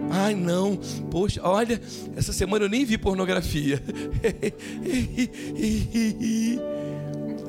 Ai 0.09 0.35
não, 0.35 0.77
poxa, 1.09 1.41
olha, 1.43 1.81
essa 2.15 2.31
semana 2.31 2.65
eu 2.65 2.69
nem 2.69 2.85
vi 2.85 2.97
pornografia. 2.97 3.81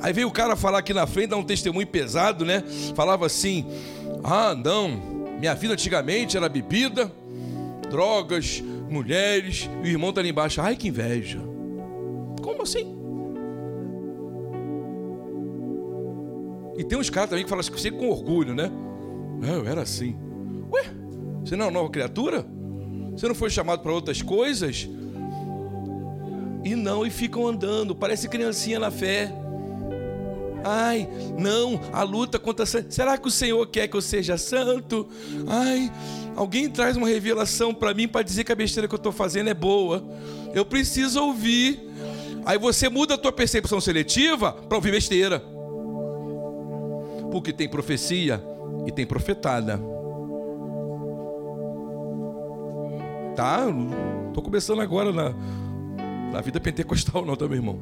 Aí 0.03 0.12
veio 0.12 0.28
o 0.28 0.33
cara 0.33 0.57
falar 0.57 0.78
aqui 0.78 0.93
na 0.93 1.07
frente, 1.07 1.31
dar 1.31 1.37
um 1.37 1.45
testemunho 1.45 1.87
pesado, 1.87 2.45
né? 2.45 2.62
Falava 2.95 3.26
assim: 3.26 3.66
Ah, 4.24 4.55
não, 4.55 4.89
minha 5.39 5.55
vida 5.55 5.74
antigamente 5.74 6.37
era 6.37 6.49
bebida, 6.49 7.12
drogas, 7.91 8.62
mulheres, 8.89 9.68
e 9.83 9.89
o 9.89 9.91
irmão 9.91 10.12
tá 10.12 10.20
ali 10.20 10.31
embaixo. 10.31 10.61
Ai, 10.61 10.76
que 10.76 10.89
inveja. 10.89 11.56
Como 12.47 12.62
assim? 12.62 12.97
E 16.78 16.84
tem 16.84 16.97
uns 16.97 17.11
caras 17.11 17.30
também 17.30 17.42
que 17.42 17.51
falam 17.51 17.61
assim 17.61 17.90
com 17.90 18.09
orgulho, 18.09 18.55
né? 18.55 18.70
É, 19.42 19.57
eu 19.57 19.66
era 19.66 19.82
assim. 19.82 20.16
Ué, 20.70 20.84
você 21.44 21.57
não 21.57 21.64
é 21.64 21.68
uma 21.68 21.74
nova 21.74 21.90
criatura? 21.90 22.47
Você 23.11 23.26
não 23.26 23.34
foi 23.34 23.51
chamado 23.51 23.82
para 23.82 23.92
outras 23.92 24.22
coisas? 24.22 24.88
E 26.62 26.76
não, 26.76 27.05
e 27.05 27.11
ficam 27.11 27.49
andando, 27.49 27.97
parece 27.97 28.28
criancinha 28.28 28.78
na 28.78 28.92
fé. 28.92 29.32
Ai, 30.62 31.09
não, 31.36 31.80
a 31.92 32.05
luta 32.05 32.38
contra. 32.38 32.64
Será 32.64 33.18
que 33.18 33.26
o 33.26 33.30
Senhor 33.30 33.66
quer 33.66 33.88
que 33.88 33.97
eu 33.97 34.03
seja 34.03 34.38
santo? 34.38 35.09
Ai, 35.49 35.90
alguém 36.36 36.70
traz 36.70 36.97
uma 36.97 37.09
revelação 37.09 37.74
para 37.74 37.92
mim 37.92 38.07
para 38.07 38.22
dizer 38.22 38.44
que 38.44 38.53
a 38.53 38.57
besteira 38.57 38.86
que 38.86 38.94
eu 38.94 38.99
estou 38.99 39.11
fazendo 39.11 39.51
é 39.51 39.55
boa. 39.55 40.05
Eu 40.55 40.64
preciso 40.64 41.20
ouvir. 41.20 41.86
Aí 42.47 42.59
você 42.59 42.88
muda 42.88 43.14
a 43.14 43.18
tua 43.18 43.32
percepção 43.32 43.80
seletiva 43.80 44.53
para 44.53 44.76
ouvir 44.76 44.92
besteira. 44.92 45.42
Porque 47.32 47.53
tem 47.53 47.68
profecia 47.68 48.40
e 48.86 48.92
tem 48.92 49.05
profetada. 49.05 49.80
Tá? 53.34 53.66
Tô 54.32 54.40
começando 54.40 54.80
agora 54.80 55.12
na, 55.12 55.34
na 56.32 56.40
vida 56.40 56.61
pentecostal 56.61 57.26
não, 57.26 57.34
tá, 57.34 57.49
meu 57.49 57.57
irmão? 57.57 57.80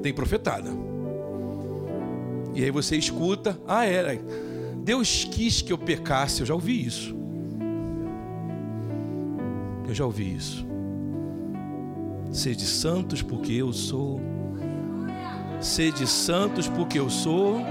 Tem 0.00 0.14
profetada. 0.14 0.70
E 2.54 2.62
aí 2.62 2.70
você 2.70 2.96
escuta, 2.96 3.60
ah, 3.66 3.84
era. 3.84 4.18
Deus 4.84 5.24
quis 5.24 5.60
que 5.60 5.72
eu 5.72 5.78
pecasse, 5.78 6.40
eu 6.42 6.46
já 6.46 6.54
ouvi 6.54 6.86
isso. 6.86 7.12
Eu 9.88 9.94
já 9.94 10.06
ouvi 10.06 10.32
isso. 10.32 10.65
Sede 12.36 12.66
santos 12.66 13.22
porque 13.22 13.54
eu 13.54 13.72
sou. 13.72 14.20
Sede 15.58 16.06
santos 16.06 16.68
porque 16.68 16.98
eu 16.98 17.08
sou. 17.08 17.62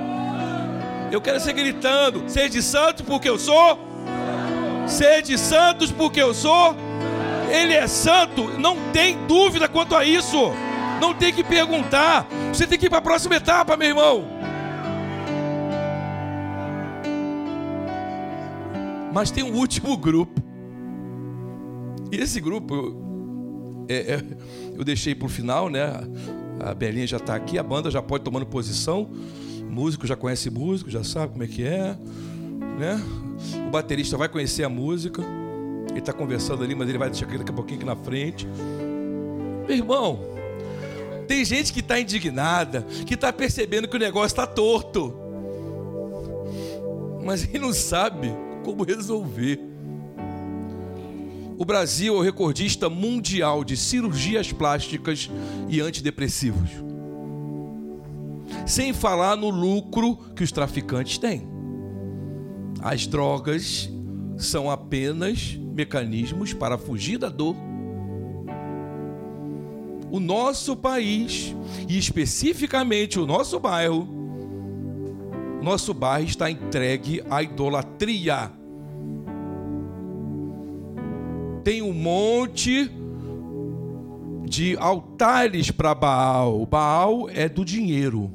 Eu 1.11 1.21
quero 1.21 1.39
ser 1.39 1.53
gritando: 1.53 2.23
Sede 2.27 2.63
santos 2.63 3.05
porque 3.05 3.29
eu 3.29 3.37
sou. 3.37 3.77
Sede 4.87 5.37
santos 5.37 5.91
porque 5.91 6.19
eu 6.19 6.33
sou. 6.33 6.75
Ele 7.47 7.73
é 7.73 7.85
santo, 7.85 8.59
não 8.59 8.75
tem 8.91 9.27
dúvida 9.27 9.69
quanto 9.69 9.95
a 9.95 10.03
isso. 10.03 10.51
Não 10.99 11.13
tem 11.13 11.31
que 11.31 11.43
perguntar. 11.43 12.27
Você 12.51 12.65
tem 12.65 12.79
que 12.79 12.87
ir 12.87 12.89
para 12.89 12.97
a 12.97 13.03
próxima 13.03 13.35
etapa, 13.35 13.77
meu 13.77 13.89
irmão. 13.89 14.25
Mas 19.13 19.29
tem 19.29 19.43
um 19.43 19.53
último 19.53 19.95
grupo. 19.95 20.41
E 22.11 22.15
esse 22.15 22.41
grupo 22.41 23.05
é, 23.87 24.13
é, 24.13 24.23
eu 24.75 24.83
deixei 24.83 25.13
para 25.15 25.25
o 25.25 25.29
final, 25.29 25.69
né? 25.69 25.85
A 26.59 26.73
Belinha 26.73 27.05
já 27.05 27.17
está 27.17 27.35
aqui, 27.35 27.57
a 27.57 27.63
banda 27.63 27.91
já 27.91 28.01
pode 28.01 28.23
tomando 28.23 28.45
posição. 28.45 29.09
Músico 29.69 30.07
já 30.07 30.15
conhece 30.15 30.49
músico, 30.49 30.89
já 30.89 31.03
sabe 31.03 31.33
como 31.33 31.43
é 31.43 31.47
que 31.47 31.63
é, 31.63 31.97
né? 32.79 33.01
O 33.67 33.71
baterista 33.71 34.17
vai 34.17 34.29
conhecer 34.29 34.63
a 34.63 34.69
música. 34.69 35.21
Ele 35.89 35.99
está 35.99 36.13
conversando 36.13 36.63
ali, 36.63 36.73
mas 36.73 36.87
ele 36.89 36.97
vai 36.97 37.09
deixar 37.09 37.25
daqui 37.25 37.51
a 37.51 37.53
pouquinho 37.53 37.79
aqui 37.79 37.85
na 37.85 37.95
frente. 37.95 38.47
Meu 39.67 39.75
irmão, 39.75 40.19
tem 41.27 41.43
gente 41.43 41.73
que 41.73 41.79
está 41.79 41.99
indignada, 41.99 42.83
que 43.05 43.15
está 43.15 43.33
percebendo 43.33 43.87
que 43.87 43.95
o 43.95 43.99
negócio 43.99 44.27
está 44.27 44.45
torto, 44.45 45.13
mas 47.23 47.43
ele 47.43 47.59
não 47.59 47.73
sabe 47.73 48.31
como 48.63 48.83
resolver. 48.83 49.74
O 51.57 51.63
Brasil 51.63 52.15
é 52.15 52.17
o 52.17 52.21
recordista 52.21 52.89
mundial 52.89 53.63
de 53.63 53.77
cirurgias 53.77 54.51
plásticas 54.51 55.29
e 55.69 55.79
antidepressivos. 55.79 56.69
Sem 58.65 58.91
falar 58.91 59.37
no 59.37 59.49
lucro 59.49 60.17
que 60.35 60.43
os 60.43 60.51
traficantes 60.51 61.17
têm. 61.17 61.47
As 62.81 63.07
drogas 63.07 63.89
são 64.37 64.69
apenas 64.69 65.57
mecanismos 65.73 66.53
para 66.53 66.77
fugir 66.77 67.17
da 67.17 67.29
dor. 67.29 67.55
O 70.11 70.19
nosso 70.19 70.75
país, 70.75 71.55
e 71.87 71.97
especificamente 71.97 73.19
o 73.19 73.25
nosso 73.25 73.59
bairro, 73.59 74.07
nosso 75.61 75.93
bairro 75.93 76.27
está 76.27 76.51
entregue 76.51 77.23
à 77.29 77.41
idolatria. 77.41 78.51
Tem 81.65 81.81
um 81.81 81.91
monte 81.91 82.91
de 84.43 84.77
altares 84.77 85.71
para 85.71 85.95
Baal. 85.95 86.63
Baal 86.67 87.27
é 87.27 87.49
do 87.49 87.65
dinheiro. 87.65 88.31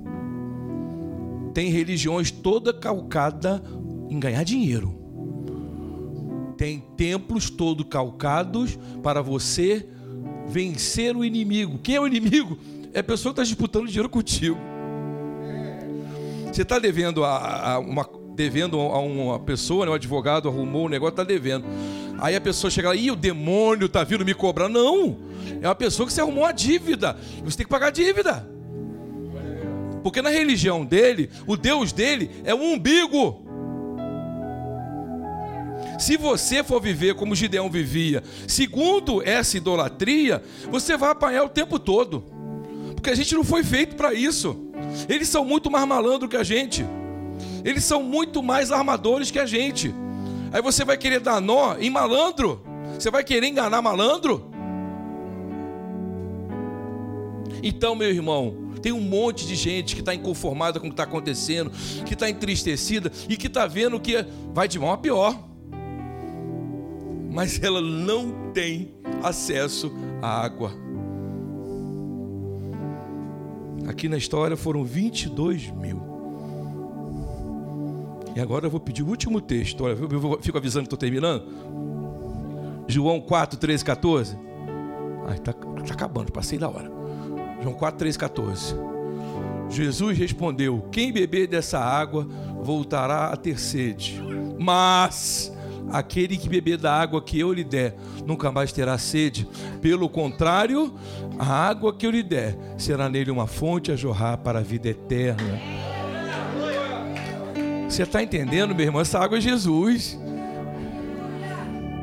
Tem 1.54 1.70
religiões 1.70 2.32
toda 2.32 2.74
calcada 2.74 3.62
em 4.08 4.18
ganhar 4.18 4.42
dinheiro. 4.42 4.98
Tem 6.56 6.80
templos 6.96 7.48
todo 7.48 7.84
calcados 7.84 8.76
para 9.00 9.22
você 9.22 9.86
vencer 10.48 11.16
o 11.16 11.24
inimigo. 11.24 11.78
Quem 11.78 11.94
é 11.94 12.00
o 12.00 12.08
inimigo? 12.08 12.58
É 12.92 12.98
a 12.98 13.04
pessoa 13.04 13.32
que 13.32 13.40
está 13.40 13.48
disputando 13.48 13.86
dinheiro 13.86 14.08
contigo. 14.08 14.58
Você 16.52 16.62
está 16.62 16.80
devendo 16.80 17.22
a, 17.22 17.74
a, 17.74 17.78
uma 17.78 18.04
devendo 18.34 18.80
a 18.80 18.98
uma 18.98 19.38
pessoa, 19.38 19.84
né, 19.84 19.92
um 19.92 19.94
advogado 19.94 20.48
arrumou 20.48 20.86
um 20.86 20.88
negócio, 20.88 21.12
está 21.12 21.24
devendo. 21.24 21.64
Aí 22.20 22.36
a 22.36 22.40
pessoa 22.40 22.70
chega 22.70 22.88
lá, 22.88 22.94
e 22.94 23.10
o 23.10 23.16
demônio 23.16 23.86
está 23.86 24.04
vindo 24.04 24.24
me 24.24 24.34
cobrar. 24.34 24.68
Não, 24.68 25.18
é 25.60 25.66
uma 25.66 25.74
pessoa 25.74 26.06
que 26.06 26.12
você 26.12 26.20
arrumou 26.20 26.44
uma 26.44 26.52
dívida. 26.52 27.16
Você 27.44 27.56
tem 27.56 27.66
que 27.66 27.70
pagar 27.70 27.86
a 27.86 27.90
dívida. 27.90 28.46
Porque 30.02 30.22
na 30.22 30.30
religião 30.30 30.84
dele, 30.84 31.30
o 31.46 31.56
Deus 31.56 31.92
dele 31.92 32.30
é 32.44 32.54
um 32.54 32.74
umbigo. 32.74 33.46
Se 35.98 36.16
você 36.16 36.64
for 36.64 36.80
viver 36.80 37.14
como 37.14 37.34
Gideão 37.34 37.70
vivia, 37.70 38.22
segundo 38.46 39.22
essa 39.22 39.56
idolatria, 39.56 40.42
você 40.70 40.96
vai 40.96 41.10
apanhar 41.10 41.44
o 41.44 41.48
tempo 41.48 41.78
todo. 41.78 42.24
Porque 42.94 43.10
a 43.10 43.14
gente 43.14 43.34
não 43.34 43.44
foi 43.44 43.62
feito 43.62 43.96
para 43.96 44.12
isso. 44.14 44.70
Eles 45.08 45.28
são 45.28 45.44
muito 45.44 45.70
mais 45.70 45.86
malandro 45.86 46.28
que 46.28 46.36
a 46.36 46.42
gente. 46.42 46.84
Eles 47.64 47.84
são 47.84 48.02
muito 48.02 48.42
mais 48.42 48.72
armadores 48.72 49.30
que 49.30 49.38
a 49.38 49.46
gente. 49.46 49.94
Aí 50.52 50.60
você 50.60 50.84
vai 50.84 50.96
querer 50.96 51.20
dar 51.20 51.40
nó 51.40 51.76
em 51.76 51.90
malandro? 51.90 52.62
Você 52.94 53.10
vai 53.10 53.24
querer 53.24 53.46
enganar 53.46 53.80
malandro? 53.80 54.50
Então, 57.62 57.94
meu 57.94 58.08
irmão, 58.08 58.72
tem 58.80 58.92
um 58.92 59.00
monte 59.00 59.46
de 59.46 59.54
gente 59.54 59.94
que 59.94 60.00
está 60.00 60.14
inconformada 60.14 60.80
com 60.80 60.86
o 60.86 60.90
que 60.90 60.94
está 60.94 61.04
acontecendo, 61.04 61.70
que 62.04 62.14
está 62.14 62.28
entristecida 62.28 63.12
e 63.28 63.36
que 63.36 63.46
está 63.46 63.66
vendo 63.66 64.00
que 64.00 64.24
vai 64.52 64.66
de 64.66 64.78
mal 64.78 64.92
a 64.92 64.98
pior 64.98 65.50
mas 67.30 67.62
ela 67.62 67.80
não 67.80 68.50
tem 68.52 68.92
acesso 69.22 69.92
à 70.20 70.44
água. 70.44 70.72
Aqui 73.86 74.08
na 74.08 74.18
história 74.18 74.56
foram 74.56 74.84
22 74.84 75.70
mil. 75.70 76.09
E 78.34 78.40
agora 78.40 78.66
eu 78.66 78.70
vou 78.70 78.80
pedir 78.80 79.02
o 79.02 79.08
último 79.08 79.40
texto. 79.40 79.84
Olha, 79.84 79.92
eu 79.92 80.38
fico 80.40 80.56
avisando 80.58 80.84
que 80.84 80.94
estou 80.94 80.98
terminando. 80.98 81.44
João 82.86 83.20
4, 83.20 83.58
13, 83.58 83.84
14. 83.84 84.38
Ai, 85.26 85.36
está 85.36 85.52
tá 85.52 85.92
acabando, 85.92 86.32
passei 86.32 86.58
da 86.58 86.68
hora. 86.68 86.90
João 87.62 87.74
4, 87.74 87.98
13, 87.98 88.18
14. 88.18 88.74
Jesus 89.68 90.18
respondeu: 90.18 90.88
Quem 90.90 91.12
beber 91.12 91.46
dessa 91.46 91.78
água 91.78 92.26
voltará 92.62 93.26
a 93.26 93.36
ter 93.36 93.58
sede. 93.58 94.20
Mas 94.58 95.52
Aquele 95.92 96.36
que 96.36 96.48
beber 96.48 96.78
da 96.78 96.92
água 96.92 97.20
que 97.20 97.38
eu 97.38 97.52
lhe 97.52 97.64
der, 97.64 97.96
nunca 98.24 98.52
mais 98.52 98.70
terá 98.70 98.96
sede. 98.96 99.48
Pelo 99.82 100.08
contrário, 100.08 100.94
a 101.36 101.68
água 101.68 101.92
que 101.92 102.06
eu 102.06 102.10
lhe 102.12 102.22
der 102.22 102.56
será 102.78 103.08
nele 103.08 103.30
uma 103.30 103.46
fonte 103.48 103.90
a 103.90 103.96
jorrar 103.96 104.38
para 104.38 104.60
a 104.60 104.62
vida 104.62 104.88
eterna. 104.88 105.89
Você 107.90 108.04
está 108.04 108.22
entendendo, 108.22 108.72
meu 108.72 108.86
irmão? 108.86 109.00
Essa 109.00 109.18
água 109.18 109.38
é 109.38 109.40
Jesus. 109.40 110.16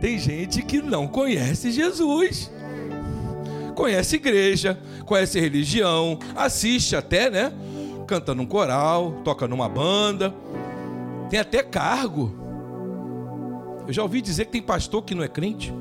Tem 0.01 0.19
gente 0.19 0.61
que 0.61 0.81
não 0.81 1.07
conhece 1.07 1.71
Jesus. 1.71 2.51
Conhece 3.73 4.17
igreja, 4.17 4.77
conhece 5.05 5.39
religião, 5.39 6.19
assiste 6.35 6.93
até, 6.93 7.29
né? 7.29 7.53
Canta 8.05 8.35
num 8.35 8.45
coral, 8.45 9.21
toca 9.23 9.47
numa 9.47 9.69
banda, 9.69 10.35
tem 11.29 11.39
até 11.39 11.63
cargo. 11.63 12.35
Eu 13.87 13.93
já 13.93 14.03
ouvi 14.03 14.21
dizer 14.21 14.45
que 14.45 14.51
tem 14.51 14.61
pastor 14.61 15.03
que 15.03 15.15
não 15.15 15.23
é 15.23 15.27
crente. 15.29 15.73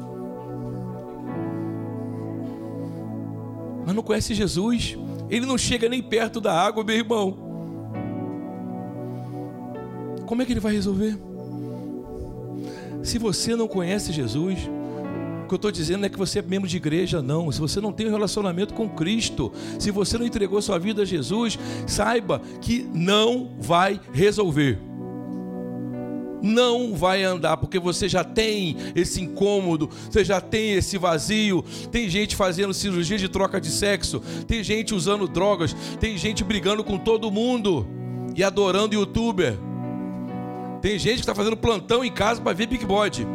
Mas 3.85 3.93
não 3.93 4.05
conhece 4.05 4.35
Jesus. 4.35 4.97
Ele 5.29 5.47
não 5.47 5.59
chega 5.59 5.89
nem 5.89 6.01
perto 6.01 6.41
da 6.41 6.53
água, 6.53 6.85
meu 6.85 6.97
irmão. 6.97 7.46
Como 10.27 10.43
é 10.43 10.45
que 10.45 10.53
ele 10.53 10.61
vai 10.61 10.73
resolver? 10.73 11.17
Se 13.03 13.19
você 13.19 13.55
não 13.55 13.69
conhece 13.69 14.13
Jesus, 14.13 14.59
o 15.45 15.49
que 15.49 15.55
eu 15.55 15.57
estou 15.57 15.71
dizendo 15.71 16.05
é 16.05 16.09
que 16.09 16.19
você 16.19 16.41
é 16.41 16.43
membro 16.43 16.69
de 16.69 16.77
igreja, 16.77 17.23
não. 17.23 17.53
Se 17.53 17.61
você 17.61 17.81
não 17.81 17.93
tem 17.93 18.09
um 18.09 18.11
relacionamento 18.11 18.75
com 18.75 18.89
Cristo, 18.89 19.53
se 19.79 19.93
você 19.93 20.19
não 20.19 20.27
entregou 20.27 20.61
sua 20.61 20.77
vida 20.77 21.03
a 21.03 21.05
Jesus, 21.05 21.57
saiba 21.87 22.43
que 22.61 22.89
não 22.93 23.53
vai 23.61 24.01
resolver. 24.13 24.79
não 26.43 26.95
vai 26.95 27.23
andar, 27.25 27.57
porque 27.57 27.79
você 27.79 28.09
já 28.09 28.23
tem 28.23 28.77
esse 28.95 29.21
incômodo, 29.23 29.89
você 30.11 30.25
já 30.25 30.41
tem 30.41 30.73
esse 30.75 30.99
vazio. 30.99 31.65
Tem 31.91 32.09
gente 32.09 32.37
fazendo 32.37 32.75
cirurgia 32.75 33.19
de 33.19 33.29
troca 33.29 33.61
de 33.61 33.71
sexo, 33.71 34.21
tem 34.47 34.63
gente 34.63 34.95
usando 34.95 35.27
drogas, 35.27 35.75
tem 35.99 36.17
gente 36.17 36.45
brigando 36.45 36.85
com 36.85 36.99
todo 36.99 37.31
mundo 37.31 37.87
e 38.37 38.45
adorando 38.45 38.95
youtuber. 38.95 39.57
Tem 40.81 40.99
gente 40.99 41.15
que 41.15 41.21
está 41.21 41.35
fazendo 41.35 41.57
plantão 41.57 42.05
em 42.05 42.13
casa 42.13 42.41
para 42.41 42.53
ver 42.53 42.67
Big 42.67 42.85
Body. 42.85 43.27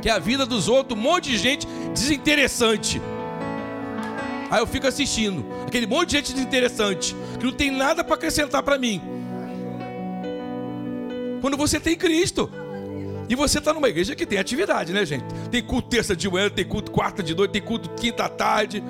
Que 0.00 0.08
é 0.08 0.12
a 0.12 0.18
vida 0.18 0.46
dos 0.46 0.68
outros, 0.68 0.98
um 0.98 1.02
monte 1.02 1.30
de 1.30 1.38
gente 1.38 1.66
desinteressante. 1.92 3.00
Aí 4.50 4.60
eu 4.60 4.66
fico 4.66 4.86
assistindo, 4.86 5.44
aquele 5.66 5.86
monte 5.86 6.10
de 6.10 6.16
gente 6.16 6.32
desinteressante, 6.32 7.14
que 7.38 7.44
não 7.44 7.52
tem 7.52 7.70
nada 7.70 8.02
para 8.02 8.14
acrescentar 8.14 8.62
para 8.62 8.78
mim. 8.78 9.02
Quando 11.40 11.56
você 11.56 11.78
tem 11.78 11.96
Cristo. 11.96 12.50
E 13.28 13.34
você 13.34 13.58
está 13.58 13.74
numa 13.74 13.88
igreja 13.90 14.16
que 14.16 14.24
tem 14.24 14.38
atividade, 14.38 14.90
né, 14.90 15.04
gente? 15.04 15.24
Tem 15.50 15.62
culto 15.62 15.88
terça 15.90 16.16
de 16.16 16.30
manhã, 16.30 16.48
tem 16.48 16.64
culto 16.64 16.90
quarta 16.90 17.22
de 17.22 17.34
noite, 17.34 17.50
tem 17.50 17.60
culto 17.60 17.90
quinta 17.90 18.24
à 18.24 18.28
tarde, 18.28 18.82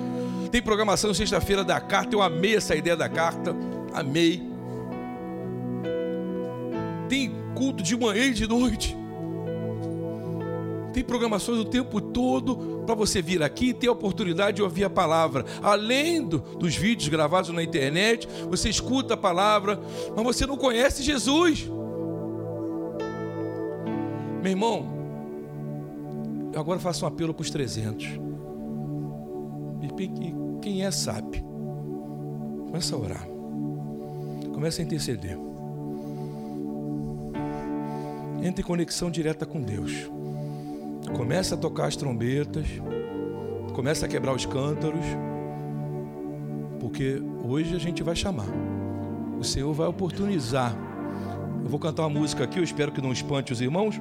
tem 0.49 0.61
programação 0.61 1.13
sexta-feira 1.13 1.61
da 1.61 1.81
carta. 1.81 2.15
Eu 2.15 2.21
amei 2.21 2.55
essa 2.55 2.73
ideia 2.73 2.95
da 2.95 3.09
carta, 3.09 3.53
amei. 3.93 4.48
Tem 7.09 7.31
culto 7.55 7.83
de 7.83 7.97
manhã 7.97 8.27
e 8.27 8.33
de 8.33 8.47
noite. 8.47 8.95
Tem 10.93 11.03
programações 11.03 11.59
o 11.59 11.65
tempo 11.65 11.99
todo 11.99 12.83
para 12.85 12.95
você 12.95 13.21
vir 13.21 13.43
aqui 13.43 13.69
e 13.69 13.73
ter 13.73 13.87
a 13.87 13.91
oportunidade 13.91 14.57
de 14.57 14.63
ouvir 14.63 14.83
a 14.83 14.89
palavra. 14.89 15.45
Além 15.61 16.25
do, 16.25 16.39
dos 16.39 16.75
vídeos 16.75 17.09
gravados 17.09 17.49
na 17.51 17.63
internet, 17.63 18.27
você 18.49 18.69
escuta 18.69 19.13
a 19.13 19.17
palavra, 19.17 19.79
mas 20.15 20.25
você 20.25 20.45
não 20.45 20.57
conhece 20.57 21.03
Jesus. 21.03 21.69
Meu 24.41 24.51
irmão, 24.51 24.87
eu 26.53 26.59
agora 26.59 26.79
faço 26.79 27.05
um 27.05 27.07
apelo 27.07 27.33
para 27.33 27.41
os 27.43 27.49
300. 27.49 28.19
Quem 30.61 30.85
é, 30.85 30.91
sabe. 30.91 31.43
Começa 32.65 32.95
a 32.95 32.99
orar. 32.99 33.27
Começa 34.53 34.81
a 34.81 34.85
interceder. 34.85 35.48
Entre 38.41 38.61
em 38.61 38.65
conexão 38.65 39.11
direta 39.11 39.45
com 39.45 39.61
Deus. 39.61 40.09
Começa 41.15 41.55
a 41.55 41.57
tocar 41.57 41.87
as 41.87 41.95
trombetas. 41.95 42.65
Começa 43.73 44.05
a 44.05 44.09
quebrar 44.09 44.33
os 44.33 44.45
cântaros. 44.45 45.05
Porque 46.79 47.21
hoje 47.43 47.75
a 47.75 47.79
gente 47.79 48.01
vai 48.01 48.15
chamar. 48.15 48.47
O 49.39 49.43
Senhor 49.43 49.73
vai 49.73 49.87
oportunizar. 49.87 50.75
Eu 51.63 51.69
vou 51.69 51.79
cantar 51.79 52.03
uma 52.03 52.19
música 52.19 52.43
aqui, 52.43 52.59
eu 52.59 52.63
espero 52.63 52.91
que 52.91 53.01
não 53.01 53.11
espante 53.11 53.51
os 53.51 53.61
irmãos. 53.61 53.99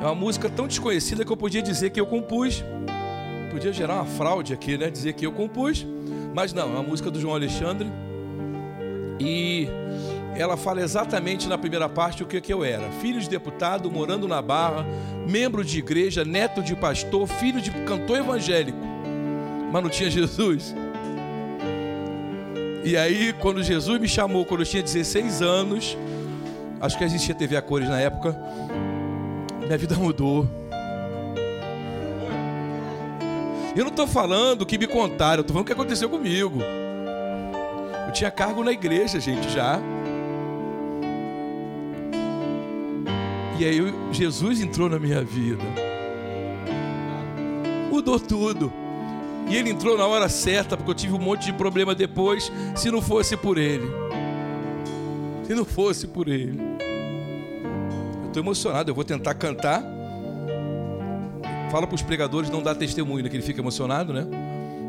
É 0.00 0.04
uma 0.04 0.14
música 0.14 0.48
tão 0.48 0.66
desconhecida 0.66 1.24
que 1.24 1.32
eu 1.32 1.36
podia 1.36 1.62
dizer 1.62 1.90
que 1.90 2.00
eu 2.00 2.06
compus. 2.06 2.64
Podia 3.50 3.72
gerar 3.72 3.96
uma 3.96 4.06
fraude 4.06 4.52
aqui, 4.52 4.78
né? 4.78 4.90
Dizer 4.90 5.14
que 5.14 5.26
eu 5.26 5.32
compus. 5.32 5.86
Mas 6.34 6.52
não, 6.52 6.68
é 6.68 6.72
uma 6.72 6.82
música 6.82 7.10
do 7.10 7.18
João 7.18 7.34
Alexandre. 7.34 7.88
E 9.18 9.68
ela 10.36 10.56
fala 10.56 10.80
exatamente 10.80 11.48
na 11.48 11.58
primeira 11.58 11.88
parte 11.88 12.22
o 12.22 12.26
que, 12.26 12.40
que 12.40 12.52
eu 12.52 12.64
era: 12.64 12.90
filho 13.00 13.20
de 13.20 13.28
deputado, 13.28 13.90
morando 13.90 14.28
na 14.28 14.40
Barra, 14.40 14.86
membro 15.28 15.64
de 15.64 15.78
igreja, 15.78 16.24
neto 16.24 16.62
de 16.62 16.74
pastor, 16.76 17.26
filho 17.26 17.60
de 17.60 17.70
cantor 17.70 18.18
evangélico. 18.18 18.78
Mas 19.72 19.82
não 19.82 19.90
tinha 19.90 20.10
Jesus. 20.10 20.74
E 22.82 22.96
aí, 22.96 23.32
quando 23.34 23.62
Jesus 23.62 24.00
me 24.00 24.08
chamou, 24.08 24.44
quando 24.44 24.60
eu 24.60 24.66
tinha 24.66 24.82
16 24.82 25.42
anos, 25.42 25.96
acho 26.80 26.96
que 26.96 27.04
existia 27.04 27.34
TV 27.34 27.56
a 27.56 27.62
cores 27.62 27.88
na 27.88 28.00
época, 28.00 28.36
minha 29.60 29.78
vida 29.78 29.94
mudou. 29.96 30.48
Eu 33.76 33.84
não 33.84 33.90
estou 33.90 34.06
falando 34.06 34.62
o 34.62 34.66
que 34.66 34.78
me 34.78 34.86
contaram, 34.86 35.42
estou 35.42 35.54
falando 35.54 35.62
o 35.62 35.66
que 35.66 35.72
aconteceu 35.72 36.08
comigo. 36.08 36.60
Eu 38.06 38.12
tinha 38.12 38.30
cargo 38.30 38.64
na 38.64 38.72
igreja, 38.72 39.20
gente, 39.20 39.48
já. 39.50 39.80
E 43.60 43.64
aí 43.66 43.78
Jesus 44.10 44.58
entrou 44.58 44.88
na 44.88 44.98
minha 44.98 45.22
vida. 45.22 45.62
Mudou 47.90 48.18
tudo. 48.18 48.72
E 49.50 49.54
ele 49.54 49.68
entrou 49.68 49.98
na 49.98 50.06
hora 50.06 50.30
certa, 50.30 50.78
porque 50.78 50.90
eu 50.90 50.94
tive 50.94 51.12
um 51.12 51.18
monte 51.18 51.44
de 51.44 51.52
problema 51.52 51.94
depois, 51.94 52.50
se 52.74 52.90
não 52.90 53.02
fosse 53.02 53.36
por 53.36 53.58
ele. 53.58 53.86
Se 55.44 55.54
não 55.54 55.66
fosse 55.66 56.06
por 56.06 56.26
ele. 56.28 56.58
Estou 58.28 58.42
emocionado, 58.42 58.90
eu 58.90 58.94
vou 58.94 59.04
tentar 59.04 59.34
cantar. 59.34 59.84
Fala 61.70 61.86
para 61.86 61.96
os 61.96 62.02
pregadores 62.02 62.48
não 62.48 62.62
dar 62.62 62.74
testemunho, 62.74 63.22
né, 63.22 63.28
que 63.28 63.36
ele 63.36 63.42
fica 63.42 63.60
emocionado, 63.60 64.14
né? 64.14 64.26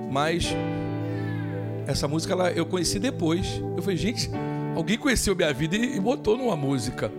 Mas 0.09 0.55
essa 1.85 2.07
música 2.07 2.31
ela, 2.33 2.51
eu 2.51 2.65
conheci 2.65 2.99
depois. 2.99 3.61
Eu 3.75 3.83
falei, 3.83 3.97
gente, 3.97 4.31
alguém 4.77 4.97
conheceu 4.97 5.35
minha 5.35 5.51
vida 5.53 5.75
e, 5.75 5.97
e 5.97 5.99
botou 5.99 6.37
numa 6.37 6.55
música. 6.55 7.11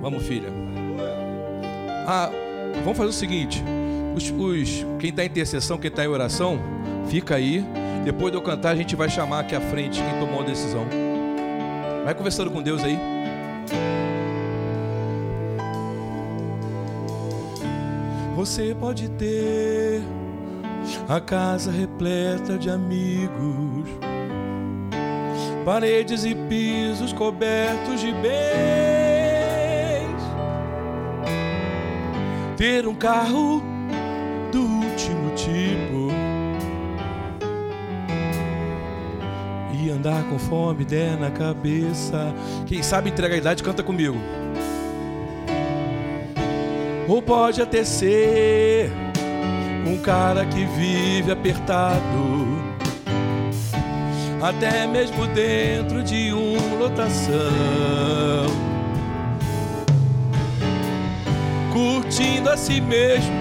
Vamos, 0.00 0.22
filha. 0.22 0.48
Ah, 2.06 2.30
vamos 2.82 2.96
fazer 2.96 3.10
o 3.10 3.12
seguinte: 3.12 3.62
os, 4.14 4.30
os 4.30 4.86
quem 4.98 5.10
está 5.10 5.22
em 5.22 5.26
intercessão, 5.26 5.78
quem 5.78 5.88
está 5.88 6.04
em 6.04 6.08
oração, 6.08 6.58
fica 7.08 7.34
aí. 7.34 7.64
Depois 8.04 8.32
de 8.32 8.38
eu 8.38 8.42
cantar, 8.42 8.70
a 8.70 8.76
gente 8.76 8.96
vai 8.96 9.08
chamar 9.08 9.40
aqui 9.40 9.54
à 9.54 9.60
frente 9.60 10.02
quem 10.02 10.20
tomou 10.20 10.40
a 10.40 10.44
decisão. 10.44 10.86
Vai 12.04 12.14
conversando 12.14 12.50
com 12.50 12.62
Deus 12.62 12.82
aí. 12.82 12.98
Você 18.34 18.74
pode 18.78 19.10
ter 19.10 20.00
a 21.08 21.20
casa 21.20 21.72
repleta 21.72 22.56
de 22.56 22.70
amigos, 22.70 23.88
paredes 25.64 26.24
e 26.24 26.34
pisos 26.34 27.12
cobertos 27.12 28.00
de 28.00 28.12
bens, 28.12 28.97
ter 32.58 32.88
um 32.88 32.94
carro 32.94 33.62
do 34.50 34.60
último 34.62 35.30
tipo. 35.36 36.08
E 39.80 39.88
andar 39.90 40.24
com 40.24 40.36
fome 40.40 40.84
der 40.84 41.16
na 41.16 41.30
cabeça. 41.30 42.34
Quem 42.66 42.82
sabe 42.82 43.10
entrega 43.10 43.36
a 43.36 43.38
idade, 43.38 43.62
canta 43.62 43.84
comigo. 43.84 44.16
Ou 47.06 47.22
pode 47.22 47.62
até 47.62 47.84
ser 47.84 48.90
um 49.86 49.96
cara 49.98 50.44
que 50.44 50.64
vive 50.64 51.30
apertado, 51.30 52.02
até 54.42 54.84
mesmo 54.86 55.26
dentro 55.28 56.02
de 56.02 56.32
uma 56.32 56.76
lotação, 56.76 57.38
curtindo 61.78 62.50
a 62.50 62.56
si 62.56 62.80
mesmo 62.80 63.32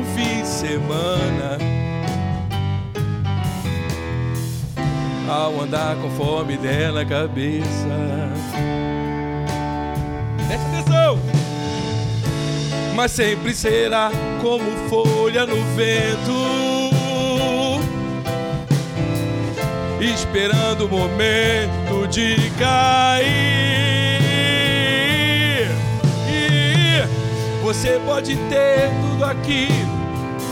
o 0.00 0.04
fim 0.14 0.42
de 0.42 0.46
semana. 0.46 1.58
Ao 5.28 5.60
andar 5.60 5.96
com 5.96 6.10
fome 6.10 6.56
dela 6.56 7.04
cabeça. 7.04 7.66
Presta 10.46 10.68
atenção! 10.68 11.18
mas 12.94 13.12
sempre 13.12 13.54
será 13.54 14.10
como 14.42 14.70
folha 14.90 15.46
no 15.46 15.56
vento, 15.74 17.00
esperando 20.00 20.84
o 20.84 20.88
momento 20.88 22.06
de 22.10 22.50
cair. 22.58 23.89
Você 27.72 28.00
pode 28.04 28.34
ter 28.34 28.90
tudo 29.00 29.24
aquilo 29.24 29.70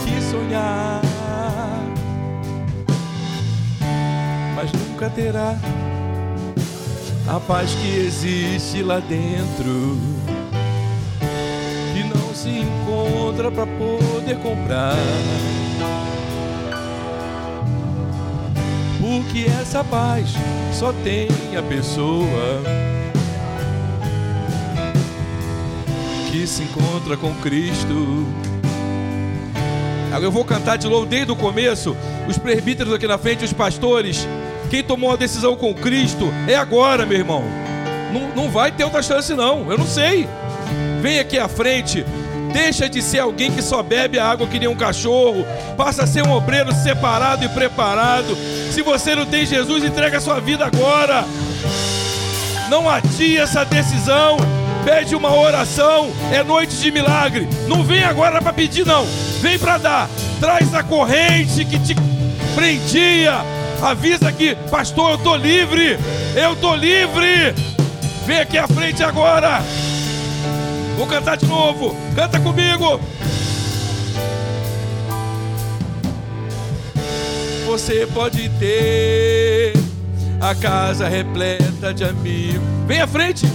que 0.04 0.22
sonhar, 0.30 1.02
mas 4.54 4.70
nunca 4.72 5.10
terá 5.10 5.56
a 7.26 7.40
paz 7.40 7.74
que 7.74 7.88
existe 7.88 8.84
lá 8.84 9.00
dentro 9.00 9.98
se 12.34 12.50
encontra 12.50 13.50
para 13.50 13.66
poder 13.66 14.36
comprar. 14.36 14.94
Porque 19.00 19.50
essa 19.60 19.82
paz 19.82 20.34
só 20.72 20.92
tem 21.02 21.28
a 21.58 21.62
pessoa 21.64 22.62
que 26.30 26.46
se 26.46 26.62
encontra 26.62 27.16
com 27.16 27.34
Cristo. 27.36 28.26
Eu 30.20 30.32
vou 30.32 30.44
cantar 30.44 30.76
de 30.76 30.88
novo 30.88 31.06
desde 31.06 31.32
o 31.32 31.36
começo. 31.36 31.96
Os 32.26 32.36
presbíteros 32.36 32.92
aqui 32.92 33.06
na 33.06 33.16
frente, 33.16 33.44
os 33.44 33.52
pastores. 33.52 34.26
Quem 34.68 34.82
tomou 34.82 35.12
a 35.12 35.16
decisão 35.16 35.56
com 35.56 35.72
Cristo 35.72 36.30
é 36.46 36.54
agora, 36.54 37.06
meu 37.06 37.18
irmão. 37.18 37.44
Não, 38.12 38.44
não 38.44 38.50
vai 38.50 38.70
ter 38.72 38.84
outra 38.84 39.02
chance, 39.02 39.32
não. 39.34 39.70
Eu 39.70 39.78
não 39.78 39.86
sei. 39.86 40.28
Vem 41.00 41.18
aqui 41.18 41.38
à 41.38 41.48
frente. 41.48 42.04
Deixa 42.52 42.88
de 42.88 43.00
ser 43.00 43.20
alguém 43.20 43.50
que 43.52 43.62
só 43.62 43.82
bebe 43.82 44.18
a 44.18 44.26
água 44.26 44.46
que 44.46 44.58
nem 44.58 44.68
um 44.68 44.76
cachorro. 44.76 45.46
Passa 45.76 46.02
a 46.02 46.06
ser 46.06 46.26
um 46.26 46.32
obreiro 46.32 46.72
separado 46.74 47.44
e 47.44 47.48
preparado. 47.48 48.36
Se 48.72 48.82
você 48.82 49.14
não 49.14 49.24
tem 49.24 49.46
Jesus, 49.46 49.84
entrega 49.84 50.18
a 50.18 50.20
sua 50.20 50.40
vida 50.40 50.66
agora. 50.66 51.24
Não 52.68 52.88
adia 52.88 53.42
essa 53.42 53.64
decisão. 53.64 54.36
Pede 54.88 55.14
uma 55.14 55.36
oração. 55.36 56.10
É 56.32 56.42
noite 56.42 56.74
de 56.76 56.90
milagre. 56.90 57.46
Não 57.68 57.84
vem 57.84 58.02
agora 58.02 58.40
para 58.40 58.54
pedir, 58.54 58.86
não. 58.86 59.04
Vem 59.42 59.58
para 59.58 59.76
dar. 59.76 60.10
Traz 60.40 60.74
a 60.74 60.82
corrente 60.82 61.62
que 61.66 61.78
te 61.78 61.94
prendia. 62.54 63.34
Avisa 63.82 64.32
que, 64.32 64.54
pastor, 64.70 65.10
eu 65.10 65.16
estou 65.16 65.36
livre. 65.36 65.98
Eu 66.34 66.54
estou 66.54 66.74
livre. 66.74 67.54
Vem 68.24 68.38
aqui 68.38 68.56
à 68.56 68.66
frente 68.66 69.02
agora. 69.02 69.60
Vou 70.96 71.06
cantar 71.06 71.36
de 71.36 71.44
novo. 71.44 71.94
Canta 72.14 72.40
comigo. 72.40 72.98
Você 77.66 78.06
pode 78.06 78.48
ter 78.58 79.74
a 80.40 80.54
casa 80.54 81.06
repleta 81.06 81.92
de 81.92 82.04
amigos. 82.04 82.62
Vem 82.86 83.02
à 83.02 83.06
frente. 83.06 83.46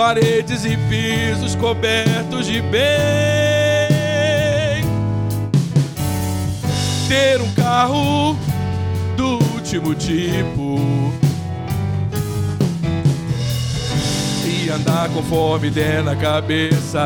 Paredes 0.00 0.64
e 0.64 0.78
pisos 0.88 1.54
cobertos 1.54 2.46
de 2.46 2.62
bem. 2.62 2.80
Ter 7.06 7.38
um 7.42 7.52
carro 7.52 8.34
do 9.14 9.34
último 9.54 9.94
tipo 9.94 10.80
andar 14.72 15.10
conforme 15.10 15.68
der 15.68 16.02
na 16.02 16.16
cabeça. 16.16 16.98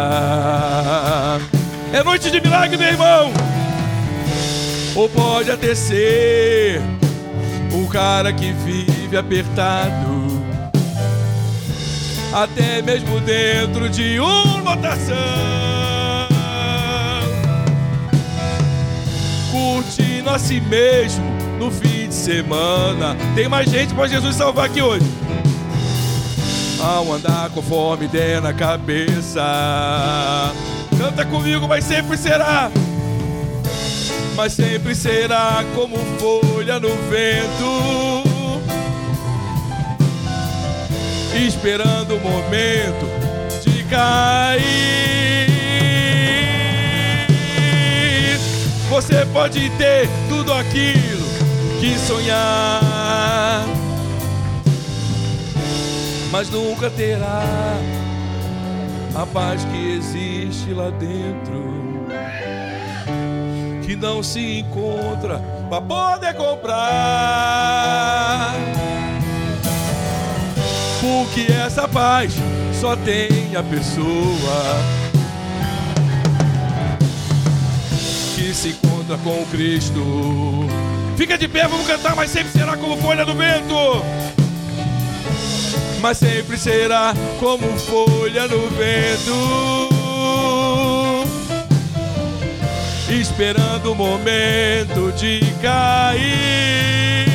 É 1.92 2.05
noite 2.05 2.30
de 2.30 2.40
milagre, 2.40 2.76
meu 2.76 2.88
irmão. 2.88 3.32
Ou 4.95 5.09
pode 5.09 5.51
até 5.51 5.74
ser 5.74 6.80
um 7.72 7.86
cara 7.86 8.32
que 8.32 8.53
vive 8.53 9.16
apertado, 9.16 10.34
até 12.35 12.82
mesmo 12.82 13.20
dentro 13.20 13.89
de 13.89 14.18
uma 14.18 14.72
lotação. 14.72 15.14
Curtindo 19.53 20.30
a 20.30 20.39
si 20.39 20.61
mesmo 20.61 21.24
no 21.61 21.70
fim 21.70 22.09
de 22.09 22.14
semana. 22.14 23.16
Tem 23.37 23.49
mais 23.49 23.70
gente 23.70 23.95
para 23.95 24.09
Jesus 24.09 24.35
salvar 24.35 24.66
aqui 24.66 24.82
hoje 24.82 25.07
ao 26.82 27.12
andar 27.12 27.49
conforme 27.51 28.09
der 28.09 28.43
na 28.43 28.53
cabeça. 28.53 29.43
Canta 30.99 31.24
comigo, 31.24 31.66
mas 31.68 31.85
sempre 31.85 32.16
será. 32.16 32.70
Mas 34.35 34.53
sempre 34.53 34.95
será 34.95 35.64
como 35.74 35.97
folha 36.18 36.80
no 36.80 36.91
vento. 37.09 38.23
Esperando 41.37 42.16
o 42.16 42.20
momento 42.20 43.07
de 43.62 43.85
cair. 43.85 44.64
Você 48.89 49.26
pode 49.32 49.70
ter 49.70 50.09
tudo 50.28 50.53
aquilo 50.53 51.24
que 51.80 51.99
sonhar 51.99 53.64
mas 56.35 56.51
nunca 56.51 56.91
terá 56.91 57.45
a 59.14 59.24
paz 59.24 59.64
que 59.66 59.93
existe 59.93 60.74
lá 60.74 60.91
dentro, 60.91 62.09
que 63.87 63.95
não 63.95 64.20
se 64.20 64.59
encontra 64.59 65.39
para 65.70 65.80
poder 65.80 66.35
comprar. 66.35 66.74
Porque 71.35 71.51
essa 71.51 71.89
paz 71.89 72.32
só 72.80 72.95
tem 72.95 73.57
a 73.57 73.62
pessoa 73.64 74.62
que 78.37 78.55
se 78.55 78.68
encontra 78.68 79.18
com 79.18 79.45
Cristo. 79.47 80.01
Fica 81.16 81.37
de 81.37 81.49
pé, 81.49 81.66
vamos 81.66 81.89
cantar, 81.89 82.14
mas 82.14 82.30
sempre 82.30 82.53
será 82.53 82.76
como 82.76 82.97
folha 82.99 83.26
do 83.26 83.35
vento 83.35 83.74
mas 86.01 86.18
sempre 86.18 86.57
será 86.57 87.14
como 87.41 87.66
folha 87.78 88.47
no 88.47 88.68
vento. 88.68 89.89
Esperando 93.09 93.91
o 93.91 93.95
momento 93.97 95.11
de 95.16 95.41
cair. 95.62 97.34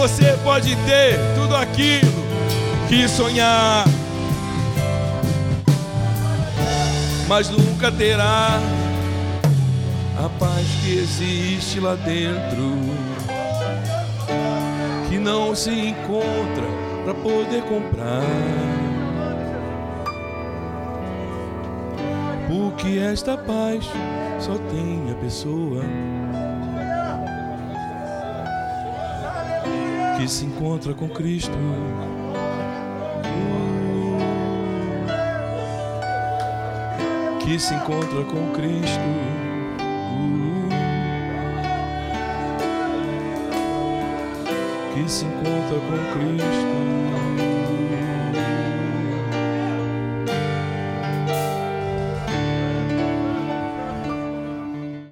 Você 0.00 0.32
pode 0.42 0.74
ter 0.76 1.18
tudo 1.34 1.54
aquilo 1.54 2.24
que 2.88 3.06
sonhar, 3.06 3.84
mas 7.28 7.50
nunca 7.50 7.92
terá 7.92 8.58
a 10.16 10.28
paz 10.38 10.66
que 10.82 10.96
existe 10.96 11.80
lá 11.80 11.96
dentro 11.96 12.78
que 15.10 15.18
não 15.18 15.54
se 15.54 15.70
encontra 15.70 16.64
para 17.04 17.12
poder 17.12 17.62
comprar. 17.64 18.22
Porque 22.48 22.98
esta 22.98 23.36
paz 23.36 23.84
só 24.38 24.56
tem 24.70 25.12
a 25.12 25.14
pessoa 25.16 25.84
que 30.20 30.28
se 30.28 30.44
encontra 30.44 30.92
com 30.92 31.08
Cristo. 31.08 31.50
Que 37.42 37.58
se 37.58 37.74
encontra 37.74 38.24
com 38.24 38.52
Cristo. 38.52 39.00
que 44.92 45.08
se 45.08 45.24
encontra 45.24 45.78
com 45.88 46.36
Cristo. 46.36 46.99